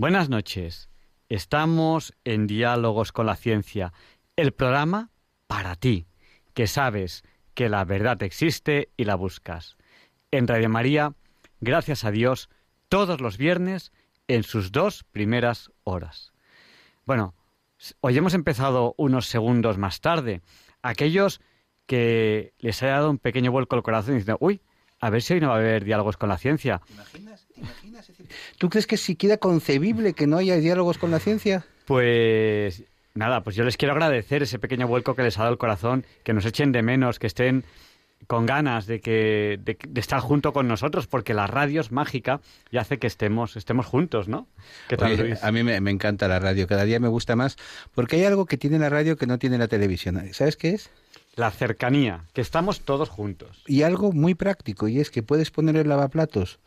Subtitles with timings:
[0.00, 0.88] Buenas noches.
[1.28, 3.92] Estamos en Diálogos con la Ciencia,
[4.34, 5.10] el programa
[5.46, 6.06] para ti,
[6.54, 9.76] que sabes que la verdad existe y la buscas.
[10.30, 11.12] En Radio María,
[11.60, 12.48] gracias a Dios,
[12.88, 13.92] todos los viernes
[14.26, 16.32] en sus dos primeras horas.
[17.04, 17.34] Bueno,
[18.00, 20.40] hoy hemos empezado unos segundos más tarde.
[20.80, 21.42] Aquellos
[21.84, 24.62] que les haya dado un pequeño vuelco al corazón diciendo, uy,
[25.00, 26.80] a ver si hoy no va a haber diálogos con la ciencia.
[26.86, 27.46] ¿Te imaginas?
[27.54, 28.12] ¿Te imaginas?
[28.58, 31.64] ¿Tú crees que es siquiera concebible que no haya diálogos con la ciencia?
[31.86, 32.84] Pues
[33.14, 36.06] Nada, pues yo les quiero agradecer ese pequeño vuelco que les ha dado el corazón,
[36.22, 37.64] que nos echen de menos, que estén
[38.26, 42.76] con ganas de que de, estar junto con nosotros porque la radio es mágica y
[42.76, 44.46] hace que estemos estemos juntos no
[44.88, 47.56] ¿Qué tal, a mí me, encanta la radio cada día me gusta más
[47.94, 50.90] porque hay algo que tiene la radio que no tiene la televisión sabes qué es
[51.36, 55.76] la cercanía que estamos todos juntos y algo muy práctico y es que puedes poner
[55.76, 56.58] el lavaplatos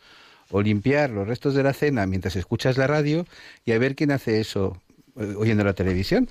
[0.50, 3.26] o limpiar los restos de la cena mientras escuchas la radio
[3.66, 4.82] y a ver quién hace eso
[5.18, 6.30] eh, oyendo la televisión.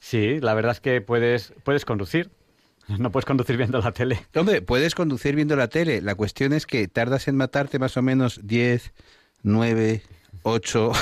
[0.00, 2.30] Sí, la verdad es que puedes, puedes conducir.
[2.98, 4.26] No puedes conducir viendo la tele.
[4.34, 6.02] Hombre, puedes conducir viendo la tele.
[6.02, 8.92] La cuestión es que tardas en matarte más o menos 10,
[9.42, 10.02] 9,
[10.42, 10.92] 8.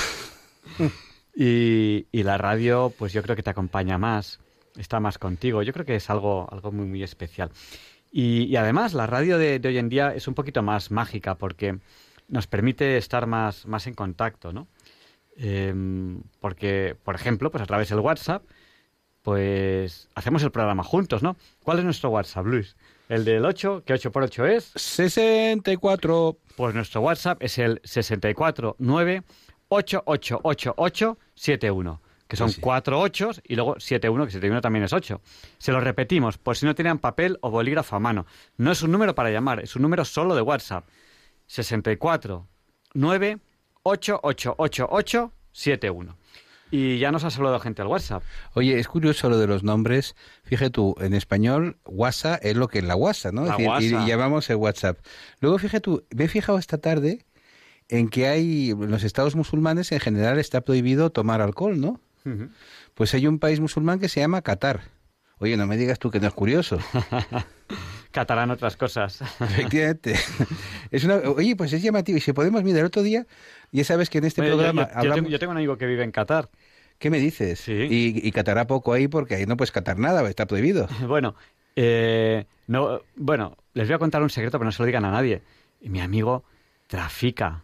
[1.35, 4.39] y, y la radio, pues yo creo que te acompaña más,
[4.77, 5.63] está más contigo.
[5.63, 7.51] Yo creo que es algo, algo muy, muy especial.
[8.11, 11.35] Y, y además, la radio de, de, hoy en día es un poquito más mágica
[11.35, 11.79] porque
[12.27, 14.67] nos permite estar más, más en contacto, ¿no?
[15.35, 18.43] Em, porque, por ejemplo, pues a través del WhatsApp,
[19.23, 21.35] pues hacemos el programa juntos, ¿no?
[21.63, 22.75] ¿Cuál es nuestro WhatsApp, Luis?
[23.09, 24.71] El del 8, que 8 por 8 es...
[24.75, 26.37] 64.
[26.55, 29.23] Pues nuestro WhatsApp es el 649
[29.69, 32.02] 888871
[32.33, 35.21] que son 4 8 y luego 71, que 71 también es 8.
[35.59, 38.25] Se lo repetimos, por si no tenían papel o bolígrafo a mano.
[38.57, 40.83] No es un número para llamar, es un número solo de WhatsApp.
[41.45, 42.47] 64
[42.95, 43.37] 9
[43.83, 46.17] 888871.
[46.71, 48.23] Y ya nos ha saludado gente al WhatsApp.
[48.55, 50.15] Oye, es curioso lo de los nombres.
[50.43, 53.45] Fíjate tú, en español, WhatsApp es lo que es la WhatsApp, ¿no?
[53.79, 54.97] Y, llamamos el WhatsApp.
[55.39, 57.27] Luego, fíjate tú, me he fijado esta tarde
[57.89, 61.99] en que hay, en los estados musulmanes en general está prohibido tomar alcohol, ¿no?
[62.93, 64.81] Pues hay un país musulmán que se llama Qatar.
[65.39, 66.77] Oye, no me digas tú que no es curioso.
[68.11, 69.21] Catarán otras cosas.
[69.41, 70.15] Efectivamente.
[70.91, 72.17] Es una, oye, pues es llamativo.
[72.17, 73.25] Y si podemos mirar otro día,
[73.71, 74.87] ya sabes que en este programa...
[75.03, 76.49] Yo, tengo, un amigo que vive en Qatar.
[76.99, 77.59] ¿Qué me dices?
[77.59, 77.73] Sí.
[77.73, 80.87] Y, y catará poco ahí porque ahí no puedes catar nada, está prohibido.
[81.07, 81.35] bueno,
[81.75, 85.11] eh, no, bueno, les voy a contar un secreto, pero no se lo digan a
[85.11, 85.41] nadie.
[85.81, 86.43] Mi amigo
[86.87, 87.63] trafica.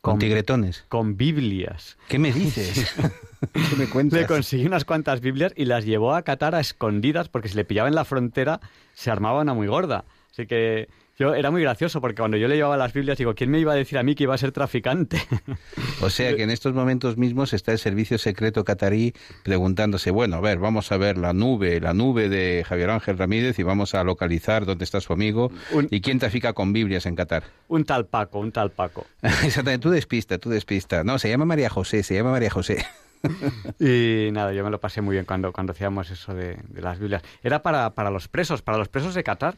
[0.00, 0.84] ¿Con, tigretones?
[0.88, 1.98] Con Biblias.
[2.08, 2.94] ¿Qué me dices?
[3.52, 4.20] ¿Qué me cuentas?
[4.20, 7.64] Le conseguí unas cuantas Biblias y las llevó a Qatar a escondidas porque si le
[7.64, 8.60] pillaba en la frontera
[8.94, 10.04] se armaba una muy gorda.
[10.30, 13.50] Así que yo era muy gracioso porque cuando yo le llevaba las Biblias digo, ¿quién
[13.50, 15.20] me iba a decir a mí que iba a ser traficante?
[16.00, 20.40] O sea que en estos momentos mismos está el servicio secreto catarí preguntándose, bueno, a
[20.40, 24.04] ver, vamos a ver la nube, la nube de Javier Ángel Ramírez y vamos a
[24.04, 25.50] localizar dónde está su amigo
[25.90, 27.42] y quién trafica con Biblias en Qatar.
[27.66, 29.06] Un tal Paco, un tal Paco.
[29.22, 31.02] Exactamente, tú despista, tú despista.
[31.02, 32.86] No, se llama María José, se llama María José.
[33.80, 37.22] y nada, yo me lo pasé muy bien cuando, cuando hacíamos eso de, las Biblias.
[37.42, 39.56] Era para, para los presos, para los presos de Qatar,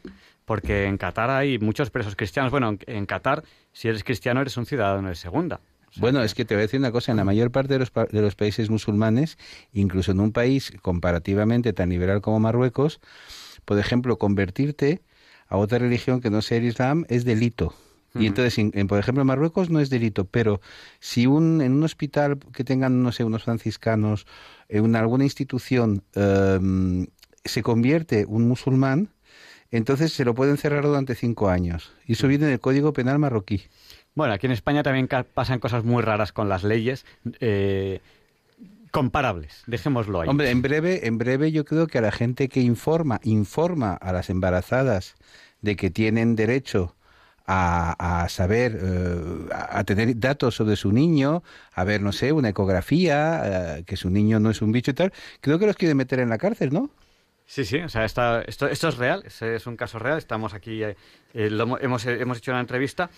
[0.50, 2.50] porque en Qatar hay muchos presos cristianos.
[2.50, 5.60] Bueno, en, Qatar, si eres cristiano, eres un ciudadano de segunda.
[5.94, 7.92] bueno, es que te voy a decir una cosa, en la mayor parte de los,
[7.92, 9.38] de los países musulmanes,
[9.72, 12.98] incluso en un país comparativamente tan liberal como Marruecos,
[13.64, 15.02] por ejemplo, convertirte
[15.46, 17.72] a otra religión que no sea el Islam es delito.
[18.16, 20.60] Y entonces, en, por ejemplo, en Marruecos no es delito, pero
[20.98, 24.26] si un, en un hospital que tengan, no sé, unos franciscanos,
[24.68, 27.06] en alguna institución em,
[27.44, 29.10] se convierte un musulmán,
[29.70, 31.92] entonces se lo pueden cerrar durante cinco años.
[32.06, 33.62] Y eso viene del Código Penal marroquí.
[34.14, 37.06] Bueno, aquí en España también pasan cosas muy raras con las leyes.
[37.40, 38.00] Eh,
[38.90, 40.28] comparables, dejémoslo ahí.
[40.28, 44.12] Hombre, en breve, en breve yo creo que a la gente que informa, informa a
[44.12, 45.14] las embarazadas
[45.62, 46.96] de que tienen derecho
[47.52, 51.42] a, saber, eh, a tener datos sobre su niño,
[51.74, 54.94] a ver, no sé, una ecografía, eh, que su niño no es un bicho y
[54.94, 56.90] tal, creo que los quiere meter en la cárcel, ¿no?
[57.50, 60.94] Sí, sí, o sea, esto, esto es real, es un caso real, estamos aquí, eh,
[61.34, 63.10] hemos, hemos hecho una entrevista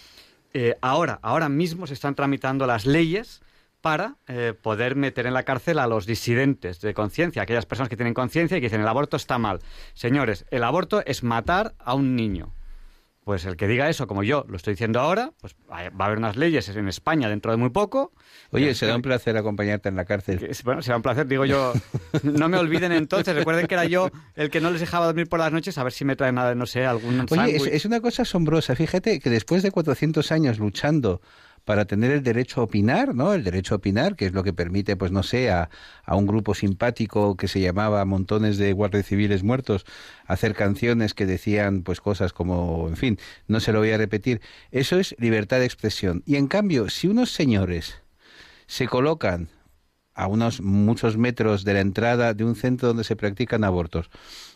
[0.54, 3.42] eh, ahora, ahora mismo se están tramitando las leyes
[3.82, 7.96] para eh, poder meter en la cárcel a los disidentes de conciencia, aquellas personas que
[7.96, 9.58] tienen conciencia y que dicen el aborto está mal.
[9.92, 12.54] Señores, el aborto es matar a un niño.
[13.24, 16.18] Pues el que diga eso, como yo lo estoy diciendo ahora, pues va a haber
[16.18, 18.12] unas leyes en España dentro de muy poco.
[18.50, 20.50] Oye, será un placer acompañarte en la cárcel.
[20.64, 21.72] bueno, será un placer, digo yo.
[22.22, 25.38] No me olviden entonces, recuerden que era yo el que no les dejaba dormir por
[25.38, 28.00] las noches, a ver si me traen nada, no sé, algún Oye, es, es, una
[28.00, 28.74] cosa asombrosa.
[28.74, 31.20] Fíjate que después de 400 años luchando
[31.64, 33.34] para tener el derecho a opinar, ¿no?
[33.34, 35.70] El derecho a opinar, que es lo que permite, pues no sé, a,
[36.08, 39.84] un grupo simpático que se llamaba Montones de Guardias Civiles Muertos
[40.26, 44.40] hacer canciones que decían, pues cosas como, en fin, no se lo voy a repetir.
[44.70, 46.22] Eso es libertad de expresión.
[46.26, 48.02] Y en cambio, si unos señores
[48.66, 49.48] se colocan
[50.14, 54.10] a unos muchos metros de la entrada de un centro donde se practican abortos,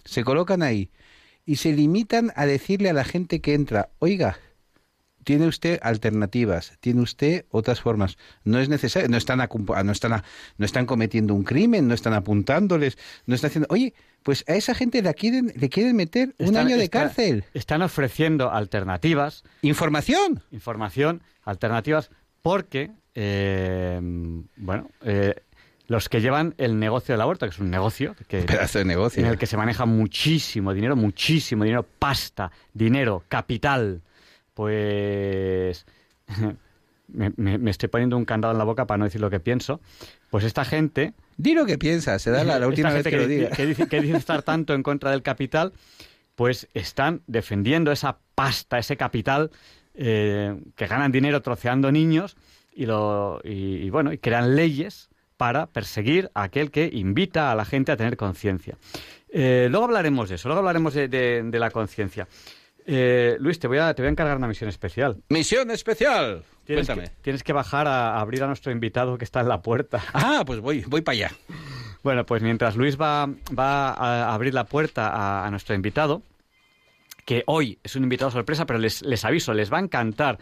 [0.05, 0.91] se colocan ahí
[1.44, 4.38] y se limitan a decirle a la gente que entra, oiga,
[5.26, 8.17] tiene usted alternativas, tiene usted otras formas.
[8.44, 10.23] No es necesario, no están, no están,
[10.56, 12.96] no están cometiendo un crimen, no están apuntándoles,
[13.26, 13.67] no están haciendo.
[13.70, 13.93] Oye,
[14.23, 17.44] pues a esa gente le quieren, le quieren meter un año de cárcel.
[17.55, 19.43] Están ofreciendo alternativas.
[19.62, 20.44] Información.
[20.52, 22.08] Información, alternativas,
[22.40, 23.99] porque, eh,
[24.55, 25.34] bueno, eh,
[25.88, 29.25] los que llevan el negocio del aborto, que es un negocio, que, pedazo de negocio,
[29.25, 34.02] en el que se maneja muchísimo dinero, muchísimo dinero, pasta, dinero, capital
[34.56, 35.85] pues
[37.08, 39.81] me, estoy poniendo un candado en la boca para no decir lo que pienso,
[40.31, 41.12] pues esta gente...
[41.37, 43.50] Di lo que piensas, se da la, última vez que, lo diga.
[43.50, 45.75] Que, dice, estar tanto en contra del capital,
[46.37, 49.50] pues están defendiendo esa pasta, ese capital
[49.94, 52.38] eh, que ganan dinero troceando niños
[52.75, 57.67] y, lo, y, bueno, y crean leyes para perseguir a aquel que invita a la
[57.67, 58.79] gente a tener conciencia.
[59.29, 62.26] Eh, luego hablaremos de eso, luego hablaremos de la conciencia.
[62.88, 65.21] Eh, Luis, te voy, a, te voy a encargar una misión especial.
[65.29, 66.44] ¡Misión especial!
[66.65, 70.03] Tienes Que, tienes que bajar a, abrir a nuestro invitado que está en la puerta.
[70.15, 71.31] Ah, pues voy, voy para allá.
[72.03, 76.23] Bueno, pues mientras Luis va, va a abrir la puerta a, nuestro invitado,
[77.25, 80.38] que hoy es un invitado sorpresa, pero les, les aviso, les va a encantar.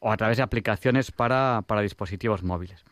[0.00, 2.82] o a través de aplicaciones para, dispositivos móviles.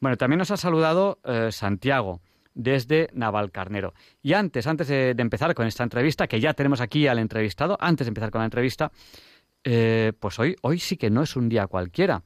[0.00, 2.20] Bueno, también nos ha saludado Santiago
[2.54, 3.94] desde Navalcarnero.
[4.20, 8.06] Y antes, antes de, empezar con esta entrevista, que ya tenemos aquí al entrevistado, antes
[8.06, 8.90] de empezar con la entrevista,
[9.62, 12.24] pues hoy, hoy sí que no es un día cualquiera,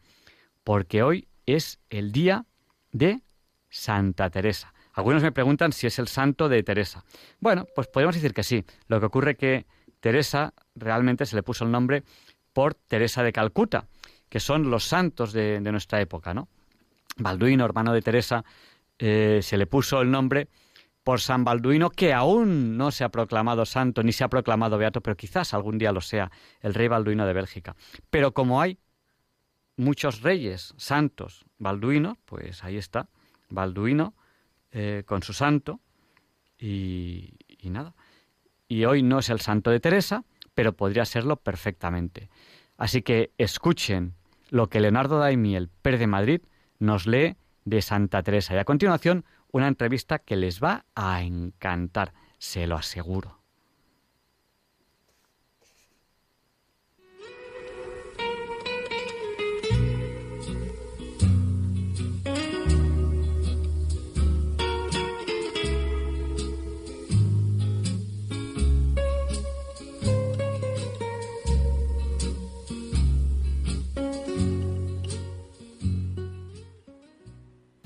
[0.64, 2.46] porque hoy es el día
[2.92, 3.20] de
[3.68, 4.72] Santa Teresa.
[4.94, 7.04] Algunos me preguntan si es el santo de Teresa.
[7.38, 8.64] Bueno, pues podemos decir que sí.
[8.88, 9.66] Lo que ocurre que
[10.00, 12.02] Teresa realmente se le puso el nombre
[12.52, 13.86] por Teresa de Calcuta,
[14.28, 16.48] que son los santos de, nuestra época, ¿no?
[17.16, 18.44] Balduino, hermano de Teresa,
[18.98, 20.48] eh, se le puso el nombre
[21.04, 25.00] por San Balduino, que aún no se ha proclamado santo ni se ha proclamado beato,
[25.00, 26.30] pero quizás algún día lo sea,
[26.60, 27.76] el rey Balduino de Bélgica.
[28.10, 28.78] Pero como hay
[29.76, 33.08] muchos reyes santos Balduino, pues ahí está,
[33.50, 34.14] Balduino
[34.72, 35.80] eh, con su santo
[36.58, 37.34] y,
[37.64, 37.94] nada.
[38.66, 40.24] Y hoy no es el santo de Teresa,
[40.54, 42.30] pero podría serlo perfectamente.
[42.76, 44.14] Así que escuchen
[44.50, 46.40] lo que Leonardo Daimiel, Pérez de Madrid,
[46.78, 48.54] nos lee de Santa Teresa.
[48.54, 53.37] Y a continuación, una entrevista que les va a encantar, se lo aseguro.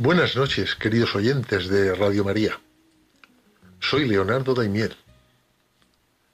[0.05, 2.59] Buenas noches, queridos oyentes de Radio María.
[3.79, 4.97] Soy Leonardo Daimiel.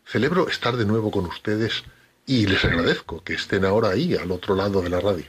[0.07, 1.85] Celebro estar de nuevo con ustedes
[2.25, 5.27] y les agradezco que estén ahora ahí, al otro lado de la radio.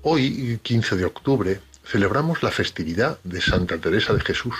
[0.00, 4.54] Hoy, 15 de octubre, celebramos la festividad de Santa Teresa de Jesús.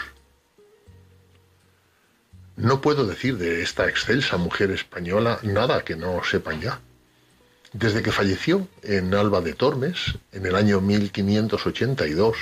[2.57, 6.83] No puedo decir de esta excelsa mujer española nada que no sepan ya.
[7.73, 12.37] Desde que falleció en Alba de Tormes, en el año 1582,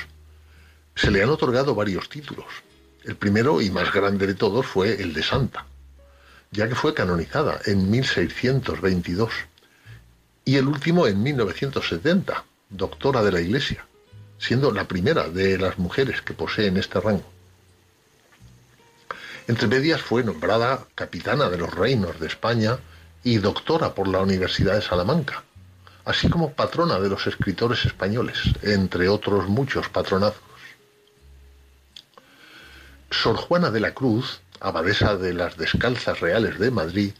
[0.94, 2.46] se le han otorgado varios títulos.
[3.02, 5.66] El primero y más grande de todos fue el de Santa,
[6.52, 9.32] ya que fue canonizada en 1622,
[10.44, 13.84] y el último en 1970, doctora de la Iglesia,
[14.38, 17.28] siendo la primera de las mujeres que poseen este rango.
[19.48, 22.78] Entre medias fue nombrada capitana de los reinos de España,
[23.26, 25.42] y doctora por la Universidad de Salamanca,
[26.04, 30.40] así como patrona de los escritores españoles, entre otros muchos patronazos.
[33.10, 37.14] Sor Juana de la Cruz, abadesa de las Descalzas Reales de Madrid,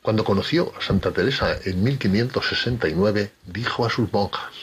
[0.00, 4.54] cuando conoció a Santa Teresa en 1569, dijo a sus monjas,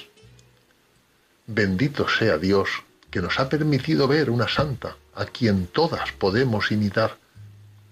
[1.46, 2.68] Bendito sea Dios
[3.12, 7.16] que nos ha permitido ver una santa a quien todas podemos imitar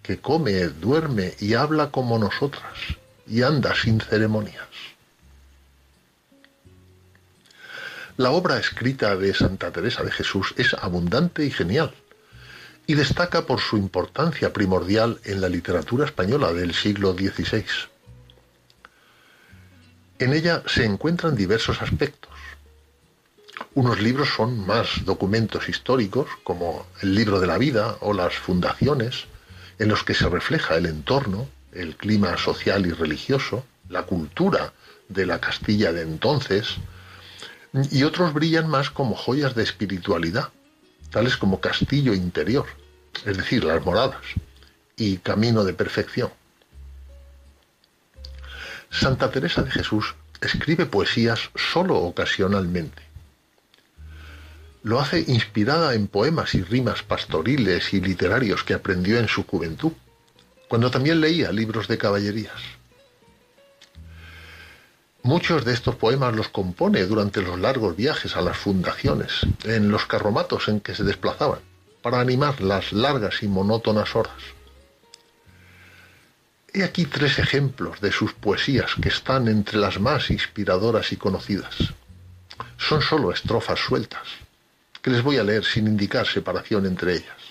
[0.08, 2.96] que come, duerme y habla como nosotras
[3.28, 4.70] y anda sin ceremonias.
[8.16, 11.94] La obra escrita de Santa Teresa de Jesús es abundante y genial
[12.88, 17.66] y destaca por su importancia primordial en la literatura española del siglo XVI.
[20.20, 22.32] En ella se encuentran diversos aspectos.
[23.74, 29.28] Unos libros son más documentos históricos, como el libro de la vida o las fundaciones,
[29.80, 34.74] en los que se refleja el entorno, el clima social y religioso, la cultura
[35.10, 36.78] de la Castilla de entonces,
[37.92, 40.50] y otros brillan más como joyas de espiritualidad,
[41.12, 42.66] tales como Castillo Interior,
[43.26, 44.22] es decir, las moradas,
[44.96, 46.32] y Camino de Perfección.
[48.90, 53.07] Santa Teresa de Jesús escribe poesías solo ocasionalmente
[54.88, 59.92] lo hace inspirada en poemas y rimas pastoriles y literarios que aprendió en su juventud,
[60.70, 62.56] cuando también leía libros de caballerías.
[65.24, 70.06] Muchos de estos poemas los compone durante los largos viajes a las fundaciones, en los
[70.06, 71.60] carromatos en que se desplazaban,
[72.02, 74.42] para animar las largas y monótonas horas.
[76.74, 81.76] He aquí tres ejemplos de sus poesías que están entre las más inspiradoras y conocidas.
[82.78, 84.47] Son solo estrofas sueltas
[85.08, 87.42] que les voy a leer sin indicar separación entre ellas.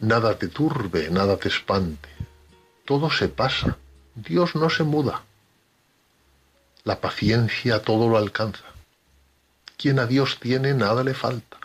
[0.00, 2.10] Nada te turbe, nada te espante,
[2.84, 3.78] todo se pasa,
[4.14, 5.22] Dios no se muda.
[6.84, 8.66] La paciencia todo lo alcanza.
[9.78, 11.56] Quien a Dios tiene nada le falta,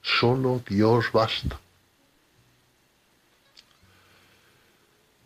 [0.00, 1.58] solo Dios basta.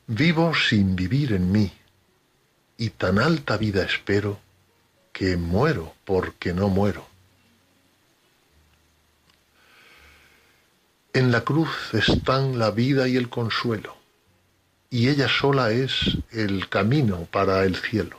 [0.07, 1.71] Vivo sin vivir en mí,
[2.79, 4.44] y tan alta vida espero
[5.15, 7.07] que muero porque no muero.
[11.15, 13.97] En la cruz están la vida y el consuelo,
[14.91, 18.19] y ella sola es el camino para el cielo.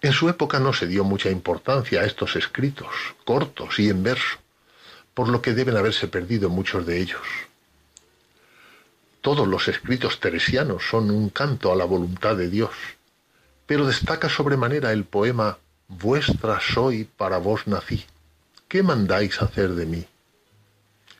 [0.00, 4.38] En su época no se dio mucha importancia a estos escritos, cortos y en verso,
[5.12, 7.22] por lo que deben haberse perdido muchos de ellos.
[9.26, 12.70] Todos los escritos teresianos son un canto a la voluntad de Dios,
[13.66, 18.04] pero destaca sobremanera el poema Vuestra soy, para vos nací.
[18.68, 20.04] ¿Qué mandáis hacer de mí?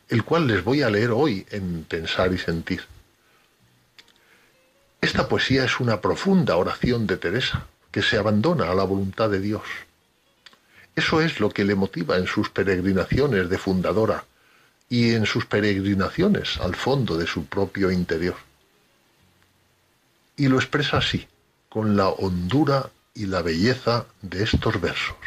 [0.07, 2.85] El cual les voy a leer hoy en Pensar y Sentir.
[5.01, 9.41] Esta poesía es una profunda oración de Teresa, que se abandona a la voluntad de
[9.41, 9.63] Dios.
[10.95, 14.23] Eso es lo que le motiva en sus peregrinaciones de fundadora
[14.89, 18.37] y en sus peregrinaciones al fondo de su propio interior.
[20.35, 21.27] Y lo expresa así,
[21.69, 25.17] con la hondura y la belleza de estos versos.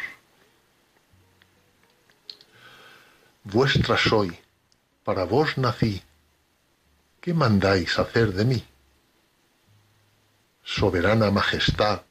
[3.43, 4.37] Vuestra soy,
[5.03, 6.01] para vos nací,
[7.19, 8.63] ¿qué mandáis hacer de mí?
[10.63, 12.01] Soberana majestad,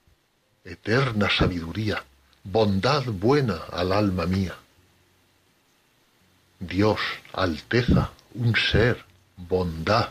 [0.65, 2.05] eterna sabiduría,
[2.45, 4.57] bondad buena al alma mía.
[6.61, 7.01] Dios,
[7.33, 9.05] alteza, un ser,
[9.37, 10.11] bondad,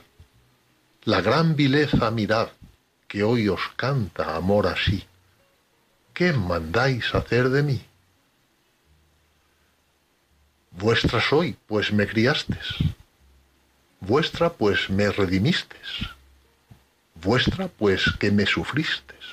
[1.04, 2.50] la gran vileza mirad,
[3.08, 5.06] que hoy os canta amor así.
[6.14, 7.86] ¿Qué mandáis hacer de mí?
[10.72, 12.76] Vuestra soy, pues me criastes.
[14.00, 16.10] Vuestra, pues me redimistes.
[17.14, 19.26] Vuestra, pues que me sufristes.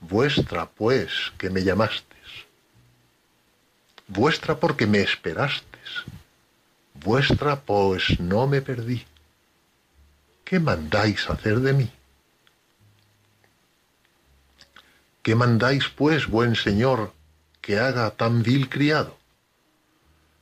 [0.00, 2.06] Vuestra, pues que me llamastes.
[4.06, 5.77] Vuestra porque me esperastes.
[7.04, 9.04] Vuestra, pues no me perdí.
[10.44, 11.90] ¿Qué mandáis hacer de mí?
[15.22, 17.12] ¿Qué mandáis, pues, buen señor,
[17.60, 19.16] que haga tan vil criado?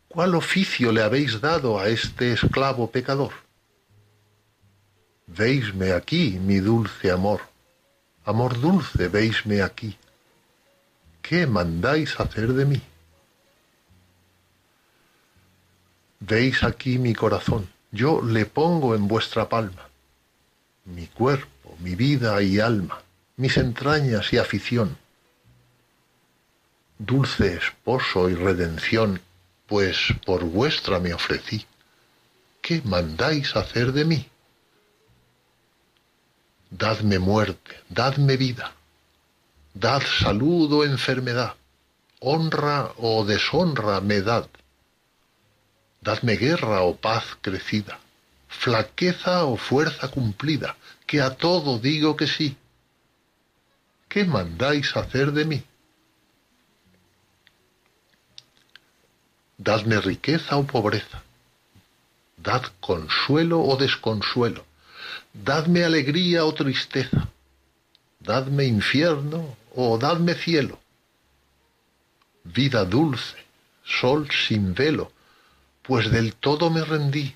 [0.08, 3.32] ¿Cuál oficio le habéis dado a este esclavo pecador?
[5.26, 7.40] Veisme aquí, mi dulce amor,
[8.24, 9.98] amor dulce, veisme aquí.
[11.20, 12.82] ¿Qué mandáis hacer de mí?
[16.20, 19.88] Veis aquí mi corazón, yo le pongo en vuestra palma,
[20.84, 23.02] mi cuerpo, mi vida y alma,
[23.36, 24.96] mis entrañas y afición.
[26.98, 29.20] Dulce esposo y redención,
[29.66, 31.66] pues por vuestra me ofrecí.
[32.62, 34.28] ¿Qué mandáis hacer de mí?
[36.70, 38.72] Dadme muerte, dadme vida,
[39.74, 41.54] dad salud o enfermedad,
[42.20, 44.48] honra o deshonra me dad.
[46.06, 47.98] Dadme guerra o paz crecida,
[48.46, 52.56] flaqueza o fuerza cumplida, que a todo digo que sí.
[54.08, 55.64] ¿Qué mandáis hacer de mí?
[59.58, 61.24] Dadme riqueza o pobreza.
[62.36, 64.64] Dad consuelo o desconsuelo.
[65.34, 67.26] Dadme alegría o tristeza.
[68.20, 70.78] Dadme infierno o dadme cielo.
[72.44, 73.38] Vida dulce,
[73.82, 75.15] sol sin velo,
[75.86, 77.34] pues del todo me rendí.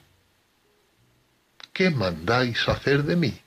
[1.72, 3.40] ¿Qué mandáis hacer de mí?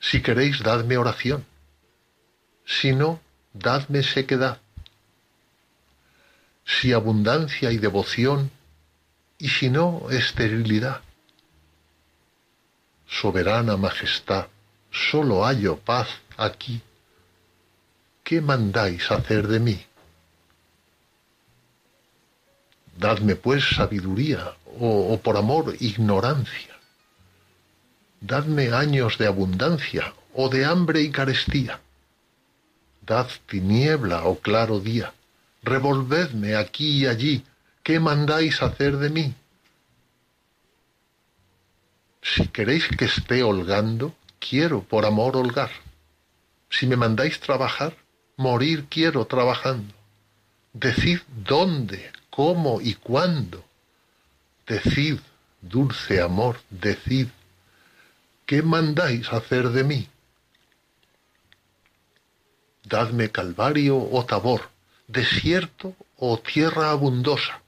[0.00, 1.44] Si queréis, dadme oración.
[2.64, 3.20] Si no,
[3.52, 4.60] dadme sequedad
[6.68, 8.50] si abundancia y devoción,
[9.38, 11.00] y si no, esterilidad.
[13.06, 14.48] Soberana Majestad,
[14.90, 16.82] solo hallo paz aquí.
[18.22, 19.86] ¿Qué mandáis hacer de mí?
[22.98, 26.74] Dadme pues sabiduría, o, o por amor ignorancia.
[28.20, 31.80] Dadme años de abundancia, o de hambre y carestía.
[33.06, 35.12] Dad tiniebla o claro día
[35.62, 37.44] revolvedme aquí y allí,
[37.82, 39.34] ¿qué mandáis hacer de mí?
[42.22, 45.70] Si queréis que esté holgando, quiero por amor holgar.
[46.70, 47.96] Si me mandáis trabajar,
[48.36, 49.94] morir quiero trabajando.
[50.72, 53.64] Decid dónde, cómo y cuándo.
[54.64, 55.18] Decid,
[55.60, 57.26] dulce amor, decid,
[58.46, 60.08] ¿qué mandáis hacer de mí?
[62.84, 64.70] Dadme calvario o tabor,
[65.08, 67.60] desierto o tierra abundosa,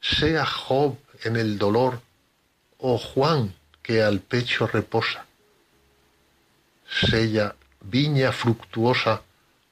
[0.00, 2.00] sea Job en el dolor
[2.78, 5.26] o Juan que al pecho reposa,
[7.10, 9.22] sea viña fructuosa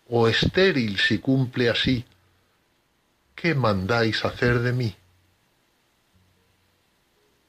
[0.08, 2.04] o estéril si cumple así,
[3.40, 4.96] ¿qué mandáis hacer de mí?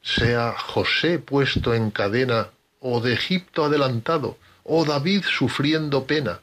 [0.02, 2.50] Sea José puesto en cadena,
[2.80, 6.40] o de Egipto adelantado, o David sufriendo pena,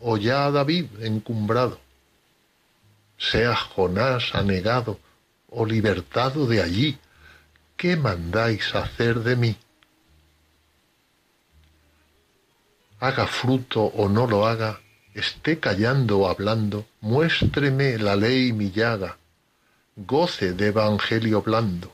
[0.00, 1.78] o ya David encumbrado
[3.22, 4.98] sea Jonás anegado
[5.48, 6.98] o libertado de allí,
[7.76, 9.56] ¿qué mandáis hacer de mí?
[12.98, 14.80] Haga fruto o no lo haga,
[15.14, 19.18] esté callando o hablando, muéstreme la ley mi llaga,
[19.96, 21.92] goce de evangelio blando,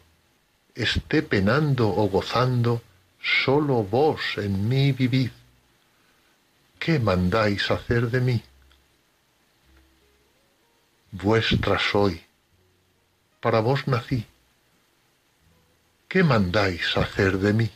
[0.74, 2.82] esté penando o gozando,
[3.20, 5.32] solo vos en mí vivid.
[6.78, 8.42] ¿Qué mandáis hacer de mí?
[11.12, 12.20] vuestra soy,
[13.40, 14.26] para vos nací.
[16.08, 17.70] ¿Qué mandáis hacer de mí?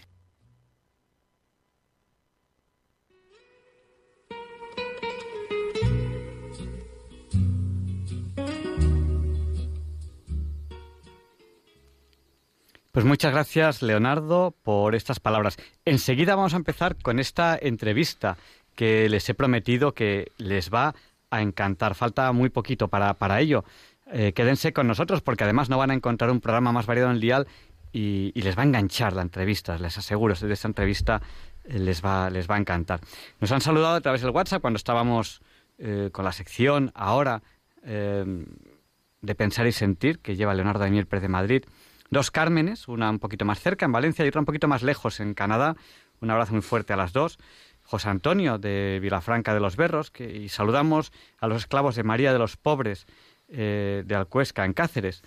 [12.92, 15.56] Pues muchas gracias, Leonardo, por estas palabras.
[15.86, 18.36] Enseguida vamos a empezar con esta entrevista
[18.74, 20.94] que les he prometido que les va
[21.30, 21.94] a encantar.
[21.94, 23.64] Falta muy poquito para, para ello.
[24.08, 27.14] eh, quédense con nosotros porque además no van a encontrar un programa más variado en
[27.14, 27.46] el dial
[27.94, 31.22] y, les va a enganchar la entrevista, les aseguro, de esta entrevista
[31.64, 33.00] eh, les, va, les va a encantar.
[33.40, 35.40] Nos han saludado a través del WhatsApp cuando estábamos
[35.78, 37.42] eh, con la sección ahora
[37.82, 41.64] de Pensar y Sentir, que lleva Leonardo Daniel Pérez de Madrid.
[42.12, 45.18] Dos Cármenes, una un poquito más cerca en Valencia y otra un poquito más lejos
[45.18, 45.76] en Canadá.
[46.20, 47.38] Un abrazo muy fuerte a las dos.
[47.84, 52.34] José Antonio de Vilafranca de los Berros, que, y saludamos a los esclavos de María
[52.34, 53.06] de los Pobres
[53.48, 55.22] eh, de Alcuesca, en Cáceres,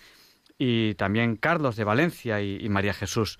[0.60, 3.38] y también Carlos de Valencia y, María Jesús.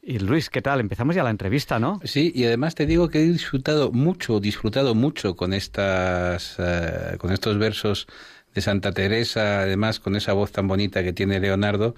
[0.00, 0.78] Y Luis, ¿qué tal?
[0.78, 1.98] Empezamos ya la entrevista, ¿no?
[2.04, 7.32] Sí, y además te digo que he disfrutado mucho, disfrutado mucho con estas, eh, con
[7.32, 8.06] estos versos
[8.54, 11.96] de Santa Teresa, además con esa voz tan bonita que tiene Leonardo.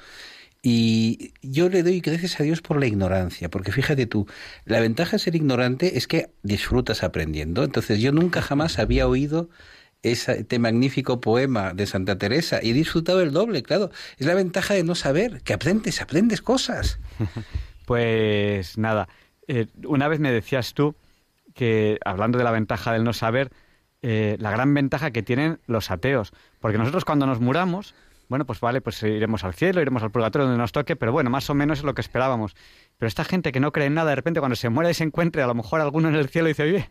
[0.68, 4.26] Y yo le doy gracias a Dios por la ignorancia, porque fíjate tú,
[4.64, 7.62] la ventaja de ser ignorante es que disfrutas aprendiendo.
[7.62, 9.48] Entonces yo nunca jamás había oído
[10.02, 13.92] este magnífico poema de Santa Teresa y he disfrutado el doble, claro.
[14.18, 16.98] Es la ventaja de no saber, que aprendes, aprendes cosas.
[17.84, 19.08] Pues nada,
[19.46, 20.96] eh, una vez me decías tú
[21.54, 23.52] que, hablando de la ventaja del no saber,
[24.02, 27.94] eh, la gran ventaja que tienen los ateos, porque nosotros cuando nos muramos,
[28.28, 31.30] bueno, pues vale, pues iremos al cielo, iremos al purgatorio donde nos toque, pero bueno,
[31.30, 32.54] más o menos es lo que esperábamos.
[32.98, 35.04] Pero esta gente que no cree en nada, de repente cuando se muere y se
[35.04, 36.88] encuentre a lo mejor alguno en el cielo y dice, oye...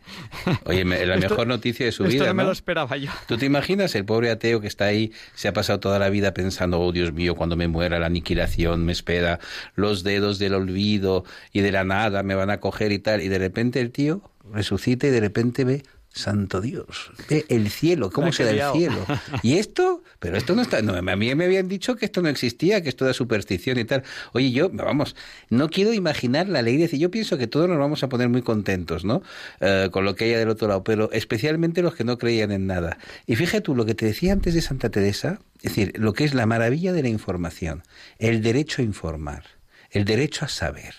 [0.64, 3.10] Oye, la mejor noticia de su vida, no, no me lo esperaba yo.
[3.26, 6.32] ¿Tú te imaginas el pobre ateo que está ahí, se ha pasado toda la vida
[6.32, 9.40] pensando, oh Dios mío, cuando me muera la aniquilación me espera,
[9.74, 13.28] los dedos del olvido y de la nada me van a coger y tal, y
[13.28, 14.22] de repente el tío
[14.52, 15.82] resucita y de repente ve
[16.16, 19.06] santo Dios, ve el cielo, ¿cómo será el cielo?
[19.42, 20.02] ¿Y esto?
[20.18, 22.88] Pero esto no está, no, a mí me habían dicho que esto no existía, que
[22.88, 24.02] esto era superstición y tal.
[24.32, 25.14] Oye, yo, vamos,
[25.50, 29.04] no quiero imaginar la alegría, yo pienso que todos nos vamos a poner muy contentos,
[29.04, 29.22] ¿no?
[29.60, 32.66] Eh, con lo que haya del otro lado, pero especialmente los que no creían en
[32.66, 32.98] nada.
[33.26, 36.24] Y fíjate tú, lo que te decía antes de Santa Teresa, es decir, lo que
[36.24, 37.82] es la maravilla de la información,
[38.18, 39.44] el derecho a informar,
[39.90, 40.94] el derecho a saber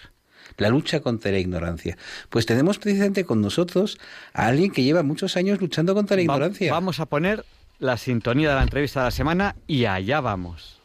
[0.57, 1.97] la lucha contra la ignorancia.
[2.29, 3.97] Pues tenemos precisamente con nosotros
[4.33, 6.71] a alguien que lleva muchos años luchando contra la ignorancia.
[6.71, 7.45] vamos a poner
[7.79, 10.79] la sintonía de la entrevista de la semana y allá vamos.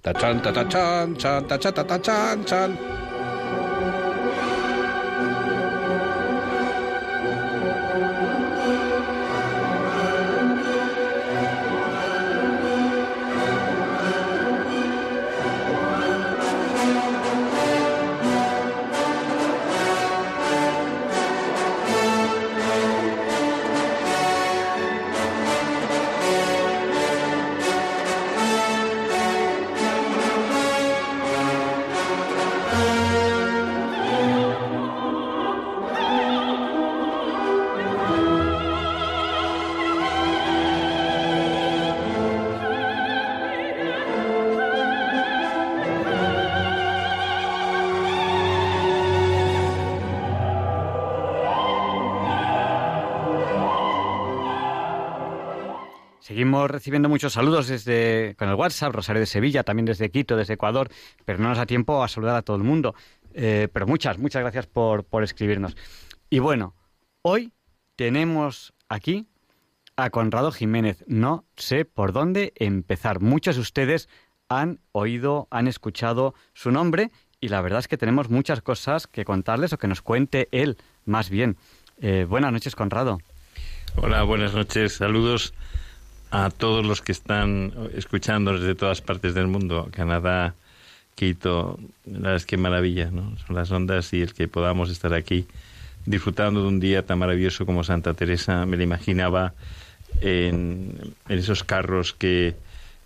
[0.00, 3.11] Tachan, tachan, chan, tachan, tachan, chan.
[56.82, 60.90] Recibiendo muchos saludos desde con el WhatsApp, Rosario de Sevilla, también desde Quito, desde Ecuador,
[61.24, 62.96] pero no nos da tiempo a saludar a todo el mundo.
[63.34, 65.76] Eh, pero muchas, muchas gracias por, por escribirnos.
[66.28, 66.74] Y bueno,
[67.22, 67.52] hoy
[67.94, 69.28] tenemos aquí
[69.94, 71.04] a Conrado Jiménez.
[71.06, 73.20] No sé por dónde empezar.
[73.20, 74.08] Muchos de ustedes
[74.48, 79.24] han oído, han escuchado su nombre y la verdad es que tenemos muchas cosas que
[79.24, 81.58] contarles o que nos cuente él, más bien.
[82.00, 83.20] Eh, buenas noches, Conrado.
[83.94, 84.94] Hola, buenas noches.
[84.94, 85.54] Saludos
[86.32, 90.54] a todos los que están escuchando desde todas partes del mundo, Canadá,
[91.14, 93.36] Quito, la verdad es que maravilla, ¿no?
[93.46, 95.46] Son las ondas y el que podamos estar aquí
[96.06, 99.52] disfrutando de un día tan maravilloso como Santa Teresa, me lo imaginaba
[100.22, 102.56] en, esos carros que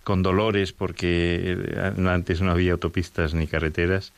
[0.05, 4.13] con dolores porque antes no había autopistas ni carreteras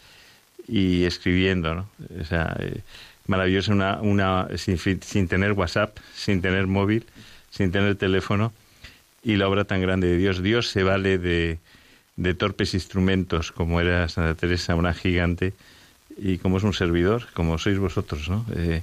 [0.68, 1.90] y escribiendo, ¿no?
[2.22, 2.82] O sea, eh,
[3.26, 7.08] maravilloso una, una sin, sin tener WhatsApp, sin tener móvil,
[7.50, 8.54] sin tener teléfono
[9.24, 10.42] y la obra tan grande de Dios.
[10.42, 11.60] Dios se vale de,
[12.16, 15.54] de torpes instrumentos como era Santa Teresa, una gigante,
[16.18, 18.46] y como es un servidor, como sois vosotros, ¿no?
[18.56, 18.82] Eh,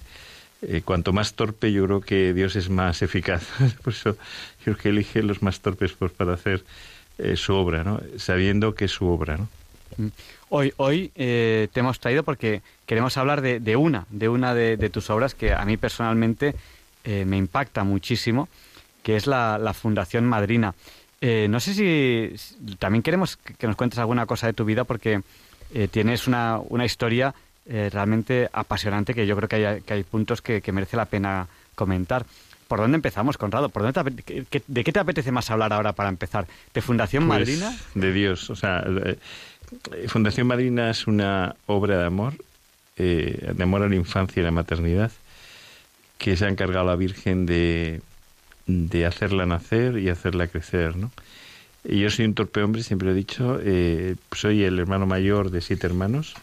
[0.63, 3.47] eh, cuanto más torpe, yo creo que Dios es más eficaz.
[3.83, 4.17] Por eso
[4.65, 6.65] yo creo que elige los más torpes pues, para hacer
[7.19, 8.01] eh, su obra, ¿no?
[8.17, 9.49] Sabiendo que es su obra, ¿no?
[9.99, 10.09] Mm.
[10.49, 14.91] Hoy, hoy te hemos traído porque queremos hablar de, de una, de una de, de,
[14.91, 16.55] tus obras que a mí personalmente
[17.05, 18.49] me impacta muchísimo
[19.07, 20.75] que es la, Fundación Madrina.
[21.21, 25.21] Eh, no sé si, también queremos que nos cuentes alguna cosa de tu vida porque
[25.73, 27.33] eh, tienes una, una historia
[27.67, 31.47] eh, realmente apasionante que yo creo que hay, que hay puntos que, merece la pena
[31.77, 32.27] comentar.
[32.67, 33.69] ¿Por dónde empezamos, Conrado?
[33.69, 34.25] ¿Por dónde
[34.67, 36.49] ¿De qué te apetece más hablar ahora para empezar?
[36.75, 37.77] ¿De Fundación pues, Madrina?
[37.95, 38.51] De Dios.
[38.51, 38.85] O sea,
[40.09, 42.35] Fundación Madrina es una obra de amor,
[42.97, 45.13] de amor a la infancia y la maternidad,
[46.19, 48.01] que se ha encargado la Virgen de,
[48.67, 51.11] de hacerla nacer y hacerla crecer, ¿no?
[51.85, 55.87] Yo soy un torpe hombre, siempre he dicho, eh, soy el hermano mayor de siete
[55.87, 56.35] hermanos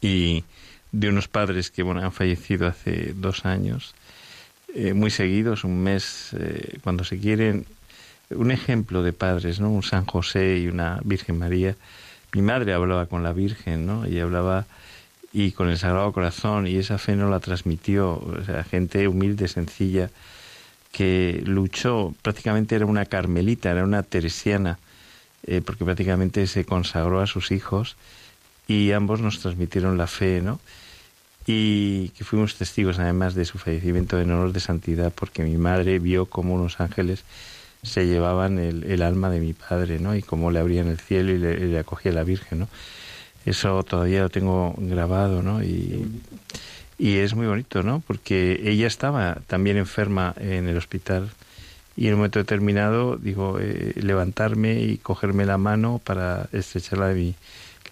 [0.00, 0.44] y
[0.92, 3.94] de unos padres que bueno, han fallecido hace dos años
[4.72, 7.66] eh, muy seguidos, un mes eh, cuando se quieren,
[8.30, 9.70] un ejemplo de padres, ¿no?
[9.70, 11.74] Un San José y una Virgen María.
[12.32, 14.06] Mi madre hablaba con la Virgen, ¿no?
[14.06, 14.66] Y hablaba
[15.32, 19.48] y con el Sagrado Corazón y esa fe no la transmitió, o sea, gente humilde,
[19.48, 20.10] sencilla,
[20.92, 24.78] que luchó, prácticamente era una carmelita, era una teresiana,
[25.46, 27.96] eh, porque prácticamente se consagró a sus hijos
[28.68, 30.60] y ambos nos transmitieron la fe, ¿no?
[31.46, 35.98] y que fuimos testigos además de su fallecimiento en honor de santidad porque mi madre
[35.98, 37.24] vio cómo unos ángeles
[37.82, 40.14] se llevaban el, alma de mi padre, ¿no?
[40.14, 42.68] Y cómo le abrían el cielo y le, acogía la Virgen, ¿no?
[43.46, 45.62] Eso todavía lo tengo grabado, ¿no?
[45.64, 46.06] Y,
[47.00, 48.02] y es muy bonito, ¿no?
[48.06, 51.30] Porque ella estaba también enferma en el hospital
[51.96, 57.14] y en un momento determinado, digo, eh, levantarme y cogerme la mano para estrecharla de
[57.14, 57.34] mi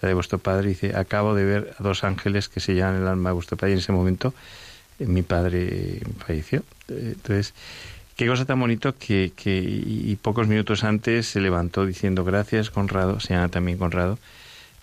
[0.01, 3.07] la de vuestro padre, dice, acabo de ver a dos ángeles que se llaman el
[3.07, 3.71] alma de vuestro padre.
[3.71, 4.33] Y en ese momento
[4.99, 6.59] eh, mi padre falleció.
[6.87, 7.55] Eh, entonces,
[8.15, 13.19] qué cosa tan bonito que, que y pocos minutos antes se levantó diciendo, gracias Conrado,
[13.19, 14.19] se llama también Conrado,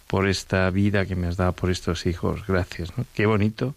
[0.08, 2.98] por esta vida que me has dado, por estos hijos, gracias.
[2.98, 3.04] ¿no?
[3.14, 3.74] Qué bonito,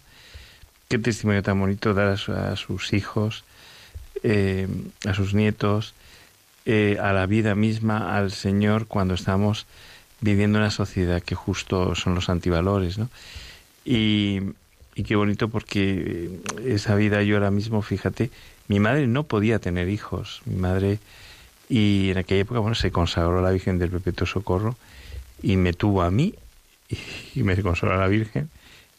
[0.90, 3.44] qué testimonio tan bonito dar a, sus hijos,
[4.22, 4.68] eh,
[5.06, 5.94] a sus nietos,
[6.66, 9.66] a la vida misma, al Señor, cuando estamos
[10.20, 13.08] viviendo en una sociedad que justo son los antivalores, ¿no?
[13.84, 14.40] Y,
[14.94, 16.30] y qué bonito porque
[16.64, 18.30] esa vida yo ahora mismo, fíjate,
[18.68, 20.98] mi madre no podía tener hijos, mi madre,
[21.68, 24.76] y en aquella época, bueno, se consagró a la Virgen del Perpetuo Socorro
[25.40, 26.34] y me tuvo a mí
[27.34, 28.50] y, me consagró a la Virgen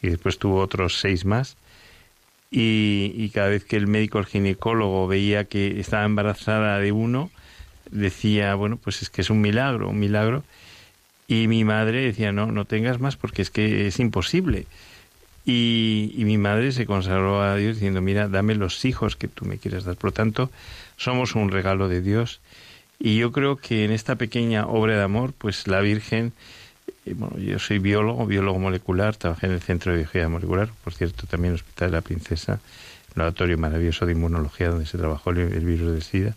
[0.01, 1.57] y después tuvo otros seis más.
[2.51, 7.31] Y, y, cada vez que el médico, el ginecólogo, veía que estaba embarazada de uno,
[7.91, 10.43] decía, bueno, pues es que es un milagro, un milagro.
[11.27, 14.65] Y mi madre decía, no, no tengas más porque es que es imposible.
[15.45, 19.57] Y, mi madre se consagró a Dios diciendo, mira, dame los hijos que tú me
[19.57, 19.95] quieras dar.
[19.95, 20.51] Por lo tanto,
[20.97, 22.41] somos un regalo de Dios.
[22.99, 26.33] Y yo creo que en esta pequeña obra de amor, pues la Virgen,
[27.05, 30.93] eh, bueno, yo soy biólogo, biólogo molecular, trabajé en el Centro de Biología Molecular, por
[30.93, 34.97] cierto, también en el Hospital de la Princesa, un laboratorio maravilloso de inmunología donde se
[34.97, 36.35] trabajó el, virus del SIDA.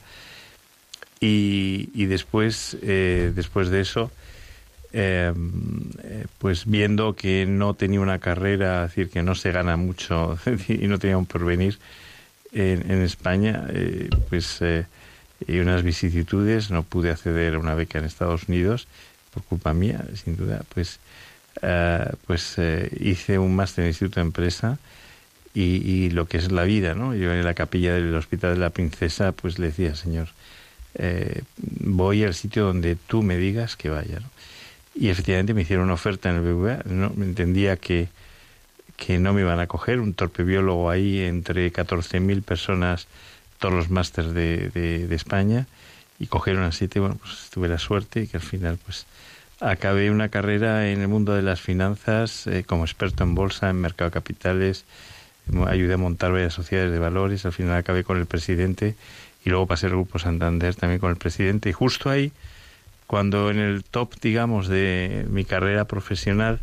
[1.20, 4.10] Y, y después, eh, después de eso,
[4.96, 9.76] Em, eh, pues viendo que no tenía una carrera, es decir, que no se gana
[9.76, 11.80] mucho y no tenía un porvenir
[12.52, 14.86] en, en España, eh, pues eh,
[15.48, 18.86] y unas vicisitudes, no pude acceder a una beca en Estados Unidos
[19.34, 21.00] por culpa mía, sin duda, pues,
[21.62, 22.56] eh, pues
[23.00, 24.78] hice un máster en Instituto de Empresa
[25.52, 27.14] y, lo que es la vida, ¿no?
[27.14, 30.28] Yo en la capilla del Hospital de la Princesa, pues le decía, Señor,
[31.58, 34.20] voy al sitio donde tú me digas que vaya,
[34.94, 36.82] y efectivamente me hicieron una oferta en el BBVA.
[36.86, 38.08] No, entendía que,
[38.96, 43.08] que no me iban a coger, un torpe biólogo ahí entre 14.000 personas,
[43.58, 45.66] todos los másters de, de, España,
[46.24, 47.00] y cogieron a siete.
[47.00, 49.06] Bueno, pues tuve la suerte y que al final, pues
[49.60, 53.76] acabé una carrera en el mundo de las finanzas eh, como experto en bolsa, en
[53.76, 54.84] mercado de capitales,
[55.66, 58.96] ayudé a montar varias sociedades de valores, al final acabé con el presidente
[59.44, 62.32] y luego pasé al Grupo Santander también con el presidente y justo ahí
[63.06, 66.60] cuando en el top, digamos, de mi carrera profesional,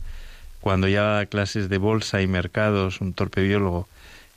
[0.60, 3.88] cuando ya daba clases de bolsa y mercados, un torpe biólogo,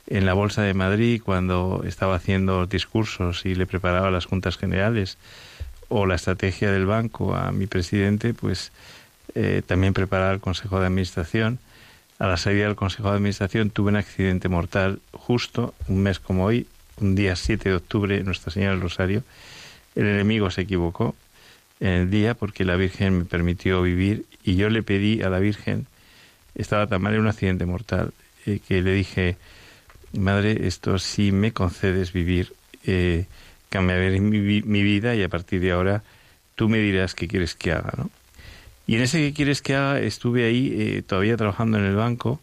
[0.07, 5.17] en la Bolsa de Madrid, cuando estaba haciendo discursos y le preparaba las juntas generales,
[5.89, 8.73] o la estrategia del banco a mi presidente, pues
[9.35, 11.59] eh, también preparaba el Consejo de Administración.
[12.19, 16.45] A la salida del Consejo de Administración tuve un accidente mortal justo un mes como
[16.45, 16.67] hoy,
[17.01, 19.25] un día 7 de octubre, Nuestra Señora del Rosario.
[19.95, 21.15] El enemigo se equivocó,
[21.81, 25.39] en el día porque la Virgen me permitió vivir y yo le pedí a la
[25.39, 25.87] Virgen,
[26.55, 28.13] estaba tan mal en un accidente mortal,
[28.47, 29.37] eh, que le dije,
[30.19, 32.53] Madre, esto si me concedes vivir,
[32.87, 33.27] eh,
[33.69, 36.03] cambiaré mi, mi, vida y a partir de ahora
[36.55, 38.11] tú me dirás qué quieres que haga, ¿no?
[38.87, 42.41] Y en ese que quieres que haga estuve ahí eh, todavía trabajando en el banco.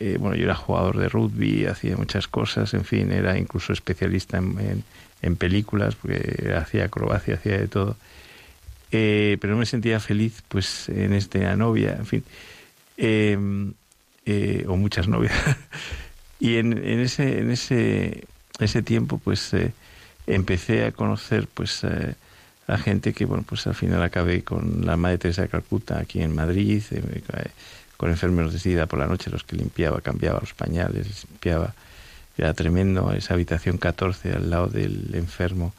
[0.00, 4.38] Eh, bueno, yo era jugador de rugby, hacía muchas cosas, en fin, era incluso especialista
[4.38, 4.82] en,
[5.22, 7.96] en, películas, porque hacía acrobacia, hacía de todo
[8.92, 12.24] eh, pero no me sentía feliz pues en esta novia, en fin,
[12.96, 13.72] em,
[14.26, 15.34] eh, o muchas novias.
[16.40, 18.24] y en, en, ese, en, ese,
[18.58, 19.72] ese tiempo, pues eh,
[20.26, 22.14] empecé a conocer, pues, eh,
[22.66, 26.22] a gente que, bueno, pues al final acabé con la Madre Teresa de Calcuta aquí
[26.22, 26.82] en Madrid,
[27.96, 31.74] con enfermeros de SIDA por la noche, los que limpiaba, cambiaba los pañales, limpiaba.
[32.38, 35.74] Era tremendo esa habitación 14 al lado del enfermo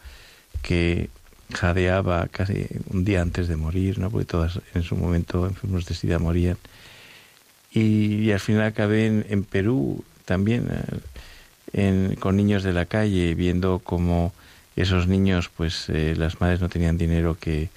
[0.62, 1.10] que
[1.54, 4.10] jadeaba casi un día antes de morir, ¿no?
[4.12, 6.58] porque todas en su momento enfermos de SIDA morían.
[7.74, 10.68] Y, al final acabé en, Perú también,
[11.74, 14.34] eh, con niños de la calle, viendo cómo
[14.76, 17.70] esos niños, pues eh, las madres no tenían dinero que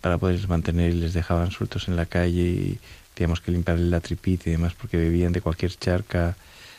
[0.00, 2.78] para poderles mantener y les dejaban sueltos en la calle y
[3.14, 6.36] teníamos que limpiarles la tripita y demás porque bebían de cualquier charca,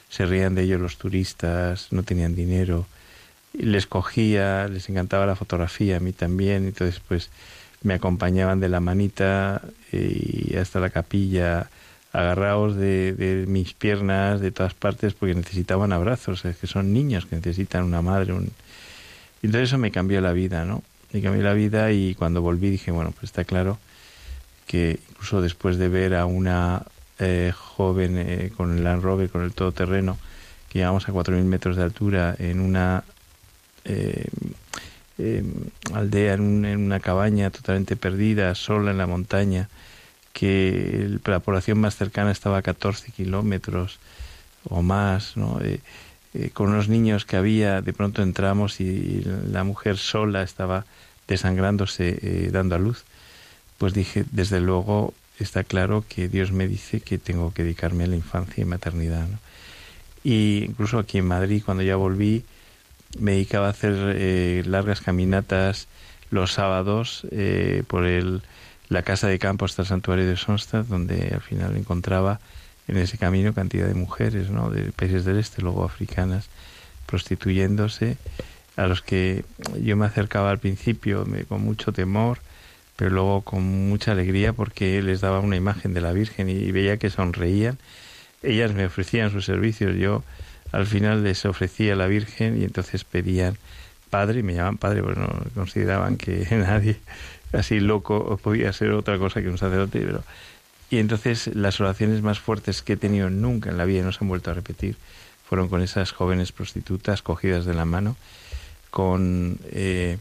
[0.10, 2.86] se reían de ellos los turistas, no tenían dinero.
[3.54, 7.30] Les cogía, les encantaba la fotografía, a mí también, entonces pues
[7.82, 11.70] me acompañaban de la manita y hasta la capilla,
[12.18, 17.36] agarrados de, mis piernas, de todas partes, porque necesitaban abrazos, es que son niños que
[17.36, 18.34] necesitan una madre.
[18.34, 18.50] Un...
[19.44, 20.82] Entonces eso me cambió la vida, ¿no?
[21.14, 23.78] Me cambió la vida y cuando volví dije, bueno, pues está claro
[24.66, 26.82] que incluso después de ver a una
[27.20, 30.18] eh, joven eh, con el Land Rover, con el todoterreno,
[30.70, 33.04] que llegamos a 4.000 metros de altura en una
[33.86, 34.26] eh,
[35.94, 39.70] aldea, en, en, una cabaña totalmente perdida, sola en la montaña,
[40.38, 44.00] que la población más cercana estaba a 14 kilómetros
[44.70, 45.60] o más, ¿no?
[46.54, 50.86] con unos niños que había, de pronto entramos y la mujer sola estaba
[51.28, 53.04] desangrándose, dando a luz
[53.78, 58.08] pues dije, desde luego está claro que Dios me dice que tengo que dedicarme a
[58.08, 59.28] la infancia y maternidad.
[60.24, 62.44] Y incluso aquí en Madrid, cuando ya volví,
[63.20, 65.88] me dedicaba a hacer eh, largas caminatas
[66.32, 68.42] los sábados eh, por el,
[68.90, 72.40] la casa de campo hasta el santuario de Sonstad, donde al final encontraba
[72.88, 74.70] en ese camino cantidad de mujeres ¿no?
[74.70, 76.48] de países del este, luego africanas,
[77.06, 78.18] prostituyéndose,
[78.78, 79.44] a los que
[79.82, 82.40] yo me acercaba al principio con mucho temor,
[82.96, 86.98] pero luego con mucha alegría porque les daba una imagen de la Virgen y veía
[86.98, 87.78] que sonreían.
[88.44, 90.24] Ellas me ofrecían sus servicios, yo
[90.72, 93.58] al final les ofrecía a la Virgen y entonces pedían
[94.10, 96.98] padre, y me llamaban padre, porque no consideraban que nadie
[97.54, 100.24] así loco podía ser otra cosa que un sacerdote, pero...
[100.90, 104.20] Y entonces las oraciones más fuertes que he tenido nunca en la vida, no se
[104.22, 104.96] han vuelto a repetir,
[105.48, 108.16] fueron con esas jóvenes prostitutas cogidas de la mano,
[108.90, 109.60] con...
[109.72, 110.18] Eh,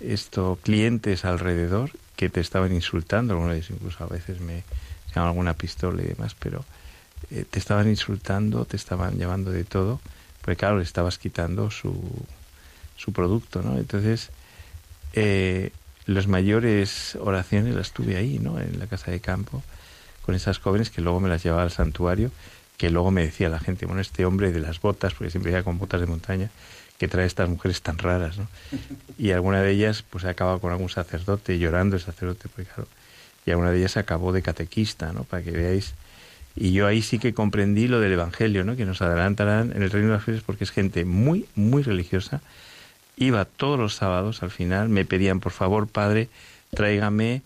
[0.00, 4.62] esto clientes alrededor que te estaban insultando, algunos incluso a veces me
[5.14, 6.64] llaman alguna pistola y demás, pero
[7.30, 10.00] eh, te estaban insultando, te estaban llamando de todo,
[10.40, 11.94] porque claro, le estabas quitando su,
[12.96, 13.78] su producto, ¿no?
[13.78, 14.30] Entonces,
[15.14, 15.70] eh,
[16.06, 18.60] las mayores oraciones las tuve ahí, ¿no?
[18.60, 19.62] En la casa de campo,
[20.22, 22.30] con esas jóvenes que luego me las llevaba al santuario,
[22.76, 25.62] que luego me decía la gente, bueno, este hombre de las botas, porque siempre iba
[25.62, 26.50] con botas de montaña,
[26.98, 28.48] que trae estas mujeres tan raras, ¿no?
[29.18, 32.88] Y alguna de ellas, pues, acaba con algún sacerdote llorando el sacerdote, pues claro.
[33.46, 35.24] Y alguna de ellas acabó de catequista, ¿no?
[35.24, 35.94] Para que veáis.
[36.56, 38.76] Y yo ahí sí que comprendí lo del Evangelio, ¿no?
[38.76, 42.40] Que nos adelantarán en el reino de las flores porque es gente muy, muy religiosa.
[43.16, 46.28] Iba todos los sábados al final, me pedían, por favor, padre,
[46.70, 47.42] tráigame,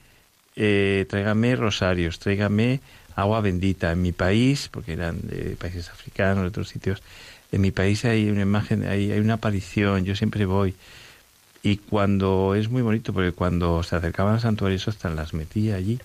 [0.56, 2.80] eh, tráigame rosarios, tráigame
[3.14, 3.92] agua bendita.
[3.92, 7.02] En mi país, porque eran de países africanos, de otros sitios,
[7.50, 10.74] en mi país hay una imagen, hay, una aparición, yo siempre voy.
[11.62, 15.98] Y cuando es muy bonito, porque cuando se acercaban al santuario, hasta las metía allí,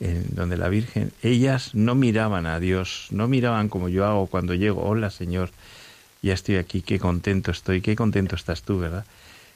[0.00, 4.54] en donde la Virgen, ellas no miraban a Dios, no miraban como yo hago cuando
[4.54, 5.50] llego, hola Señor,
[6.24, 9.04] ya estoy aquí, qué contento estoy, qué contento estás tú, ¿verdad?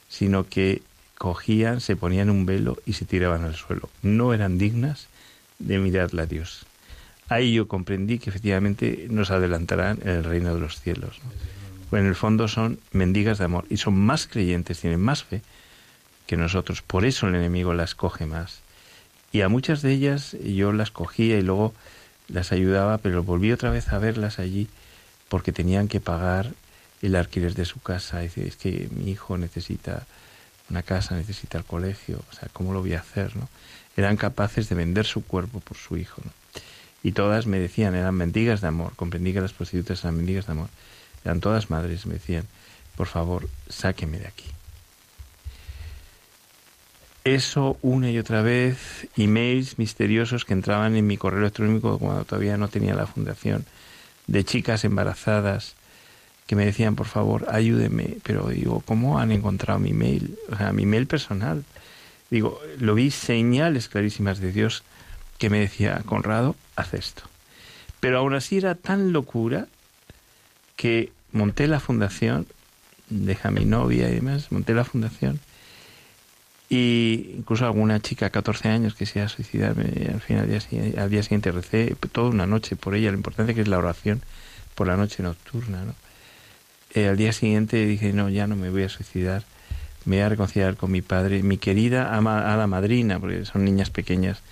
[0.09, 0.83] Sino que
[1.17, 3.89] cogían, se ponían un velo y se tiraban al suelo.
[4.03, 5.09] No eran dignas
[5.59, 6.67] de mirarle a Dios
[7.29, 11.21] ahí yo comprendí que efectivamente nos adelantarán en el reino de los cielos.
[11.91, 15.43] Pues en el fondo son mendigas de amor y son más creyentes, tienen más fe
[16.27, 16.83] que nosotros.
[16.83, 18.61] Por eso el enemigo las coge más.
[19.33, 21.75] Y a muchas de ellas yo las cogía y luego
[22.29, 24.69] las ayudaba, pero volví otra vez a verlas allí
[25.29, 26.53] porque tenían que pagar
[27.03, 28.21] el alquiler de su casa.
[28.21, 30.07] Dice, es que mi hijo necesita
[30.71, 33.37] una casa, necesita el colegio, o sea, ¿cómo lo voy a hacer?
[33.37, 33.49] ¿no?
[33.97, 36.21] Eran capaces de vender su cuerpo por su hijo.
[36.25, 36.31] ¿no?
[37.03, 40.53] y todas me decían, eran mendigas de amor, comprendí que las prostitutas eran mendigas de
[40.53, 40.69] amor,
[41.25, 42.45] eran todas madres, me decían,
[42.97, 44.45] por favor, sáqueme de aquí.
[47.25, 52.57] Eso una y otra vez, emails misteriosos que entraban en mi correo electrónico cuando todavía
[52.57, 53.65] no tenía la fundación,
[54.29, 55.75] de chicas embarazadas
[56.47, 60.39] que me decían, por favor, ayúdeme, pero digo, ¿cómo han encontrado mi mail?
[60.51, 61.65] O sea, mi mail personal.
[62.31, 64.85] Digo, lo vi señales clarísimas de Dios
[65.39, 67.25] que me decía, Conrado, haz esto.
[68.01, 69.67] Pero aún así era tan locura
[70.77, 72.47] que monté la fundación
[73.11, 75.41] deja a mi novia y demás, monté la fundación.
[76.71, 81.03] Y incluso alguna chica, 14 años, que se iba a suicidar, al final al día,
[81.03, 84.23] al día siguiente recé toda una noche por ella, la importancia que es la oración
[84.75, 85.95] por la noche nocturna, ¿no?
[86.95, 89.45] Eh, al día siguiente dije, no, ya no me voy a suicidar,
[90.05, 93.65] me voy a reconciliar con mi padre, mi querida ama, a la madrina, porque son
[93.65, 94.43] niñas pequeñas,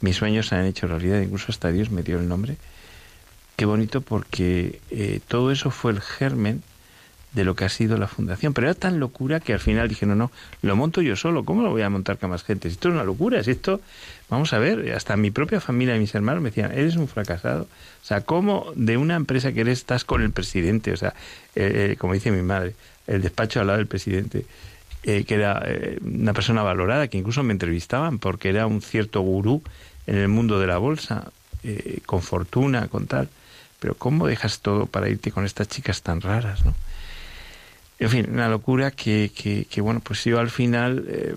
[0.00, 2.56] mis sueños se han hecho realidad, incluso hasta Dios me dio el nombre.
[3.56, 6.62] Qué bonito porque eh, todo eso fue el germen
[7.32, 8.52] de lo que ha sido la fundación.
[8.52, 10.30] Pero era tan locura que al final dije, no, no,
[10.60, 12.68] lo monto yo solo, ¿cómo lo voy a montar con más gente?
[12.68, 13.80] Esto es una locura, si esto,
[14.28, 17.62] vamos a ver, hasta mi propia familia y mis hermanos me decían, eres un fracasado.
[18.02, 20.92] O sea, ¿cómo de una empresa que eres estás con el presidente?
[20.92, 21.14] O sea,
[21.54, 22.74] eh, eh, como dice mi madre,
[23.06, 24.44] el despacho al lado del presidente,
[25.04, 25.64] eh, que era
[26.02, 29.62] una persona valorada, que incluso me entrevistaban porque era un cierto gurú
[30.06, 31.30] en el mundo de la bolsa,
[32.06, 33.28] con fortuna, con tal.
[33.78, 36.74] Pero ¿cómo dejas todo para irte con estas chicas tan raras, no?
[37.98, 41.36] En fin, una locura que, que, bueno, pues yo al final, eh,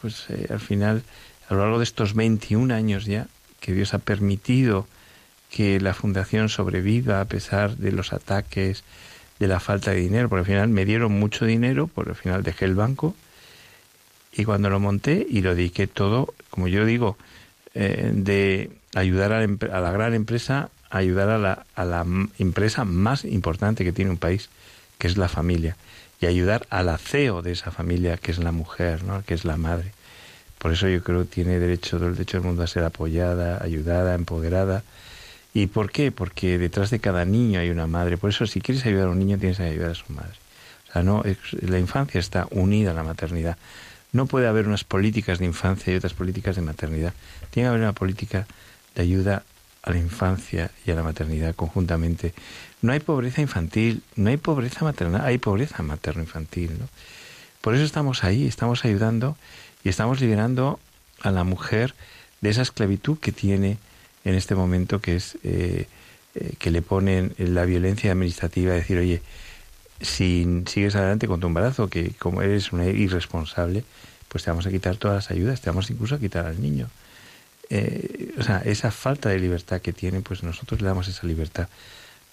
[0.00, 1.02] pues eh, al final,
[1.48, 3.26] a lo largo de estos 21 años ya,
[3.60, 4.86] que Dios ha permitido
[5.50, 8.84] que la fundación sobreviva a pesar de los ataques,
[9.38, 12.42] de la falta de dinero, porque al final me dieron mucho dinero, por al final
[12.42, 13.14] dejé el banco
[14.32, 17.16] y cuando lo monté y lo dediqué todo, como yo digo,
[17.74, 22.06] eh, de ayudar a la, a la, gran empresa, ayudar a la, a la
[22.38, 24.50] empresa más importante que tiene un país,
[25.00, 25.76] que es la familia
[26.20, 29.24] y ayudar al aceo de esa familia que es la mujer, ¿no?
[29.24, 29.92] que es la madre.
[30.58, 33.58] Por eso yo creo que tiene derecho todo el derecho del mundo a ser apoyada,
[33.64, 34.84] ayudada, empoderada.
[35.54, 36.12] ¿Y por qué?
[36.12, 38.18] Porque detrás de cada niño hay una madre.
[38.18, 40.34] Por eso si quieres ayudar a un niño tienes que ayudar a su madre.
[40.90, 41.22] O sea, no,
[41.62, 43.56] la infancia está unida a la maternidad.
[44.12, 47.14] No puede haber unas políticas de infancia y otras políticas de maternidad.
[47.50, 48.46] Tiene que haber una política
[48.94, 49.44] de ayuda
[49.82, 52.34] a la infancia y a la maternidad conjuntamente.
[52.82, 56.78] No hay pobreza infantil, no hay pobreza maternal, hay pobreza materno-infantil.
[56.78, 56.88] ¿no?
[57.60, 59.36] Por eso estamos ahí, estamos ayudando
[59.84, 60.78] y estamos liberando
[61.22, 61.94] a la mujer
[62.40, 63.78] de esa esclavitud que tiene
[64.24, 65.86] en este momento, que es eh,
[66.34, 69.22] eh, que le ponen la violencia administrativa, decir, oye,
[70.00, 73.84] si sigues adelante con tu embarazo, que como eres una irresponsable,
[74.28, 76.88] pues te vamos a quitar todas las ayudas, te vamos incluso a quitar al niño.
[77.70, 81.68] Eh, o sea, esa falta de libertad que tiene, pues nosotros le damos esa libertad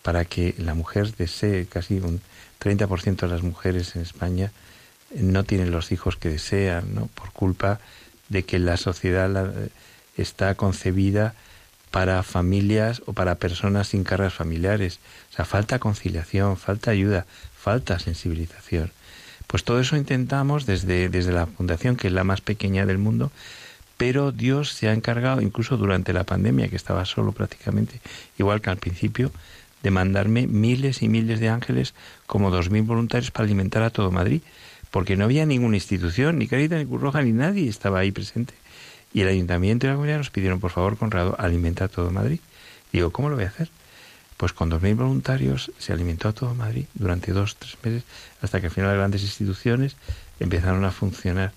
[0.01, 2.21] para que la mujer desee, casi un
[2.59, 4.51] 30% de las mujeres en España
[5.15, 7.07] no tienen los hijos que desean, ¿no?
[7.07, 7.79] Por culpa
[8.29, 9.53] de que la sociedad
[10.17, 11.33] está concebida
[11.91, 14.99] para familias o para personas sin cargas familiares.
[15.31, 17.25] O sea, falta conciliación, falta ayuda,
[17.57, 18.91] falta sensibilización.
[19.47, 23.31] Pues todo eso intentamos desde, desde la fundación, que es la más pequeña del mundo,
[23.97, 27.99] pero Dios se ha encargado, incluso durante la pandemia, que estaba solo prácticamente,
[28.37, 29.31] igual que al principio,
[29.83, 31.93] de mandarme miles y miles de ángeles
[32.25, 34.41] como dos mil voluntarios para alimentar a todo Madrid,
[34.91, 38.53] porque no había ninguna institución, ni Carita, ni Cruz Roja, ni nadie estaba ahí presente.
[39.13, 42.39] Y el ayuntamiento y la comunidad nos pidieron, por favor, Conrado, alimenta a todo Madrid.
[42.91, 43.69] digo, ¿cómo lo voy a hacer?
[44.37, 48.03] Pues con dos mil voluntarios se alimentó a todo Madrid durante dos, tres meses,
[48.41, 49.95] hasta que al final las grandes instituciones
[50.39, 51.53] empezaron a funcionar.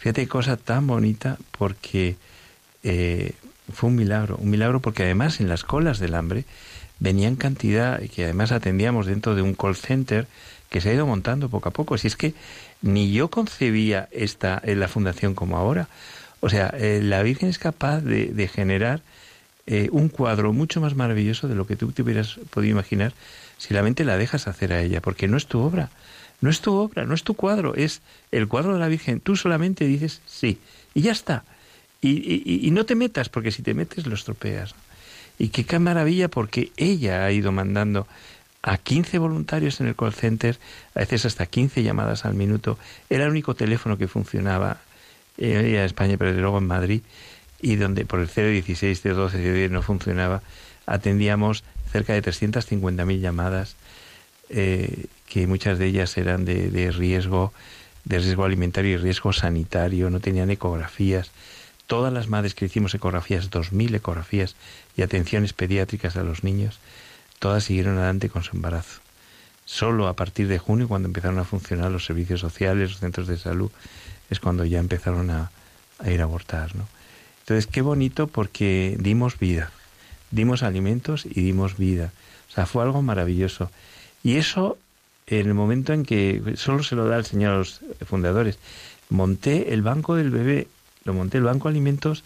[0.00, 2.16] Fíjate qué cosa tan bonita porque
[2.82, 3.32] eh,
[3.70, 6.46] fue un milagro, un milagro porque además en las colas del hambre
[7.00, 10.26] venían cantidad que además atendíamos dentro de un call center
[10.70, 11.98] que se ha ido montando poco a poco.
[11.98, 12.32] Si es que
[12.80, 15.88] ni yo concebía esta en la fundación como ahora.
[16.40, 19.02] O sea, eh, la Virgen es capaz de, generar
[19.66, 23.12] eh, un cuadro mucho más maravilloso de lo que tú te hubieras podido imaginar
[23.58, 25.90] si la mente la dejas hacer a ella, porque no es tu obra.
[26.40, 28.00] No es tu obra, no es tu cuadro, es
[28.32, 29.20] el cuadro de la Virgen.
[29.20, 30.58] Tú solamente dices sí
[30.94, 31.44] y ya está.
[32.02, 34.74] Y, no te metas, porque si te metes lo estropeas.
[35.38, 38.06] Y qué, maravilla, porque ella ha ido mandando
[38.62, 40.58] a 15 voluntarios en el call center,
[40.94, 42.78] a veces hasta 15 llamadas al minuto.
[43.10, 44.78] Era el único teléfono que funcionaba
[45.36, 47.02] en España, pero luego en Madrid,
[47.60, 50.42] y donde por el 016, 012, 010 no funcionaba,
[50.86, 53.76] atendíamos cerca de 350.000 llamadas
[54.48, 57.52] eh, que muchas de ellas eran de, riesgo,
[58.04, 61.30] de riesgo alimentario y riesgo sanitario, no tenían ecografías.
[61.86, 64.56] Todas las madres que hicimos ecografías, 2.000 ecografías
[64.96, 66.80] y atenciones pediátricas a los niños,
[67.38, 69.00] todas siguieron adelante con su embarazo.
[69.64, 73.38] Solo a partir de junio, cuando empezaron a funcionar los servicios sociales, los centros de
[73.38, 73.70] salud,
[74.30, 75.52] es cuando ya empezaron a,
[76.00, 76.74] a ir a abortar.
[76.74, 76.88] ¿no?
[77.42, 79.70] Entonces, qué bonito porque dimos vida,
[80.32, 82.10] dimos alimentos y dimos vida.
[82.50, 83.70] O sea, fue algo maravilloso.
[84.24, 84.76] Y eso
[85.30, 88.58] en el momento en que solo se lo da el Señor a los fundadores.
[89.08, 90.66] Monté el banco del bebé,
[91.04, 92.24] lo monté el banco de alimentos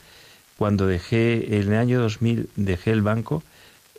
[0.56, 3.42] cuando dejé, en el año 2000, dejé el banco,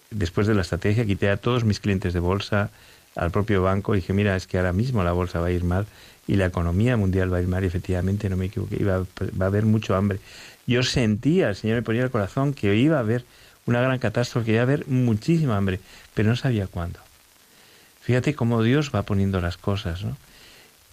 [0.10, 2.72] después de la estrategia, quité a todos mis clientes de bolsa,
[3.16, 5.64] al propio banco y dije, mira, es que ahora mismo la bolsa va a ir
[5.64, 5.86] mal
[6.28, 9.06] y la economía mundial va a ir mal y efectivamente no me equivoqué, va
[9.40, 10.20] a haber mucho hambre.
[10.68, 13.24] Yo sentía, el Señor me ponía el corazón que iba a haber
[13.66, 15.80] una gran catástrofe, que iba a haber muchísima hambre,
[16.14, 17.00] pero no sabía cuándo.
[18.06, 20.16] Fíjate cómo Dios va poniendo las cosas, ¿no?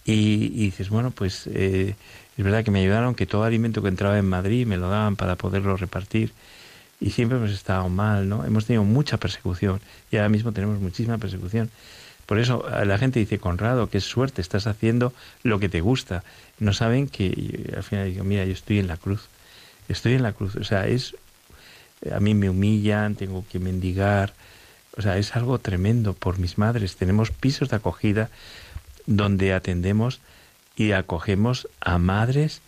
[0.03, 1.95] Y, dices, bueno, pues eh,
[2.35, 5.15] es verdad que me ayudaron, que todo alimento que entraba en Madrid me lo daban
[5.15, 6.33] para poderlo repartir.
[6.99, 8.45] Y siempre hemos estado mal, ¿no?
[8.45, 11.69] Hemos tenido mucha persecución y ahora mismo tenemos muchísima persecución.
[12.25, 16.23] Por eso la gente dice, Conrado, qué suerte, estás haciendo lo que te gusta.
[16.57, 19.27] No saben que al final digo, mira, yo estoy en la cruz.
[19.87, 20.55] Estoy en la cruz.
[20.55, 21.15] O sea, es.
[22.11, 24.33] A mí me humillan, tengo que mendigar.
[24.95, 26.95] O sea, es algo tremendo por mis madres.
[26.95, 28.29] Tenemos pisos de acogida
[29.05, 30.21] donde atendemos
[30.75, 32.61] y acogemos a madres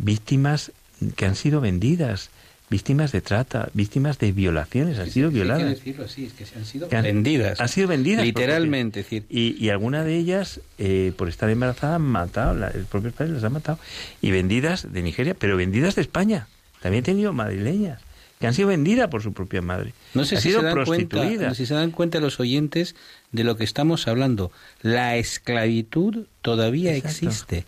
[0.00, 0.72] víctimas
[1.16, 2.30] que han sido vendidas,
[2.70, 5.68] víctimas de trata, víctimas de violaciones, han sido violadas.
[5.68, 7.60] decirlo así, es que se han sido vendidas.
[7.60, 8.24] Han sido vendidas.
[8.24, 9.00] Literalmente.
[9.00, 9.24] decir.
[9.28, 13.32] Y, y alguna de ellas, eh, por estar embarazada, han matado, la, el propio padre
[13.32, 13.78] las ha matado.
[14.22, 16.46] Y vendidas de Nigeria, pero vendidas de España.
[16.80, 18.00] También he tenido madrileñas
[18.40, 19.94] que han sido vendidas por su propia madre.
[20.12, 22.94] No sé si, sido se dan cuenta, si se dan cuenta los oyentes
[23.32, 24.50] de lo que estamos hablando.
[24.82, 27.26] La esclavitud todavía Exacto.
[27.28, 27.64] existe.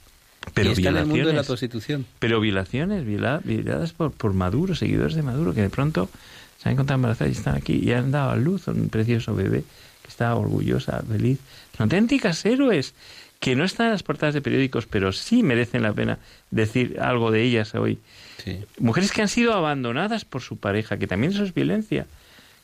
[0.54, 2.06] Pero y está en el mundo de la prostitución.
[2.18, 6.08] Pero violaciones, viola- violadas por, por Maduro, seguidores de Maduro, que de pronto
[6.62, 9.34] se han encontrado embarazadas y están aquí y han dado a luz a un precioso
[9.34, 9.64] bebé
[10.02, 11.38] que está orgullosa, feliz.
[11.76, 12.94] Son auténticas héroes
[13.40, 16.18] que no están en las portadas de periódicos, pero sí merecen la pena
[16.50, 17.98] decir algo de ellas hoy.
[18.42, 18.58] Sí.
[18.78, 22.06] Mujeres que han sido abandonadas por su pareja, que también eso es violencia,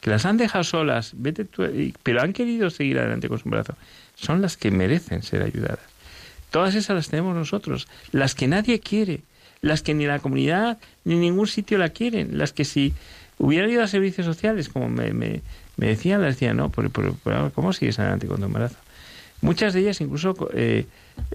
[0.01, 1.65] que las han dejado solas, vete tú,
[2.03, 3.77] pero han querido seguir adelante con su embarazo,
[4.17, 5.79] son las que merecen ser ayudadas.
[6.51, 9.21] Todas esas las tenemos nosotros, las que nadie quiere,
[9.61, 12.93] las que ni la comunidad ni ningún sitio la quieren, las que si
[13.39, 15.41] hubieran ido a servicios sociales, como me, me,
[15.77, 18.77] me decían, les decían, no, pero- pero ¿cómo sigues adelante con tu embarazo?
[19.43, 20.87] Muchas de ellas incluso eh,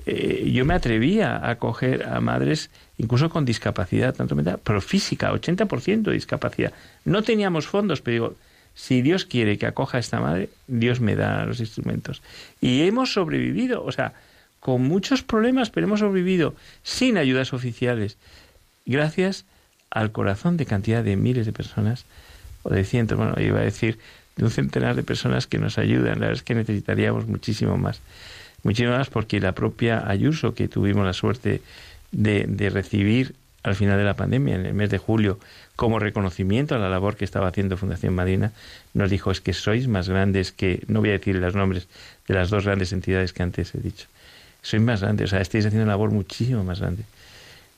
[0.05, 5.31] eh, yo me atrevía a coger a madres incluso con discapacidad, tanto mental, pero física,
[5.31, 6.73] 80% de discapacidad.
[7.05, 8.35] No teníamos fondos, pero digo,
[8.73, 12.21] si Dios quiere que acoja a esta madre, Dios me da los instrumentos.
[12.61, 14.13] Y hemos sobrevivido, o sea,
[14.61, 18.17] con muchos problemas, pero hemos sobrevivido sin ayudas oficiales,
[18.85, 19.45] gracias
[19.89, 22.05] al corazón de cantidad de miles de personas,
[22.63, 23.99] o de cientos, bueno, iba a decir
[24.37, 26.19] de un centenar de personas que nos ayudan.
[26.19, 28.01] La verdad es que necesitaríamos muchísimo más.
[28.63, 31.61] Muchísimo más porque la propia Ayuso, que tuvimos la suerte
[32.11, 35.39] de, recibir al final de la pandemia, en el mes de julio,
[35.75, 38.53] como reconocimiento a la labor que estaba haciendo Fundación Madina,
[38.93, 41.87] nos dijo es que sois más grandes que, no voy a decir los nombres
[42.27, 44.07] de las dos grandes entidades que antes he dicho,
[44.61, 47.03] sois más grandes, o sea, estáis haciendo una labor muchísimo más grande.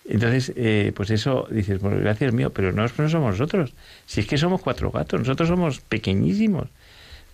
[0.10, 3.76] Entonces, eh, pues eso dices, bueno, gracias mío, pero no, no somos nosotros.
[4.08, 6.68] Si es que somos cuatro gatos, nosotros somos pequeñísimos.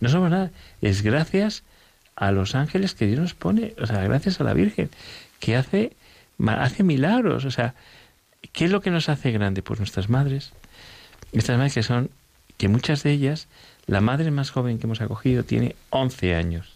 [0.01, 0.51] No somos nada.
[0.81, 1.63] Es gracias
[2.17, 4.89] a los ángeles que Dios nos pone, o sea, gracias a la Virgen,
[5.39, 5.95] que hace,
[6.45, 7.45] hace milagros.
[7.45, 7.75] O sea,
[8.51, 9.61] ¿qué es lo que nos hace grande?
[9.61, 10.51] Pues nuestras madres.
[11.31, 12.09] Estas madres que son,
[12.57, 13.47] que muchas de ellas,
[13.87, 16.74] la madre más joven que hemos acogido tiene 11 años.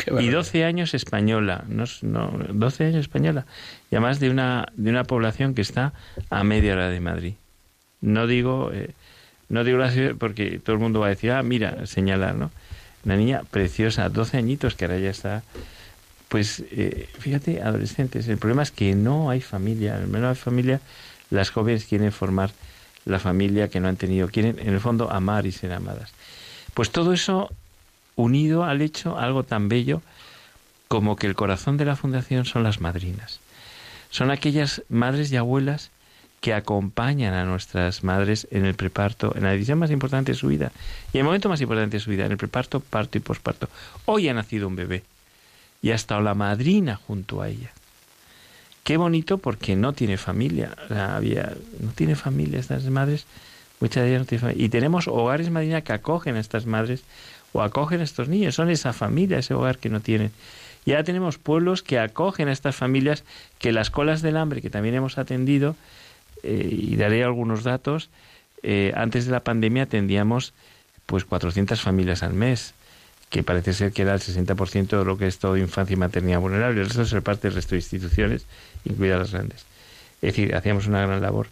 [0.00, 0.32] Y barbaridad.
[0.38, 3.46] 12 años española, no, no, 12 años española,
[3.90, 5.92] y además de una, de una población que está
[6.30, 7.34] a media hora de Madrid.
[8.00, 8.90] No digo, eh,
[9.48, 12.50] no digo la ciudad porque todo el mundo va a decir, ah, mira, señalar, ¿no?
[13.04, 15.42] Una niña preciosa, 12 añitos, que ahora ya está,
[16.28, 18.28] pues eh, fíjate, adolescentes.
[18.28, 20.80] El problema es que no hay familia, al menos no hay familia,
[21.30, 22.50] las jóvenes quieren formar
[23.04, 26.12] la familia que no han tenido, quieren en el fondo amar y ser amadas.
[26.72, 27.50] Pues todo eso
[28.16, 30.02] unido al hecho, algo tan bello
[30.88, 33.40] como que el corazón de la fundación son las madrinas.
[34.10, 35.90] Son aquellas madres y abuelas
[36.40, 40.48] que acompañan a nuestras madres en el preparto, en la decisión más importante de su
[40.48, 40.72] vida
[41.12, 43.68] y en el momento más importante de su vida, en el preparto, parto y posparto.
[44.04, 45.02] Hoy ha nacido un bebé
[45.80, 47.72] y ha estado la madrina junto a ella.
[48.84, 53.24] Qué bonito porque no tiene familia, había, no tiene familia estas madres,
[53.80, 54.66] muchas de ellas no tienen familia.
[54.66, 57.02] Y tenemos hogares madrina que acogen a estas madres
[57.54, 60.32] o acogen a estos niños, son esa familia, ese hogar que no tienen.
[60.84, 63.24] Y ahora tenemos pueblos que acogen a estas familias,
[63.58, 65.76] que las colas del hambre, que también hemos atendido,
[66.42, 68.10] eh, y daré algunos datos,
[68.64, 70.52] eh, antes de la pandemia atendíamos
[71.06, 72.74] pues 400 familias al mes,
[73.30, 76.40] que parece ser que era el 60% de lo que es todo infancia y maternidad
[76.40, 76.80] vulnerable.
[76.80, 78.46] El resto se reparte el resto de instituciones,
[78.84, 79.64] incluidas las grandes.
[80.22, 81.46] Es decir, hacíamos una gran labor.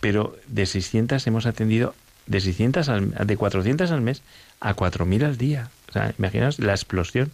[0.00, 1.94] Pero de 600 hemos atendido,
[2.26, 4.22] de 600 al, de 400 al mes
[4.60, 5.70] a 4.000 al día.
[5.88, 7.30] O sea, imaginaos la explosión.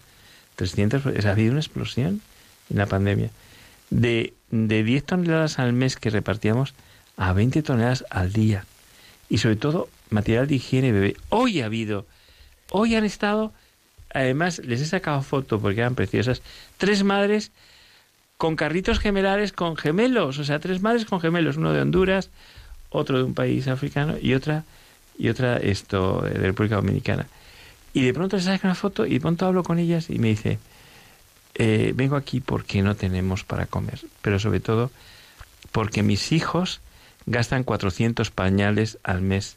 [0.57, 2.21] 300, o sea, ha habido una explosión
[2.71, 3.31] en la pandemia.
[3.91, 6.75] De, de 10 toneladas al mes que repartíamos
[7.17, 8.65] a 20 toneladas al día.
[9.29, 11.17] Y sobre todo material de higiene bebé.
[11.29, 12.07] Hoy ha habido,
[12.71, 13.53] hoy han estado
[14.13, 16.43] además les he sacado foto porque eran preciosas.
[16.79, 17.53] Tres madres
[18.37, 22.31] con carritos gemelares con gemelos, o sea, tres madres con gemelos, uno de Honduras,
[22.89, 24.65] otro de un país africano y otra
[25.21, 27.27] y otra esto de República Dominicana.
[27.93, 30.29] Y de pronto les saco una foto y de pronto hablo con ellas y me
[30.29, 30.59] dice,
[31.57, 34.91] eh, vengo aquí porque no tenemos para comer, pero sobre todo
[35.73, 36.81] porque mis hijos
[37.27, 39.57] gastan 400 pañales al mes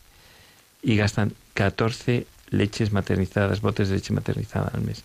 [0.82, 5.04] y gastan 14 leches maternizadas, botes de leche maternizada al mes.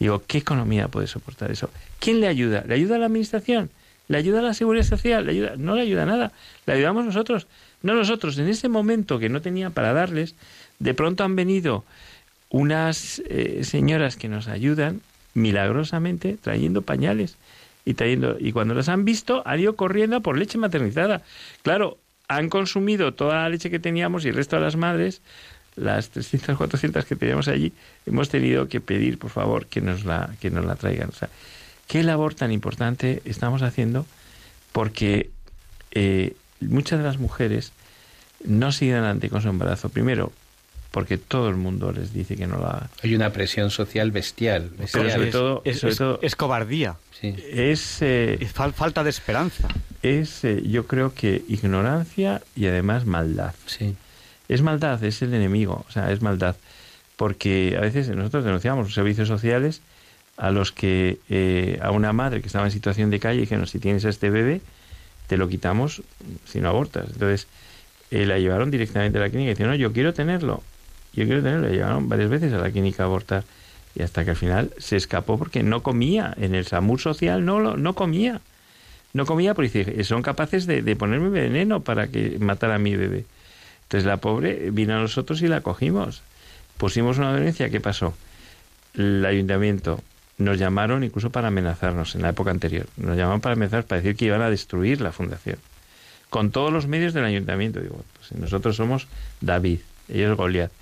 [0.00, 1.70] Digo, ¿qué economía puede soportar eso?
[2.00, 2.64] ¿Quién le ayuda?
[2.66, 3.70] ¿Le ayuda a la administración?
[4.08, 5.24] ¿Le ayuda a la seguridad social?
[5.24, 5.54] ¿Le ayuda?
[5.56, 6.32] No le ayuda nada.
[6.66, 7.46] Le ayudamos nosotros.
[7.84, 8.38] No nosotros.
[8.38, 10.34] En ese momento que no tenía para darles,
[10.78, 11.84] de pronto han venido
[12.48, 15.02] unas eh, señoras que nos ayudan
[15.34, 17.36] milagrosamente trayendo pañales
[17.84, 21.20] y trayendo y cuando las han visto han ido corriendo por leche maternizada.
[21.62, 25.20] Claro, han consumido toda la leche que teníamos y el resto de las madres,
[25.76, 27.74] las 300, 400 que teníamos allí,
[28.06, 31.10] hemos tenido que pedir, por favor, que nos la, que nos la traigan.
[31.10, 31.28] O sea,
[31.86, 34.06] qué labor tan importante estamos haciendo
[34.72, 35.28] porque
[35.90, 37.72] eh, muchas de las mujeres
[38.44, 39.88] no siguen adelante con su embarazo.
[39.88, 40.32] Primero,
[40.90, 42.88] porque todo el mundo les dice que no la hagan.
[43.02, 44.70] Hay una presión social bestial.
[44.76, 47.34] Pero sobre todo, es, sobre es- todo es cobardía, Sí.
[47.50, 49.68] es, eh, es fal- falta de esperanza.
[50.02, 53.54] es eh, yo creo que ignorancia y además maldad.
[53.66, 53.96] Sí.
[54.48, 56.56] Es maldad, es el enemigo, o sea, es maldad.
[57.16, 59.80] Porque a veces nosotros denunciamos los servicios sociales
[60.36, 63.78] a los que eh, a una madre que estaba en situación de calle dijeron, si
[63.78, 64.60] tienes a este bebé,
[65.26, 66.02] te lo quitamos
[66.44, 67.06] si no abortas.
[67.12, 67.46] Entonces,
[68.10, 70.62] eh, la llevaron directamente a la clínica y dijeron, no, yo quiero tenerlo,
[71.14, 71.68] yo quiero tenerlo.
[71.68, 73.44] La llevaron varias veces a la clínica a abortar.
[73.94, 76.34] Y hasta que al final se escapó porque no comía.
[76.36, 78.40] En el SAMUR social no, lo, no comía.
[79.12, 82.96] No comía porque dice, son capaces de, de ponerme veneno para que matara a mi
[82.96, 83.24] bebé.
[83.84, 86.22] Entonces la pobre vino a nosotros y la cogimos.
[86.78, 88.14] Pusimos una denuncia, ¿qué pasó?
[88.94, 90.00] El ayuntamiento
[90.38, 92.86] nos llamaron incluso para amenazarnos en la época anterior.
[92.96, 95.58] Nos llamaron para amenazar, para decir que iban a destruir la fundación.
[96.30, 97.80] Con todos los medios del ayuntamiento.
[97.80, 99.06] Digo, pues nosotros somos
[99.40, 100.72] David, ellos Goliat.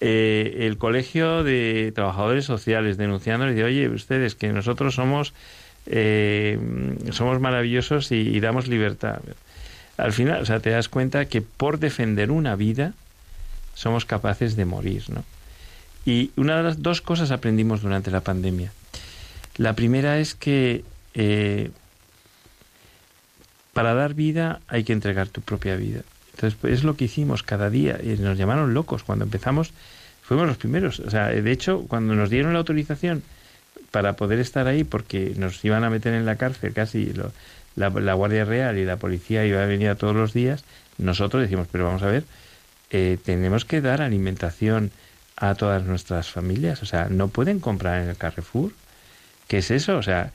[0.00, 5.32] Eh, el colegio de trabajadores sociales denunciando y dice, oye, ustedes que nosotros somos
[5.86, 6.58] eh,
[7.12, 9.20] somos maravillosos y, y damos libertad.
[9.96, 12.94] Al final, o sea, te das cuenta que por defender una vida
[13.74, 15.24] somos capaces de morir, ¿no?
[16.06, 18.72] Y una de las dos cosas aprendimos durante la pandemia.
[19.56, 20.84] La primera es que
[21.14, 21.70] eh,
[23.72, 26.00] para dar vida hay que entregar tu propia vida.
[26.34, 27.98] Entonces, pues, es lo que hicimos cada día.
[28.02, 29.02] Y nos llamaron locos.
[29.02, 29.72] Cuando empezamos,
[30.22, 31.00] fuimos los primeros.
[31.00, 33.22] O sea, de hecho, cuando nos dieron la autorización
[33.90, 37.32] para poder estar ahí, porque nos iban a meter en la cárcel casi lo-
[37.76, 40.64] la, la Guardia Real y la policía iba a venir todos los días,
[40.98, 42.24] nosotros decimos, pero vamos a ver,
[42.90, 44.90] eh, tenemos que dar alimentación
[45.36, 46.82] a todas nuestras familias.
[46.82, 48.72] O sea, no pueden comprar en el Carrefour.
[49.48, 49.96] ¿Qué es eso?
[49.96, 50.32] O sea,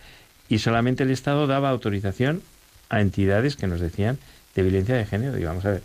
[0.47, 2.41] y solamente el Estado daba autorización
[2.89, 4.17] a entidades que nos decían
[4.55, 5.37] de violencia de género.
[5.37, 5.83] Y vamos a ver,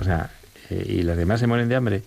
[0.00, 0.30] o sea,
[0.70, 2.02] eh, y las demás se mueren de hambre.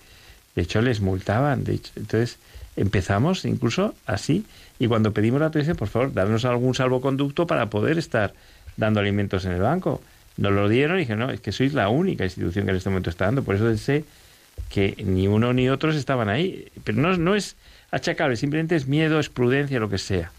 [0.56, 1.64] De hecho, les multaban.
[1.64, 2.38] De hecho, entonces,
[2.76, 4.46] empezamos incluso así.
[4.80, 8.34] Y cuando pedimos la autorización, por favor, darnos algún salvoconducto para poder estar
[8.78, 10.02] dando alimentos en el banco.
[10.38, 12.90] Nos lo dieron y dije, no, es que sois la única institución que en este
[12.90, 13.44] momento está dando.
[13.44, 14.06] Por eso sé
[14.70, 16.68] que ni uno ni otros estaban ahí.
[16.84, 17.56] Pero no, no es
[17.92, 20.32] achacable, simplemente es miedo, es prudencia, lo que sea.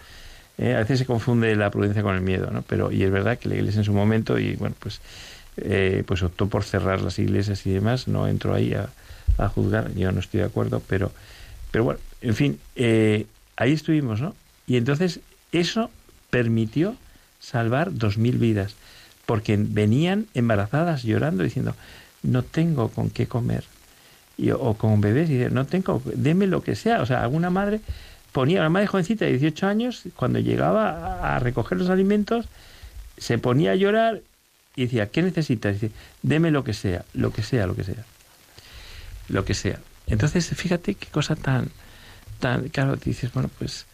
[0.58, 2.62] Eh, a veces se confunde la prudencia con el miedo, ¿no?
[2.62, 5.00] Pero, y es verdad que la iglesia en su momento, y bueno, pues,
[5.56, 8.88] eh, pues optó por cerrar las iglesias y demás, no entro ahí a,
[9.38, 11.12] a juzgar, yo no estoy de acuerdo, pero,
[11.70, 14.34] pero bueno, en fin, eh, ahí estuvimos, ¿no?
[14.66, 15.20] Y entonces
[15.52, 15.90] eso
[16.30, 16.96] permitió
[17.40, 18.74] salvar dos mil vidas,
[19.26, 21.74] porque venían embarazadas llorando diciendo,
[22.22, 23.64] no tengo con qué comer.
[24.39, 27.03] Y, o con bebés, y dice, no tengo, deme lo que sea.
[27.03, 27.80] O sea, alguna madre
[28.32, 32.47] ponía, una madre jovencita de 18 años, cuando llegaba a, recoger los alimentos,
[33.16, 34.20] se ponía a llorar
[34.76, 35.72] y decía, ¿qué necesitas?
[35.72, 35.91] Y dice,
[36.22, 38.05] deme lo que sea, lo que sea, lo que sea.
[39.28, 39.80] Lo que sea.
[40.07, 41.70] Entonces, fíjate qué cosa tan,
[42.39, 43.86] tan, claro, dices, bueno, pues,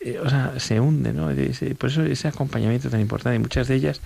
[0.00, 1.30] eh, o sea, se hunde, ¿no?
[1.78, 3.36] Por eso ese acompañamiento tan importante.
[3.36, 4.00] Y muchas de ellas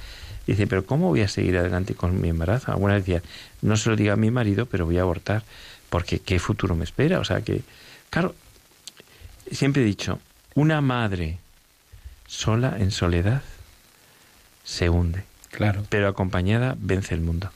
[0.46, 2.72] dicen, pero ¿cómo voy a seguir adelante con mi embarazo?
[2.72, 3.22] Algunas decían,
[3.62, 5.42] no se lo diga a mi marido, pero voy a abortar,
[5.90, 7.20] porque ¿qué futuro me espera?
[7.20, 7.62] O sea, que,
[8.10, 8.34] claro,
[9.50, 10.18] siempre he dicho,
[10.54, 11.38] una madre
[12.26, 13.42] sola en soledad
[14.64, 15.82] se hunde Claro.
[15.88, 17.50] pero acompañada vence el mundo.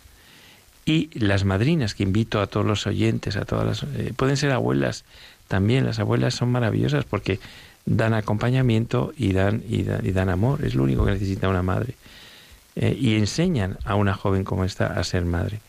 [0.84, 3.82] Y las madrinas que invito a todos los oyentes, a todas las...
[3.94, 5.04] eh, pueden ser abuelas
[5.46, 7.38] también, las abuelas son maravillosas porque
[7.84, 11.62] dan acompañamiento y dan, y dan, y dan amor, es lo único que necesita una
[11.62, 11.94] madre.
[12.74, 15.60] Eh, y enseñan a una joven como esta a ser madre.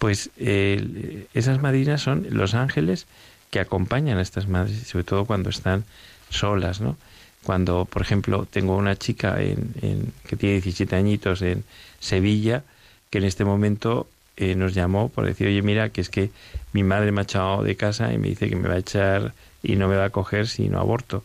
[0.00, 3.06] Pues esas madrinas son los ángeles
[3.50, 5.84] que acompañan a estas madres, sobre todo cuando están
[6.30, 6.96] solas, ¿no?
[7.42, 11.64] Cuando, por ejemplo, tengo una chica en, en, que tiene 17 añitos en
[11.98, 12.64] Sevilla,
[13.10, 16.30] que en este momento eh, nos llamó por decir, oye, mira, que es que
[16.72, 19.34] mi madre me ha echado de casa y me dice que me va a echar
[19.62, 21.24] y no me va a coger si no aborto.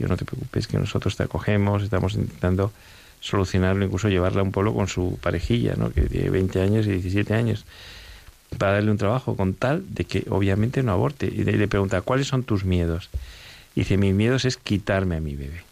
[0.00, 2.72] Yo no te preocupes, que nosotros te acogemos, estamos intentando
[3.20, 5.90] solucionarlo, incluso llevarla a un pueblo con su parejilla, ¿no?
[5.90, 7.64] que tiene 20 años y 17 años,
[8.58, 11.26] para darle un trabajo con tal de que obviamente no aborte.
[11.26, 13.10] Y le pregunta, ¿cuáles son tus miedos?
[13.74, 15.62] Y dice, mis miedos es quitarme a mi bebé.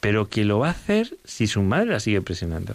[0.00, 2.74] Pero que lo va a hacer si su madre la sigue presionando.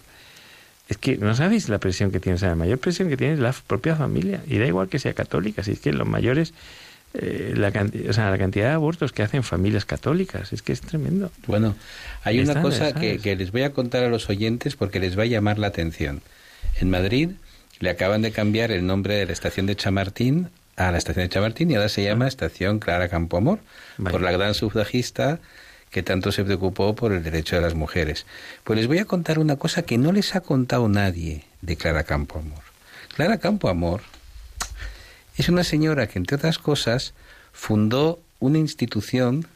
[0.88, 3.34] Es que no sabéis la presión que tiene, o sea, la mayor presión que tiene
[3.34, 4.42] es la propia familia.
[4.48, 6.54] Y da igual que sea católica, si es que los mayores
[7.14, 7.70] eh, la,
[8.08, 11.32] o sea, la cantidad de abortos que hacen familias católicas, es que es tremendo.
[11.48, 11.76] Bueno,
[12.24, 15.24] hay una cosa que, que, les voy a contar a los oyentes porque les va
[15.24, 16.22] a llamar la atención.
[16.80, 17.32] En Madrid
[17.80, 21.30] le acaban de cambiar el nombre de la estación de Chamartín a la estación de
[21.30, 23.60] Chamartín y ahora se llama Estación Clara Campoamor,
[23.98, 25.40] por la gran sufragista
[25.92, 28.26] que tanto se preocupó por el derecho de las mujeres.
[28.64, 32.04] Pues les voy a contar una cosa que no les ha contado nadie de Clara
[32.04, 32.64] Campoamor.
[33.14, 34.02] Clara Campoamor
[35.36, 37.14] es una señora que, entre otras cosas,
[37.52, 39.48] fundó una institución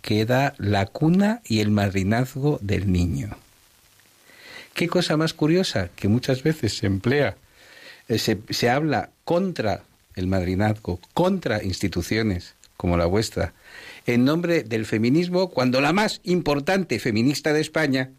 [0.00, 3.36] que da la cuna y el madrinazgo del niño.
[4.74, 7.36] Qué cosa más curiosa, que muchas veces se emplea,
[8.08, 13.52] eh, se, se habla contra el madrinazgo, contra instituciones como la vuestra,
[14.06, 18.10] en nombre del feminismo, cuando la más importante feminista de España